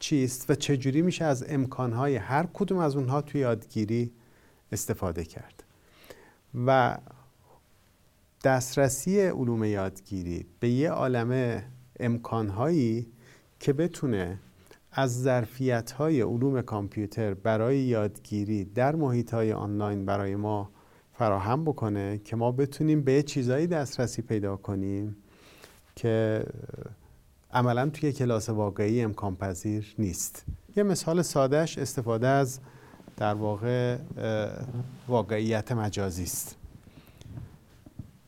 چیست 0.00 0.50
و 0.50 0.54
چجوری 0.54 1.02
میشه 1.02 1.24
از 1.24 1.44
امکانهای 1.48 2.16
هر 2.16 2.46
کدوم 2.54 2.78
از 2.78 2.96
اونها 2.96 3.22
توی 3.22 3.40
یادگیری 3.40 4.12
استفاده 4.72 5.24
کرد؟ 5.24 5.62
و 6.66 6.98
دسترسی 8.44 9.20
علوم 9.20 9.64
یادگیری 9.64 10.46
به 10.60 10.68
یه 10.68 10.90
عالم 10.90 11.62
امکانهایی 12.00 13.06
که 13.60 13.72
بتونه 13.72 14.38
از 14.92 15.22
ظرفیت 15.22 15.92
های 15.92 16.20
علوم 16.20 16.62
کامپیوتر 16.62 17.34
برای 17.34 17.78
یادگیری 17.78 18.64
در 18.64 18.94
محیط 18.94 19.34
های 19.34 19.52
آنلاین 19.52 20.06
برای 20.06 20.36
ما 20.36 20.70
فراهم 21.12 21.64
بکنه 21.64 22.18
که 22.18 22.36
ما 22.36 22.52
بتونیم 22.52 23.02
به 23.02 23.22
چیزایی 23.22 23.66
دسترسی 23.66 24.22
پیدا 24.22 24.56
کنیم 24.56 25.16
که 25.96 26.44
عملا 27.52 27.88
توی 27.88 28.12
کلاس 28.12 28.48
واقعی 28.48 29.02
امکان 29.02 29.36
پذیر 29.36 29.94
نیست. 29.98 30.44
یه 30.76 30.82
مثال 30.82 31.22
سادهش 31.22 31.78
استفاده 31.78 32.28
از 32.28 32.60
در 33.16 33.34
واقع 33.34 33.98
واقعیت 35.08 35.72
مجازی 35.72 36.22
است. 36.22 36.56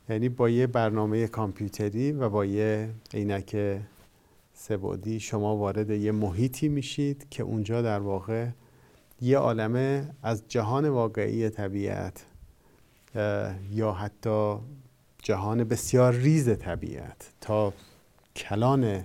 یعنی 0.08 0.28
با 0.28 0.48
یه 0.48 0.66
برنامه 0.66 1.26
کامپیوتری 1.26 2.12
و 2.12 2.28
با 2.28 2.44
یه 2.44 2.90
عینک 3.14 3.80
سبودی 4.54 5.20
شما 5.20 5.56
وارد 5.56 5.90
یه 5.90 6.12
محیطی 6.12 6.68
میشید 6.68 7.26
که 7.30 7.42
اونجا 7.42 7.82
در 7.82 7.98
واقع 7.98 8.48
یه 9.20 9.38
عالمه 9.38 10.10
از 10.22 10.42
جهان 10.48 10.88
واقعی 10.88 11.48
طبیعت 11.48 12.24
یا 13.70 13.92
حتی 13.92 14.56
جهان 15.22 15.64
بسیار 15.64 16.14
ریز 16.14 16.58
طبیعت 16.58 17.32
تا 17.40 17.72
کلان 18.36 19.04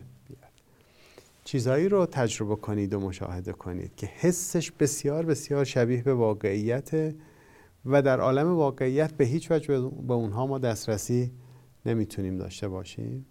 چیزهایی 1.44 1.90
رو 1.90 2.06
تجربه 2.06 2.56
کنید 2.56 2.94
و 2.94 3.00
مشاهده 3.00 3.54
کنید 3.54 3.96
که 3.96 4.08
حسش 4.08 4.72
بسیار 4.72 5.26
بسیار 5.26 5.66
شبیه 5.66 6.04
به 6.04 6.14
واقعیت 6.14 7.14
و 7.86 8.02
در 8.02 8.20
عالم 8.20 8.56
واقعیت 8.56 9.14
به 9.14 9.26
هیچ 9.26 9.52
وجه 9.52 9.80
به 10.08 10.14
اونها 10.14 10.48
ما 10.48 10.58
دسترسی 10.58 11.32
نمی‌تونیم 11.86 12.38
داشته 12.38 12.68
باشیم. 12.68 13.26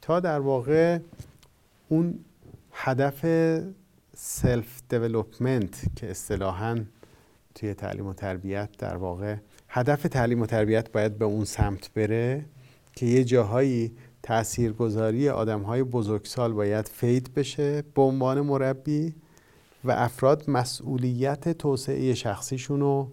تا 0.00 0.20
در 0.20 0.40
واقع 0.40 0.98
اون 1.88 2.18
هدف 2.72 3.24
self 4.16 4.82
development 4.88 5.96
که 5.96 6.10
اصطلاحا 6.10 6.84
توی 7.54 7.74
تعلیم 7.74 8.06
و 8.06 8.14
تربیت 8.14 8.68
در 8.78 8.96
واقع 8.96 9.36
هدف 9.68 10.02
تعلیم 10.02 10.42
و 10.42 10.46
تربیت 10.46 10.92
باید 10.92 11.18
به 11.18 11.24
اون 11.24 11.44
سمت 11.44 11.90
بره 11.94 12.44
که 12.92 13.06
یه 13.06 13.24
جاهایی 13.24 13.92
تاثیرگذاری 14.22 15.28
آدم 15.28 15.62
های 15.62 15.82
بزرگسال 15.82 16.52
باید 16.52 16.88
fade 16.88 17.34
بشه 17.34 17.82
به 17.94 18.02
عنوان 18.02 18.40
مربی 18.40 19.14
و 19.84 19.90
افراد 19.90 20.50
مسئولیت 20.50 21.58
توسعه 21.58 22.14
شخصیشون 22.14 22.80
رو 22.80 23.10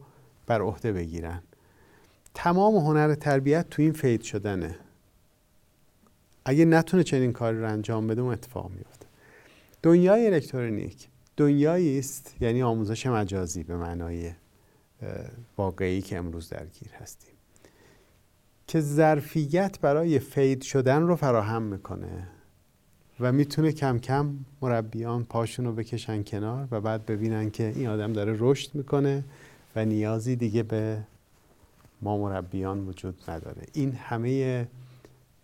بر 0.48 0.62
عهده 0.62 0.94
بگیرن. 0.94 1.42
تمام 2.34 2.76
هنر 2.76 3.16
تربیت 3.16 3.70
تو 3.70 3.82
این 3.82 3.92
fade 3.92 4.22
شدنه. 4.22 4.76
اگه 6.46 6.66
نتونه 6.66 7.04
چنین 7.04 7.34
کاری 7.34 7.60
رو 7.60 7.72
انجام 7.72 8.08
بده 8.08 8.22
اون 8.22 8.34
اتفاق 8.34 8.72
میفته 8.72 9.06
دنیای 9.84 10.28
الکترونیک 10.28 11.08
دنیایی 11.38 12.00
است 12.00 12.36
یعنی 12.40 12.64
آموزش 12.64 13.06
مجازی 13.06 13.64
به 13.64 13.78
معنای 13.78 14.32
واقعی 15.58 16.02
که 16.02 16.18
امروز 16.18 16.50
درگیر 16.50 16.92
هستیم. 17.02 17.34
که 18.68 18.80
ظرفیت 18.80 19.80
برای 19.80 20.20
فید 20.20 20.62
شدن 20.62 21.02
رو 21.02 21.16
فراهم 21.16 21.62
می‌کنه 21.62 22.28
و 23.20 23.32
می‌تونه 23.32 23.72
کم 23.72 24.00
کم 24.00 24.36
مربیان 24.62 25.24
پاشون 25.24 25.66
رو 25.66 25.74
بکشن 25.74 26.24
کنار 26.24 26.68
و 26.72 26.82
بعد 26.82 27.06
ببینن 27.06 27.50
که 27.50 27.74
این 27.76 27.88
آدم 27.88 28.14
داره 28.14 28.36
رشد 28.40 28.76
می‌کنه. 28.76 29.24
و 29.78 29.86
نیازی 29.86 30.36
دیگه 30.36 30.64
به 30.64 31.04
ما 32.02 32.18
مربیان 32.18 32.88
وجود 32.88 33.24
نداره. 33.28 33.62
این 33.74 33.92
همه 33.92 34.68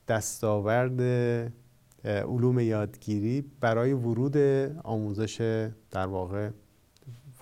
دستاورد 0.07 1.01
علوم 2.05 2.59
یادگیری 2.59 3.45
برای 3.59 3.93
ورود 3.93 4.37
آموزش 4.83 5.69
در 5.91 6.07
واقع 6.07 6.49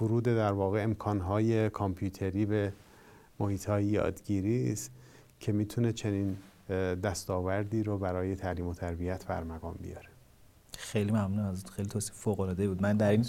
ورود 0.01 0.23
در 0.23 0.51
واقع 0.51 0.83
امکانهای 0.83 1.69
کامپیوتری 1.69 2.45
به 2.45 2.73
محیط 3.39 3.65
های 3.65 3.85
یادگیری 3.85 4.71
است 4.71 4.91
که 5.39 5.51
می‌تونه 5.51 5.93
چنین 5.93 6.37
دستاوردی 7.03 7.83
رو 7.83 7.97
برای 7.97 8.35
تعلیم 8.35 8.67
و 8.67 8.73
تربیت 8.73 9.25
برمقام 9.25 9.75
بیاره. 9.81 10.10
خیلی 10.77 11.11
ممنون 11.11 11.39
از 11.39 11.63
خیلی 11.75 11.87
توصیف 11.87 12.15
فوق 12.15 12.39
العاده 12.39 12.67
بود. 12.67 12.81
من 12.81 12.97
در 12.97 13.09
این 13.09 13.25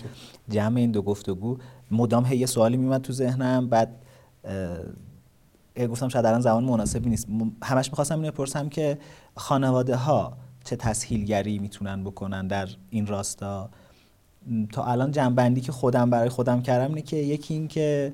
جمع 0.48 0.76
این 0.76 0.90
دو 0.90 1.02
گفتگو 1.02 1.58
مدام 1.90 2.24
هی 2.24 2.36
یه 2.36 2.46
سوالی 2.46 2.76
میومد 2.76 3.02
تو 3.02 3.12
ذهنم 3.12 3.68
بعد 3.68 4.02
گفتم 5.90 6.08
شاید 6.08 6.26
الان 6.26 6.40
زمان 6.40 6.64
مناسبی 6.64 7.10
نیست. 7.10 7.26
همش 7.62 7.88
می‌خواستم 7.90 8.18
اینو 8.20 8.30
بپرسم 8.30 8.68
که 8.68 8.98
خانواده 9.36 9.96
ها 9.96 10.36
چه 10.64 10.76
تسهیلگری 10.76 11.58
می‌تونن 11.58 12.04
بکنن 12.04 12.46
در 12.46 12.68
این 12.90 13.06
راستا؟ 13.06 13.70
تا 14.72 14.84
الان 14.84 15.10
جنبندی 15.10 15.60
که 15.60 15.72
خودم 15.72 16.10
برای 16.10 16.28
خودم 16.28 16.62
کردم 16.62 16.88
اینه 16.88 17.02
که 17.02 17.16
یکی 17.16 17.54
این 17.54 17.68
که 17.68 18.12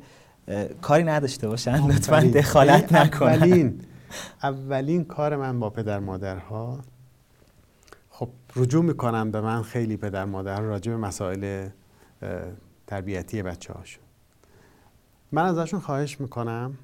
کاری 0.83 1.05
نداشته 1.05 1.49
باشن 1.49 1.87
لطفا 1.87 2.21
دخالت 2.21 2.93
نکنن. 2.93 3.29
اولین. 3.29 3.81
اولین 4.43 5.05
کار 5.05 5.37
من 5.37 5.61
با 5.61 5.71
پدر 5.71 5.99
مادرها 5.99 6.79
خب 8.19 8.29
رجوع 8.57 8.85
می‌کنم 8.85 9.31
به 9.31 9.41
من 9.41 9.63
خیلی 9.63 9.97
پدر 9.97 10.25
مادر 10.25 10.61
راجع 10.61 10.93
به 10.93 10.99
مسائل 10.99 11.69
تربیتی 12.87 13.43
بچه 13.43 13.73
هاشون 13.73 14.05
من 15.33 15.45
ازشون 15.45 15.81
خواهش 15.81 16.21
می‌کنم 16.21 16.79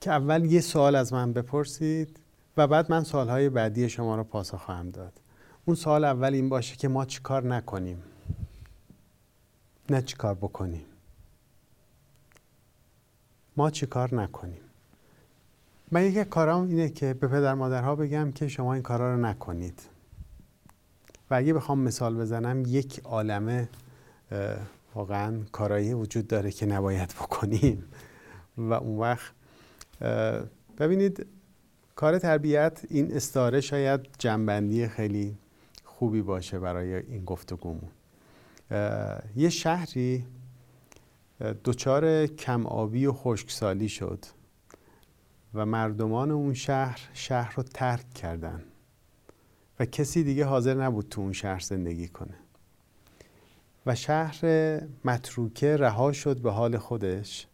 که 0.00 0.10
اول 0.10 0.44
یه 0.44 0.60
سوال 0.60 0.94
از 0.94 1.12
من 1.12 1.32
بپرسید 1.32 2.20
و 2.56 2.66
بعد 2.66 2.90
من 2.90 3.04
سوالهای 3.04 3.48
بعدی 3.48 3.88
شما 3.88 4.16
رو 4.16 4.24
پاسخ 4.24 4.64
خواهم 4.64 4.90
داد. 4.90 5.12
اون 5.64 5.76
سوال 5.76 6.04
اول 6.04 6.34
این 6.34 6.48
باشه 6.48 6.76
که 6.76 6.88
ما 6.88 7.04
چی 7.04 7.20
کار 7.22 7.46
نکنیم؟ 7.46 8.02
نه 9.90 10.02
چی 10.02 10.16
کار 10.16 10.34
بکنیم. 10.34 10.84
ما 13.56 13.70
چی 13.70 13.86
کار 13.86 14.14
نکنیم؟ 14.14 14.62
من 15.92 16.04
یکی 16.04 16.24
کارام 16.24 16.68
اینه 16.68 16.88
که 16.88 17.14
به 17.14 17.28
پدر 17.28 17.54
مادرها 17.54 17.96
بگم 17.96 18.32
که 18.32 18.48
شما 18.48 18.74
این 18.74 18.82
کارا 18.82 19.14
رو 19.14 19.20
نکنید. 19.20 19.93
و 21.30 21.34
اگه 21.34 21.54
بخوام 21.54 21.78
مثال 21.78 22.14
بزنم 22.14 22.62
یک 22.66 23.00
عالمه 23.04 23.68
واقعا 24.94 25.40
کارایی 25.52 25.94
وجود 25.94 26.26
داره 26.26 26.50
که 26.50 26.66
نباید 26.66 27.08
بکنیم. 27.08 27.84
و 28.58 28.72
اون 28.72 28.98
وقت 28.98 29.32
ببینید 30.78 31.26
کار 31.96 32.18
تربیت 32.18 32.80
این 32.90 33.16
استاره 33.16 33.60
شاید 33.60 34.00
جنبندی 34.18 34.88
خیلی 34.88 35.36
خوبی 35.84 36.22
باشه 36.22 36.58
برای 36.58 36.94
این 36.94 37.24
گفتگومون. 37.24 37.90
یه 39.36 39.48
شهری 39.50 40.26
دچار 41.64 42.26
کم 42.26 42.66
آبی 42.66 43.06
و 43.06 43.12
خشکسالی 43.12 43.88
شد 43.88 44.24
و 45.54 45.66
مردمان 45.66 46.30
اون 46.30 46.54
شهر 46.54 47.00
شهر 47.12 47.54
رو 47.56 47.62
ترک 47.62 48.14
کردن. 48.14 48.62
و 49.80 49.84
کسی 49.84 50.24
دیگه 50.24 50.44
حاضر 50.44 50.74
نبود 50.74 51.08
تو 51.08 51.20
اون 51.20 51.32
شهر 51.32 51.60
زندگی 51.60 52.08
کنه. 52.08 52.34
و 53.86 53.94
شهر 53.94 54.40
متروکه 55.04 55.76
رها 55.76 56.12
شد 56.12 56.40
به 56.40 56.50
حال 56.50 56.78
خودش. 56.78 57.46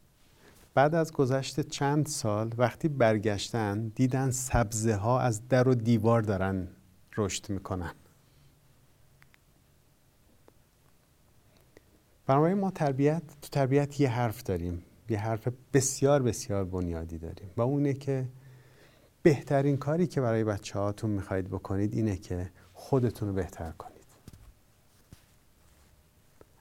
بعد 0.74 0.94
از 0.94 1.12
گذشت 1.12 1.60
چند 1.60 2.06
سال 2.06 2.54
وقتی 2.58 2.88
برگشتن 2.88 3.88
دیدن 3.88 4.30
سبزه 4.30 4.94
ها 4.94 5.20
از 5.20 5.48
در 5.48 5.68
و 5.68 5.74
دیوار 5.74 6.22
دارن 6.22 6.68
رشد 7.16 7.50
می‌کنن. 7.50 7.92
بنابراین 12.26 12.58
ما 12.58 12.70
تربیت 12.70 13.22
تو 13.42 13.48
تربیت 13.52 14.00
یه 14.00 14.10
حرف 14.10 14.42
داریم. 14.42 14.82
یه 15.08 15.18
حرف 15.18 15.48
بسیار 15.72 16.22
بسیار 16.22 16.64
بنیادی 16.64 17.18
داریم. 17.18 17.50
و 17.56 17.60
اونه 17.60 17.94
که 17.94 18.28
بهترین 19.22 19.76
کاری 19.76 20.06
که 20.06 20.20
برای 20.20 20.44
بچه 20.44 20.78
هاتون 20.78 21.10
می‌خواید 21.10 21.48
بکنید 21.48 21.94
اینه 21.94 22.16
که 22.16 22.50
خودتون 22.74 23.28
رو 23.28 23.34
بهتر 23.34 23.70
کنید. 23.70 24.00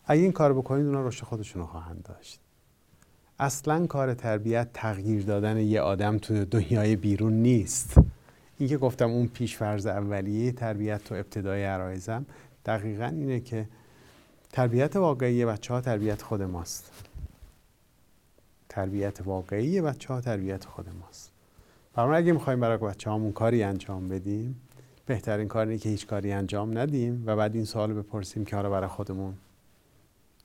اگه 0.05 0.22
این 0.22 0.32
کار 0.32 0.53
بکنید 0.53 0.86
اونا 0.86 1.07
رشد 1.07 1.24
خودشون 1.24 1.62
رو 1.62 1.68
خواهند 1.68 2.03
داشت. 2.03 2.39
اصلا 3.39 3.88
کار 3.88 4.14
تربیت 4.14 4.68
تغییر 4.74 5.24
دادن 5.24 5.57
یه 5.57 5.82
آدم 5.82 6.18
تو 6.18 6.45
دنیای 6.45 6.95
بیرون 6.95 7.34
نیست. 7.34 7.97
این 8.57 8.70
که 8.70 8.78
گفتم 8.78 9.10
اون 9.10 9.28
پیشفرز 9.28 9.86
اولیه 9.86 10.51
تربیت 10.51 11.03
تو 11.03 11.16
ابتدای 11.16 11.64
عرایزم 11.64 12.26
دقیقا 12.66 13.05
اینه 13.05 13.39
که 13.39 13.68
تربیت 14.51 14.95
واقعی 14.95 15.45
بچه 15.45 15.74
ها 15.74 15.82
تربیت 15.82 16.22
خود 16.22 16.41
ماست. 16.41 16.91
تربیت 18.70 19.22
واقعی 19.22 19.82
بچه 19.82 20.14
ها 20.14 20.22
تربیت 20.22 20.66
خود 20.66 20.89
ماست. 20.89 21.32
برای 21.94 22.18
اگه 22.18 22.32
می‌خوایم 22.32 22.60
برای 22.60 22.78
بچه 22.78 23.10
هامون 23.10 23.32
کاری 23.32 23.64
انجام 23.64 24.08
بدیم 24.08 24.62
بهترین 25.06 25.48
کار 25.48 25.68
اینه 25.68 25.78
که 25.78 25.90
هیچ 25.90 26.08
کاری 26.08 26.32
انجام 26.32 26.78
ندیم 26.78 27.24
و 27.26 27.36
بعد 27.36 27.56
این 27.56 27.66
سوال 27.66 27.94
بپرسیم 27.94 28.46
که 28.46 28.56
حالا 28.56 28.70
برای 28.70 28.88
خودمون 28.88 29.34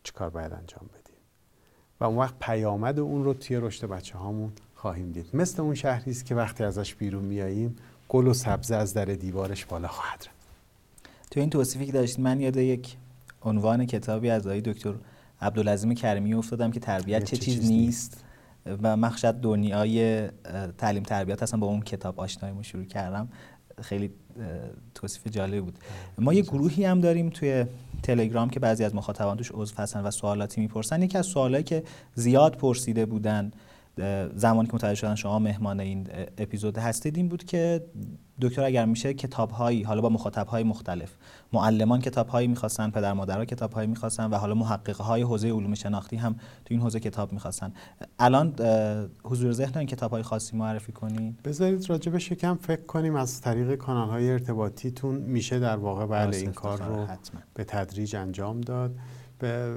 چه 0.03 0.13
کار 0.13 0.31
باید 0.31 0.53
انجام 0.53 0.87
بدیم. 0.93 1.17
و 2.01 2.05
اون 2.05 2.17
وقت 2.17 2.35
پیامد 2.41 2.99
اون 2.99 3.25
رو 3.25 3.35
توی 3.35 3.57
رشد 3.57 3.87
بچه 3.87 4.19
هامون 4.19 4.53
خواهیم 4.75 5.13
دید. 5.13 5.27
مثل 5.35 5.63
اون 5.63 5.75
شهری 5.75 6.11
است 6.11 6.25
که 6.25 6.35
وقتی 6.35 6.65
ازش 6.65 6.95
بیرون 6.95 7.25
میاییم 7.25 7.77
گل 8.09 8.27
و 8.27 8.35
سبزه 8.35 8.77
از 8.77 8.95
در 8.95 9.05
دیوارش 9.05 9.65
بالا 9.65 9.89
خواهد 9.89 10.19
رفت. 10.19 10.49
تو 11.31 11.41
این 11.41 11.51
توصیفی 11.51 11.87
که 11.87 11.93
داشتید 11.93 12.21
من 12.21 12.41
یاد 12.41 12.57
یک 12.57 12.97
عنوان 13.43 13.87
کتابی 13.87 14.31
از 14.31 14.47
آقای 14.47 14.61
دکتر 14.61 14.95
عبدالعظیم 15.41 15.95
کریمی 15.95 16.35
افتادم 16.35 16.71
که 16.71 16.81
تربیت 16.81 17.25
چه 17.25 17.37
چیز 17.37 17.71
نیست. 17.71 18.25
و 18.83 18.97
مخشد 18.97 19.35
دنیای 19.35 20.29
تعلیم 20.79 21.03
تربیت 21.03 21.43
اصلا 21.43 21.61
با 21.61 21.67
اون 21.67 21.81
کتاب 21.81 22.21
آشناییمو 22.21 22.63
شروع 22.63 22.85
کردم. 22.85 23.29
خیلی 23.83 24.11
توصیف 24.95 25.27
جالب 25.27 25.65
بود. 25.65 25.79
ما 26.19 26.35
یه 26.35 26.43
گروهی 26.43 26.85
هم 26.85 27.01
داریم 27.01 27.31
توی 27.31 27.65
تلگرام 28.03 28.51
که 28.51 28.61
بعضی 28.61 28.85
از 28.85 28.95
مخاطبان 28.95 29.37
توش 29.37 29.51
عضو 29.55 29.75
هستن 29.79 30.01
و 30.01 30.11
سوالاتی 30.11 30.61
می‌پرسن. 30.61 31.03
یکی 31.03 31.19
از 31.19 31.27
سوالایی 31.27 31.65
که 31.65 31.83
زیاد 32.15 32.57
پرسیده 32.57 33.07
بودن 33.07 33.51
زمانی 34.35 34.69
که 34.69 34.75
متوجه 34.75 34.95
شدن 34.95 35.15
شما 35.15 35.39
مهمان 35.39 35.81
این 35.81 36.09
اپیزود 36.39 36.79
هستید 36.79 37.17
این 37.17 37.29
بود 37.29 37.45
که 37.45 37.85
دکتر 38.41 38.65
اگر 38.65 38.85
میشه 38.85 39.15
کتاب 39.15 39.51
هایی 39.51 39.83
حالا 39.83 40.01
با 40.01 40.09
مخاطب 40.09 40.47
های 40.47 40.63
مختلف 40.63 41.17
معلمان 41.53 42.01
کتاب 42.01 42.29
هایی 42.29 42.49
می‌خواستن 42.49 42.91
پدر 42.91 43.13
مادرها 43.13 43.45
کتاب 43.45 43.73
هایی 43.73 43.89
می‌خواستن 43.89 44.31
و 44.31 44.37
حالا 44.37 44.55
محقق 44.55 44.97
های 45.01 45.23
حوزه 45.23 45.49
علوم 45.49 45.75
شناختی 45.75 46.17
هم 46.17 46.33
تو 46.33 46.75
این 46.75 46.81
حوزه 46.81 47.01
کتاب 47.01 47.33
می‌خواستن. 47.33 47.73
الان 48.19 48.55
حضور 49.25 49.53
ذهن 49.53 49.79
این 49.79 49.87
کتاب 49.87 50.11
های 50.11 50.23
خاصی 50.23 50.57
معرفی 50.57 50.93
کنید 50.93 51.43
بذارید 51.43 51.91
راجبش 51.91 52.31
یکم 52.31 52.55
فکر 52.55 52.83
کنیم 52.83 53.17
از 53.17 53.41
طریق 53.41 53.75
کانال 53.75 54.09
های 54.09 54.31
ارتباطیتون 54.31 55.15
میشه 55.15 55.59
در 55.59 55.77
واقع 55.77 56.07
بله 56.07 56.37
این 56.37 56.53
کار 56.53 56.83
رو 56.83 57.05
حتما. 57.05 57.41
به 57.55 57.65
تدریج 57.65 58.17
انجام 58.17 58.61
داد. 58.61 58.95
به, 59.39 59.75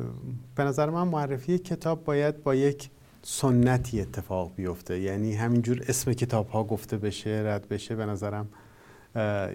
به 0.55 0.63
نظر 0.63 0.89
من 0.89 1.07
معرفی 1.07 1.57
کتاب 1.57 2.03
باید 2.03 2.43
با 2.43 2.55
یک 2.55 2.89
سنتی 3.30 4.01
اتفاق 4.01 4.55
بیفته. 4.55 4.99
یعنی 4.99 5.34
همینجور 5.34 5.82
اسم 5.88 6.13
کتاب 6.13 6.49
ها 6.49 6.63
گفته 6.63 6.97
بشه 6.97 7.43
رد 7.45 7.69
بشه 7.69 7.95
به 7.95 8.05
نظرم 8.05 8.47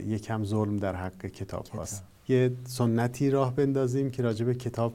یکم 0.06 0.44
ظلم 0.44 0.76
در 0.76 0.96
حق 0.96 1.26
کتاب 1.26 1.66
هاست. 1.66 2.04
یه 2.28 2.52
سنتی 2.64 3.30
راه 3.30 3.54
بندازیم 3.54 4.10
که 4.10 4.22
راجب 4.22 4.52
کتاب 4.52 4.94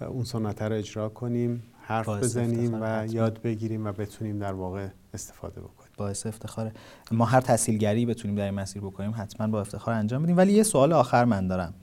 اون 0.00 0.24
سنت 0.24 0.62
رو 0.62 0.76
اجرا 0.76 1.08
کنیم 1.08 1.62
حرف 1.82 2.08
بزنیم 2.08 2.78
و 2.82 3.06
یاد 3.10 3.42
بگیریم 3.42 3.86
و 3.86 3.92
بتونیم 3.92 4.38
در 4.38 4.52
واقع 4.52 4.88
استفاده 5.14 5.60
بکنیم. 5.60 5.92
باعث 5.96 6.26
افتخاره. 6.26 6.72
ما 7.10 7.24
هر 7.24 7.40
تحصیلگری 7.40 8.06
بتونیم 8.06 8.36
در 8.36 8.44
این 8.44 8.54
مسیر 8.54 8.82
بکنیم 8.82 9.14
حتما 9.16 9.46
با 9.46 9.60
افتخار 9.60 9.94
انجام 9.94 10.22
بدیم. 10.22 10.36
ولی 10.36 10.52
یه 10.52 10.62
سوال 10.62 10.92
آخر 10.92 11.24
من 11.24 11.46
دارم. 11.48 11.74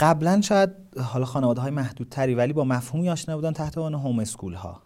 قبلا 0.00 0.40
شاید 0.40 0.70
حالا 0.98 1.24
خانواده 1.24 1.60
های 1.60 1.70
محدودتری 1.70 2.34
ولی 2.34 2.52
با 2.52 2.64
مفهومی 2.64 3.10
آشنا 3.10 3.36
بودن 3.36 3.52
تحت 3.52 3.78
عنوان 3.78 3.94
هوم 3.94 4.18
اسکول 4.18 4.54
ها 4.54 4.82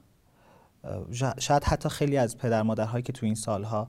شاید 1.38 1.64
حتی 1.64 1.88
خیلی 1.88 2.16
از 2.16 2.38
پدر 2.38 2.62
مادرهایی 2.62 3.02
که 3.02 3.12
تو 3.12 3.26
این 3.26 3.34
سالها 3.34 3.88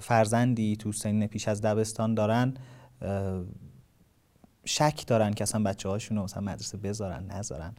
فرزندی 0.00 0.76
تو 0.76 0.92
سن 0.92 1.26
پیش 1.26 1.48
از 1.48 1.62
دبستان 1.62 2.14
دارن 2.14 2.54
شک 4.64 5.06
دارن 5.06 5.32
که 5.34 5.42
اصلا 5.42 5.62
بچه 5.62 5.88
هاشون 5.88 6.16
رو 6.16 6.42
مدرسه 6.42 6.76
بذارن 6.76 7.26
نذارن. 7.26 7.74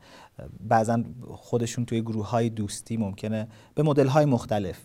بعضا 0.60 1.04
خودشون 1.30 1.86
توی 1.86 2.02
گروه 2.02 2.30
های 2.30 2.50
دوستی 2.50 2.98
ممکنه 2.98 3.48
به 3.76 3.84
مدل 3.84 4.08
های 4.08 4.26
مختلف. 4.26 4.80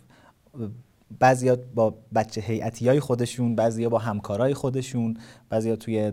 بعضیا 1.19 1.57
با 1.75 1.95
بچه 2.15 2.41
هیئتی 2.41 2.89
های 2.89 3.01
خودشون 3.01 3.57
بعضیا 3.57 3.89
با 3.89 3.99
همکارای 3.99 4.55
خودشون 4.55 5.17
بعضیا 5.49 5.77
توی 5.77 6.13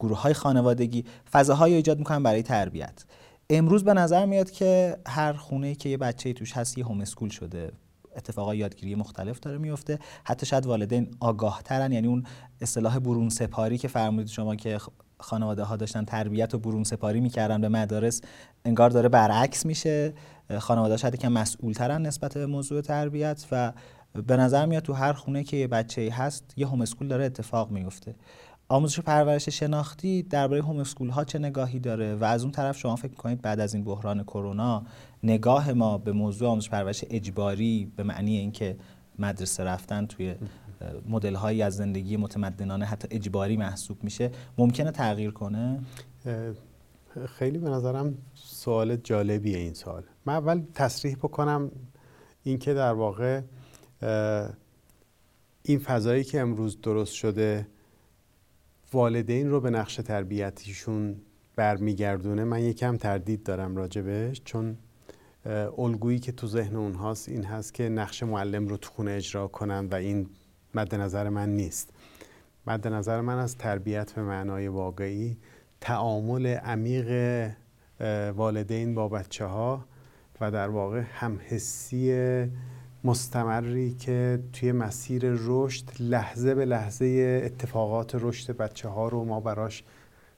گروه 0.00 0.20
های 0.20 0.34
خانوادگی 0.34 1.04
فضاهایی 1.32 1.74
ایجاد 1.74 1.98
می‌کنن 1.98 2.22
برای 2.22 2.42
تربیت. 2.42 3.04
امروز 3.50 3.84
به 3.84 3.94
نظر 3.94 4.26
میاد 4.26 4.50
که 4.50 4.96
هر 5.06 5.32
خونه 5.32 5.74
که 5.74 5.88
یه 5.88 5.96
بچه 5.96 6.32
توش 6.32 6.52
هست 6.52 6.78
یه 6.78 6.84
هوم 6.84 7.00
اسکول 7.00 7.28
شده 7.28 7.72
اتفاقای 8.16 8.58
یادگیری 8.58 8.94
مختلف 8.94 9.40
داره 9.40 9.58
میفته. 9.58 9.98
حتی 10.24 10.46
شاید 10.46 10.66
والدین 10.66 11.10
آگاه 11.20 11.62
ترن 11.64 11.92
یعنی 11.92 12.06
اون 12.06 12.24
اصطلاح 12.60 12.98
برون 12.98 13.28
سپاری 13.28 13.78
که 13.78 13.88
فرمودید 13.88 14.28
شما 14.28 14.56
که 14.56 14.78
خانواده 15.20 15.62
ها 15.62 15.76
داشتن 15.76 16.04
تربیت 16.04 16.54
و 16.54 16.58
برون 16.58 16.84
سپاری 16.84 17.20
می‌کردن 17.20 17.60
به 17.60 17.68
مدارس 17.68 18.20
انگار 18.64 18.90
داره 18.90 19.08
برعکس 19.08 19.66
میشه. 19.66 20.14
خانواده 20.58 20.96
شاید 20.96 21.18
که 21.18 21.28
مسئول 21.28 21.72
ترن 21.72 22.06
نسبت 22.06 22.34
به 22.34 22.46
موضوع 22.46 22.80
تربیت 22.80 23.46
و 23.52 23.72
به 24.26 24.36
نظر 24.36 24.66
میاد 24.66 24.82
تو 24.82 24.92
هر 24.92 25.12
خونه 25.12 25.44
که 25.44 25.56
یه 25.56 25.66
بچه 25.66 26.12
هست 26.12 26.54
یه 26.56 26.66
هوم 26.66 26.80
اسکول 26.80 27.08
داره 27.08 27.24
اتفاق 27.24 27.70
میفته. 27.70 28.14
آموزش 28.68 28.98
و 28.98 29.02
پرورش 29.02 29.48
شناختی 29.48 30.22
درباره 30.22 30.62
هوم 30.62 30.78
اسکول 30.78 31.08
ها 31.08 31.24
چه 31.24 31.38
نگاهی 31.38 31.78
داره 31.78 32.14
و 32.14 32.24
از 32.24 32.42
اون 32.42 32.52
طرف 32.52 32.78
شما 32.78 32.96
فکر 32.96 33.14
کنید 33.14 33.42
بعد 33.42 33.60
از 33.60 33.74
این 33.74 33.84
بحران 33.84 34.22
کرونا 34.22 34.82
نگاه 35.22 35.72
ما 35.72 35.98
به 35.98 36.12
موضوع 36.12 36.48
آموزش 36.48 36.70
پرورش 36.70 37.04
اجباری 37.10 37.92
به 37.96 38.02
معنی 38.02 38.36
اینکه 38.36 38.76
مدرسه 39.18 39.64
رفتن 39.64 40.06
توی 40.06 40.34
مدل 41.08 41.34
هایی 41.34 41.62
از 41.62 41.76
زندگی 41.76 42.16
متمدنانه 42.16 42.84
حتی 42.84 43.08
اجباری 43.10 43.56
محسوب 43.56 44.04
میشه 44.04 44.30
ممکنه 44.58 44.90
تغییر 44.90 45.30
کنه؟ 45.30 45.80
خیلی 47.26 47.58
به 47.58 47.68
نظرم 47.68 48.18
سوال 48.34 48.96
جالبیه 48.96 49.58
این 49.58 49.74
سوال. 49.74 50.02
من 50.26 50.34
اول 50.34 50.62
تصریح 50.74 51.16
بکنم 51.16 51.70
اینکه 52.42 52.74
در 52.74 52.92
واقع 52.92 53.40
این 55.62 55.78
فضایی 55.78 56.24
که 56.24 56.40
امروز 56.40 56.80
درست 56.80 57.14
شده 57.14 57.66
والدین 58.92 59.50
رو 59.50 59.60
به 59.60 59.70
نقش 59.70 59.96
تربیتیشون 59.96 61.16
برمیگردونه. 61.56 62.44
من 62.44 62.62
یکم 62.62 62.96
تردید 62.96 63.42
دارم 63.42 63.76
راجبش 63.76 64.42
چون 64.44 64.76
الگویی 65.78 66.18
که 66.18 66.32
تو 66.32 66.46
ذهن 66.46 66.76
اونهاست 66.76 67.28
این 67.28 67.44
هست 67.44 67.74
که 67.74 67.88
نقش 67.88 68.22
معلم 68.22 68.68
رو 68.68 68.76
تو 68.76 68.90
خونه 68.90 69.10
اجرا 69.10 69.48
کنن 69.48 69.86
و 69.86 69.94
این 69.94 70.28
مد 70.74 70.94
نظر 70.94 71.28
من 71.28 71.56
نیست. 71.56 71.90
مد 72.66 72.88
نظر 72.88 73.20
من 73.20 73.38
از 73.38 73.56
تربیت 73.56 74.12
به 74.12 74.22
معنای 74.22 74.68
واقعی 74.68 75.38
تعامل 75.80 76.46
عمیق 76.46 77.50
والدین 78.36 78.94
با 78.94 79.08
بچه 79.08 79.44
ها 79.44 79.84
و 80.40 80.50
در 80.50 80.68
واقع 80.68 81.02
همحسی 81.12 82.12
مستمری 83.06 83.94
که 83.94 84.38
توی 84.52 84.72
مسیر 84.72 85.22
رشد 85.24 85.84
لحظه 86.00 86.54
به 86.54 86.64
لحظه 86.64 87.40
اتفاقات 87.44 88.12
رشد 88.14 88.56
بچه 88.56 88.88
ها 88.88 89.08
رو 89.08 89.24
ما 89.24 89.40
براش 89.40 89.84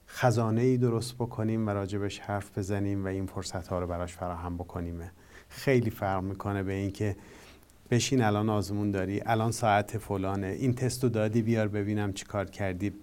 خزانه 0.07 0.61
ای 0.61 0.77
درست 0.77 1.15
بکنیم 1.15 1.67
و 1.67 1.69
راجبش 1.69 2.19
حرف 2.19 2.57
بزنیم 2.57 3.05
و 3.05 3.07
این 3.07 3.25
فرصت 3.25 3.67
ها 3.67 3.79
رو 3.79 3.87
براش 3.87 4.13
فراهم 4.13 4.57
بکنیم. 4.57 5.11
خیلی 5.49 5.89
فرق 5.89 6.23
می‌کنه 6.23 6.63
به 6.63 6.73
اینکه 6.73 7.15
بشین 7.91 8.21
الان 8.21 8.49
آزمون 8.49 8.91
داری 8.91 9.21
الان 9.25 9.51
ساعت 9.51 9.97
فلانه 9.97 10.47
این 10.47 10.73
تستو 10.73 11.09
دادی 11.09 11.41
بیار 11.41 11.67
ببینم 11.67 12.13
چی 12.13 12.25
کار 12.25 12.45
کردی. 12.45 12.93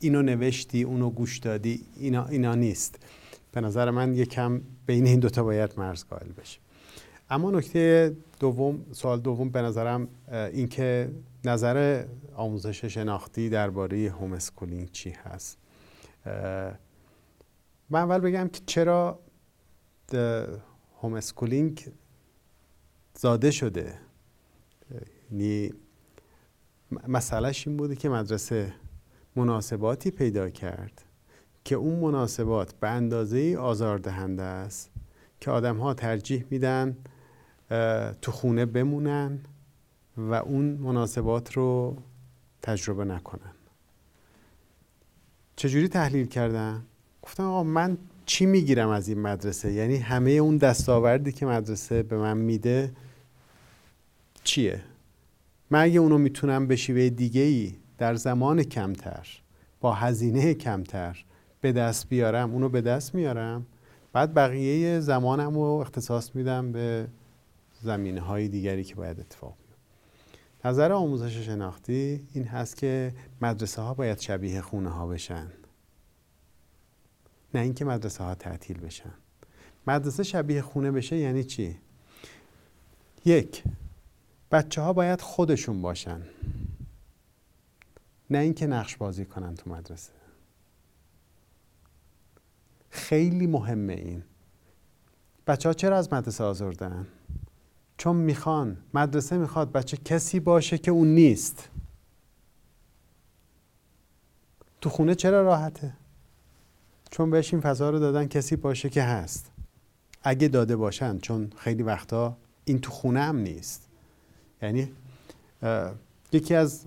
اینو 0.00 0.22
نوشتی 0.22 0.82
اونو 0.82 1.10
گوش 1.10 1.38
دادی 1.38 1.84
اینا, 1.96 2.26
اینا 2.26 2.54
نیست. 2.54 2.98
به 3.52 3.60
نظر 3.60 3.90
من 3.90 4.14
یکم 4.14 4.60
بین 4.86 5.06
این 5.06 5.20
دوتا 5.20 5.42
باید 5.42 5.70
مرز 5.76 6.04
قائل 6.04 6.32
بشیم 6.32 6.60
اما 7.30 7.50
نکته 7.50 8.16
دوم 8.40 8.86
سوال 8.92 9.20
دوم 9.20 9.50
به 9.50 9.62
نظرم 9.62 10.08
اینکه 10.32 11.10
نظر 11.44 12.04
آموزش 12.34 12.84
شناختی 12.84 13.48
درباره 13.48 14.10
homeschooling 14.10 14.90
چی 14.90 15.10
هست؟ 15.10 15.58
من 17.90 18.00
اول 18.00 18.18
بگم 18.18 18.48
که 18.48 18.60
چرا 18.66 19.18
homeschooling 21.02 21.92
زاده 23.14 23.50
شده؟ 23.50 23.98
یعنی 25.30 25.72
مسئله‌ش 27.08 27.68
این 27.68 27.76
بوده 27.76 27.96
که 27.96 28.08
مدرسه 28.08 28.74
مناسباتی 29.36 30.10
پیدا 30.10 30.50
کرد 30.50 31.04
که 31.64 31.74
اون 31.74 31.98
مناسبات 31.98 32.74
به 32.74 32.88
اندازه 32.88 33.56
آزاردهنده 33.56 34.42
است 34.42 34.90
که 35.40 35.50
آدم 35.50 35.76
ها 35.76 35.94
ترجیح 35.94 36.44
میدن 36.50 36.96
تو 38.22 38.32
خونه 38.32 38.66
بمونن 38.66 39.38
و 40.16 40.34
اون 40.34 40.64
مناسبات 40.64 41.52
رو 41.52 41.96
تجربه 42.62 43.04
نکنن. 43.04 43.52
چجوری 45.56 45.88
تحلیل 45.88 46.26
کردم؟ 46.26 46.82
گفتم 47.22 47.44
آقا 47.44 47.62
من 47.62 47.98
چی 48.26 48.46
می‌گیرم 48.46 48.88
از 48.88 49.08
این 49.08 49.20
مدرسه؟ 49.20 49.72
یعنی 49.72 49.96
همه 49.96 50.30
اون 50.30 50.56
دستاوردی 50.56 51.32
که 51.32 51.46
مدرسه 51.46 52.02
به 52.02 52.16
من 52.16 52.36
میده 52.36 52.92
چیه؟ 54.44 54.82
من 55.70 55.82
اگه 55.82 56.00
اونو 56.00 56.18
می‌تونم 56.18 56.66
به 56.66 56.76
شیوه 56.76 57.08
دیگه 57.08 57.40
ای 57.40 57.74
در 57.98 58.14
زمان 58.14 58.62
کمتر 58.62 59.28
با 59.80 59.92
هزینه 59.92 60.54
کمتر 60.54 61.24
به 61.60 61.72
دست 61.72 62.08
بیارم 62.08 62.52
اونو 62.52 62.68
به 62.68 62.80
دست 62.80 63.14
میارم 63.14 63.66
بعد 64.12 64.34
بقیه 64.34 65.00
زمانم 65.00 65.54
رو 65.54 65.60
اختصاص 65.60 66.30
میدم 66.34 66.72
به 66.72 67.06
زمینه 67.82 68.20
های 68.20 68.48
دیگری 68.48 68.84
که 68.84 68.94
باید 68.94 69.20
اتفاق 69.20 69.56
بیفته. 69.56 69.76
نظر 70.64 70.92
آموزش 70.92 71.36
شناختی 71.36 72.28
این 72.32 72.44
هست 72.44 72.76
که 72.76 73.14
مدرسه 73.42 73.82
ها 73.82 73.94
باید 73.94 74.20
شبیه 74.20 74.60
خونه 74.60 74.90
ها 74.90 75.06
بشن. 75.06 75.46
نه 77.54 77.60
اینکه 77.60 77.84
مدرسه 77.84 78.24
ها 78.24 78.34
تعطیل 78.34 78.78
بشن. 78.78 79.14
مدرسه 79.86 80.22
شبیه 80.22 80.62
خونه 80.62 80.90
بشه 80.90 81.16
یعنی 81.16 81.44
چی؟ 81.44 81.78
یک 83.24 83.64
بچه 84.50 84.80
ها 84.80 84.92
باید 84.92 85.20
خودشون 85.20 85.82
باشن. 85.82 86.22
نه 88.30 88.38
اینکه 88.38 88.66
نقش 88.66 88.96
بازی 88.96 89.24
کنن 89.24 89.54
تو 89.54 89.70
مدرسه. 89.70 90.12
خیلی 92.90 93.46
مهمه 93.46 93.92
این. 93.92 94.22
بچه 95.46 95.68
ها 95.68 95.72
چرا 95.72 95.98
از 95.98 96.12
مدرسه 96.12 96.44
آزردن؟ 96.44 97.06
چون 98.00 98.16
می‌خوان 98.16 98.76
مدرسه 98.94 99.38
می‌خواد 99.38 99.72
بچه 99.72 99.96
کسی 99.96 100.40
باشه 100.40 100.78
که 100.78 100.90
اون 100.90 101.08
نیست. 101.14 101.68
تو 104.80 104.90
خونه 104.90 105.14
چرا 105.14 105.42
راحته؟ 105.42 105.92
چون 107.10 107.30
بهش 107.30 107.54
این 107.54 107.62
فضا 107.62 107.90
رو 107.90 107.98
دادن 107.98 108.26
کسی 108.26 108.56
باشه 108.56 108.90
که 108.90 109.02
هست. 109.02 109.50
اگه 110.22 110.48
داده 110.48 110.76
باشن 110.76 111.18
چون 111.18 111.52
خیلی 111.56 111.82
وقتا 111.82 112.36
این 112.64 112.78
تو 112.78 112.90
خونه 112.90 113.20
هم 113.20 113.36
نیست. 113.36 113.88
یعنی 114.62 114.92
یکی 116.32 116.54
از 116.54 116.84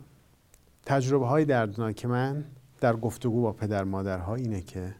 تجربه 0.85 1.27
های 1.27 1.45
دردناک 1.45 2.05
من 2.05 2.45
در 2.81 2.95
گفتگو 2.95 3.41
با 3.41 3.51
پدر 3.51 3.83
مادرها 3.83 4.35
اینه 4.35 4.61
که 4.61 4.95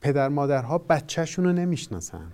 پدر 0.00 0.28
مادرها 0.28 0.78
بچهشون 0.78 1.44
رو 1.44 1.52
نمی‌شناسن. 1.52 2.32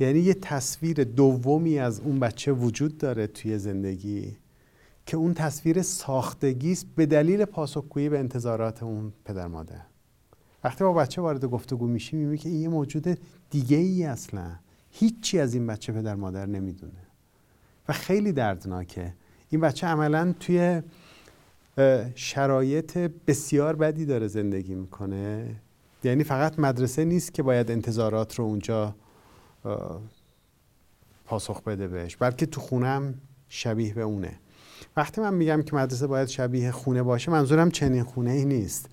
یعنی 0.00 0.18
یه 0.18 0.34
تصویر 0.34 1.04
دومی 1.04 1.78
از 1.78 2.00
اون 2.00 2.20
بچه 2.20 2.52
وجود 2.52 2.98
داره 2.98 3.26
توی 3.26 3.58
زندگی 3.58 4.36
که 5.06 5.16
اون 5.16 5.34
تصویر 5.34 5.82
ساختگی 5.82 6.72
است 6.72 6.86
به 6.96 7.06
دلیل 7.06 7.44
پاسخگویی 7.44 8.08
به 8.08 8.18
انتظارات 8.18 8.82
اون 8.82 9.12
پدر 9.24 9.46
مادر. 9.46 9.80
وقتی 10.64 10.84
با 10.84 10.92
بچه 10.92 11.22
وارد 11.22 11.44
گفتگو 11.44 11.86
میشی 11.86 12.16
می‌بینی 12.16 12.38
که 12.38 12.48
این 12.48 12.60
یه 12.60 12.68
موجود 12.68 13.18
دیگه 13.50 13.76
ای 13.76 14.04
اصلا. 14.04 14.50
هیچی 14.90 15.38
از 15.38 15.54
این 15.54 15.66
بچه 15.66 15.92
پدر 15.92 16.14
مادر 16.14 16.46
نمی‌دونه. 16.46 16.92
و 17.88 17.92
خیلی 17.92 18.32
دردناکه. 18.32 19.14
این 19.50 19.60
بچه 19.60 19.86
عملا 19.86 20.34
توی 20.40 20.82
شرایط 22.14 22.98
بسیار 22.98 23.76
بدی 23.76 24.06
داره 24.06 24.26
زندگی 24.26 24.74
می‌کنه. 24.74 25.56
یعنی 26.04 26.24
فقط 26.24 26.58
مدرسه 26.58 27.04
نیست 27.04 27.34
که 27.34 27.42
باید 27.42 27.70
انتظارات 27.70 28.34
رو 28.34 28.44
اونجا 28.44 28.94
پاسخ 31.24 31.62
بده 31.62 31.88
بهش. 31.88 32.16
بلکه 32.16 32.46
تو 32.46 32.60
خونم 32.60 33.14
شبیه 33.48 33.94
به 33.94 34.02
اونه. 34.02 34.32
وقتی 34.96 35.20
من 35.20 35.34
میگم 35.34 35.62
که 35.62 35.76
مدرسه 35.76 36.06
باید 36.06 36.28
شبیه 36.28 36.70
خونه 36.70 37.02
باشه 37.02 37.30
منظورم 37.30 37.70
چنین 37.70 38.04
خونه 38.04 38.30
ای 38.30 38.44
نیست. 38.44 38.88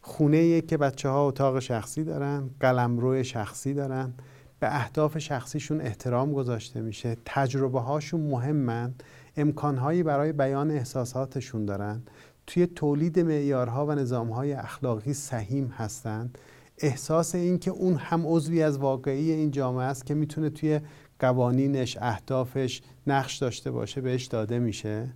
خونه 0.00 0.60
که 0.60 0.76
بچه 0.76 1.08
ها 1.08 1.28
اتاق 1.28 1.58
شخصی 1.58 2.04
دارن 2.04 2.50
قلمرو 2.60 3.22
شخصی 3.22 3.74
دارن 3.74 4.14
به 4.60 4.76
اهداف 4.76 5.18
شخصیشون 5.18 5.80
احترام 5.80 6.32
گذاشته 6.32 6.80
میشه 6.80 7.16
تجربه 7.24 7.80
هاشون 7.80 8.20
مهمن 8.20 8.94
امکانهایی 9.36 10.02
برای 10.02 10.32
بیان 10.32 10.70
احساساتشون 10.70 11.64
دارن 11.64 12.02
توی 12.46 12.66
تولید 12.66 13.20
معیارها 13.20 13.86
و 13.86 13.92
نظامهای 13.92 14.52
اخلاقی 14.52 15.12
سهیم 15.12 15.66
هستند 15.66 16.38
احساس 16.80 17.34
این 17.34 17.58
که 17.58 17.70
اون 17.70 17.94
هم 17.94 18.22
عضوی 18.26 18.62
از 18.62 18.78
واقعی 18.78 19.30
این 19.30 19.50
جامعه 19.50 19.84
است 19.84 20.06
که 20.06 20.14
می‌تونه 20.14 20.50
توی 20.50 20.80
قوانینش 21.18 21.96
اهدافش 22.00 22.82
نقش 23.06 23.36
داشته 23.36 23.70
باشه 23.70 24.00
بهش 24.00 24.24
داده 24.24 24.58
میشه. 24.58 25.08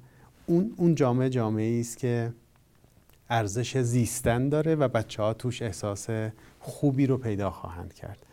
اون 0.46 0.74
اون 0.76 0.94
جامعه 0.94 1.30
جامعه 1.30 1.80
است 1.80 1.98
که 1.98 2.32
ارزش 3.30 3.78
زیستن 3.78 4.48
داره 4.48 4.74
و 4.74 4.88
بچه 4.88 5.22
ها 5.22 5.34
توش 5.34 5.62
احساس 5.62 6.06
خوبی 6.60 7.06
رو 7.06 7.16
پیدا 7.18 7.50
خواهند 7.50 7.92
کرد. 7.94 8.26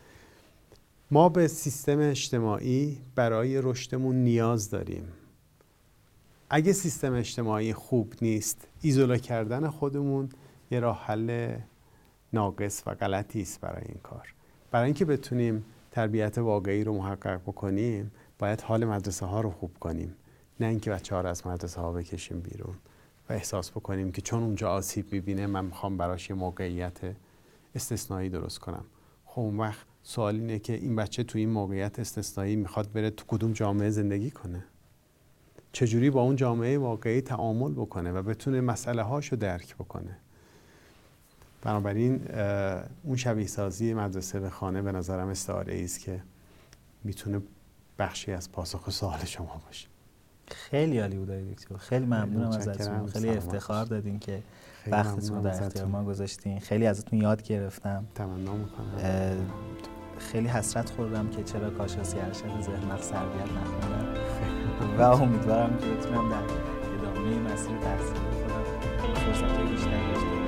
ما 1.10 1.28
به 1.28 1.48
سیستم 1.48 1.98
اجتماعی 1.98 2.98
برای 3.14 3.60
رشدمون 3.62 4.16
نیاز 4.16 4.70
داریم. 4.70 5.04
اگه 6.50 6.72
سیستم 6.72 7.14
اجتماعی 7.14 7.72
خوب 7.72 8.14
نیست 8.22 8.66
ایزولا 8.82 9.16
کردن 9.16 9.68
خودمون 9.68 10.28
یه 10.70 10.80
راه 10.80 11.04
حل 11.04 11.56
ناقص 12.32 12.82
و 12.86 12.94
غلطی 12.94 13.42
است 13.42 13.60
برای 13.60 13.84
این 13.88 14.00
کار. 14.02 14.34
برای 14.70 14.84
اینکه 14.84 15.04
بتونیم 15.04 15.64
تربیت 15.90 16.38
واقعی 16.38 16.84
رو 16.84 16.94
محقق 16.94 17.40
بکنیم 17.46 18.10
باید 18.38 18.60
حال 18.60 18.84
مدرسه 18.84 19.26
ها 19.26 19.40
رو 19.40 19.50
خوب 19.50 19.70
کنیم. 19.80 20.16
نه 20.60 20.66
اینکه 20.66 20.90
بچه 20.90 21.14
ها 21.14 21.20
رو 21.20 21.28
از 21.28 21.46
مدرسه 21.46 21.80
ها 21.80 21.92
بکشیم 21.92 22.40
بیرون 22.40 22.74
و 23.28 23.32
احساس 23.32 23.70
بکنیم 23.70 24.12
که 24.12 24.22
چون 24.22 24.42
اونجا 24.42 24.70
آسیب 24.70 25.12
می‌بینه 25.12 25.46
من 25.46 25.64
می‌خوام 25.64 25.96
براش 25.96 26.30
یه 26.30 26.36
موقعیت 26.36 26.98
استثنایی 27.74 28.28
درست 28.28 28.58
کنم. 28.58 28.84
خب 29.24 29.40
اون 29.40 29.56
وقت 29.56 29.86
سوال 30.02 30.34
اینه 30.34 30.58
که 30.58 30.72
این 30.72 30.96
بچه 30.96 31.24
تو 31.24 31.38
این 31.38 31.50
موقعیت 31.50 31.98
استثنایی 31.98 32.56
می‌خواد 32.56 32.92
بره 32.92 33.10
تو 33.10 33.24
کدوم 33.28 33.52
جامعه 33.52 33.90
زندگی 33.90 34.30
کنه؟ 34.30 34.64
چجوری 35.72 36.10
با 36.10 36.22
اون 36.22 36.36
جامعه 36.36 36.78
واقعی 36.78 37.20
تعامل 37.20 37.72
بکنه 37.72 38.12
و 38.12 38.22
بتونه 38.22 38.60
مسئله 38.60 39.02
هاشو 39.02 39.36
درک 39.36 39.74
بکنه؟ 39.76 40.16
بنابراین 41.62 42.20
اون 43.02 43.16
شبیه 43.16 43.46
سازی 43.46 43.94
مدرسه 43.94 44.40
به 44.40 44.50
خانه 44.50 44.82
به 44.82 44.92
نظرم 44.92 45.28
استعاره 45.28 45.84
است 45.84 46.00
که 46.00 46.22
می‌تونه 47.04 47.40
بخشی 47.98 48.32
از 48.32 48.52
پاسخ 48.52 48.90
سوال 48.90 49.24
شما 49.24 49.62
باشه. 49.66 49.88
خیلی 50.48 50.98
عالی 50.98 51.16
بود 51.16 51.28
دکتر. 51.28 51.76
خیلی 51.76 52.04
ممنونم 52.04 52.48
ازتون. 52.48 53.06
خیلی 53.06 53.28
افتخار 53.28 53.84
دادین 53.84 54.18
که 54.18 54.42
وقتتون 54.86 55.36
رو 55.36 55.42
در 55.42 55.64
اختیار 55.64 55.86
ما 55.86 56.04
گذاشتین. 56.04 56.60
خیلی 56.60 56.86
ازتون 56.86 57.20
یاد 57.20 57.42
گرفتم. 57.42 58.06
تمنا 58.14 58.54
می‌کنم. 58.54 59.46
خیلی 60.18 60.48
حسرت 60.48 60.90
خوردم 60.90 61.28
که 61.28 61.42
چرا 61.42 61.70
کاشاسی 61.70 62.18
ارشد 62.18 62.60
ذهن 62.60 62.96
سربیت 63.00 63.52
نخوندم 63.52 64.14
و 64.98 65.02
امیدوارم 65.02 65.78
که 65.78 65.86
بتونم 65.86 66.28
در 66.28 66.42
ادامه 66.94 67.38
مسیر 67.38 67.78
تحصیلی 67.78 68.20
خودم 68.20 68.64
فرصت 69.14 69.70
بیشتر 69.70 70.12
داشته 70.12 70.39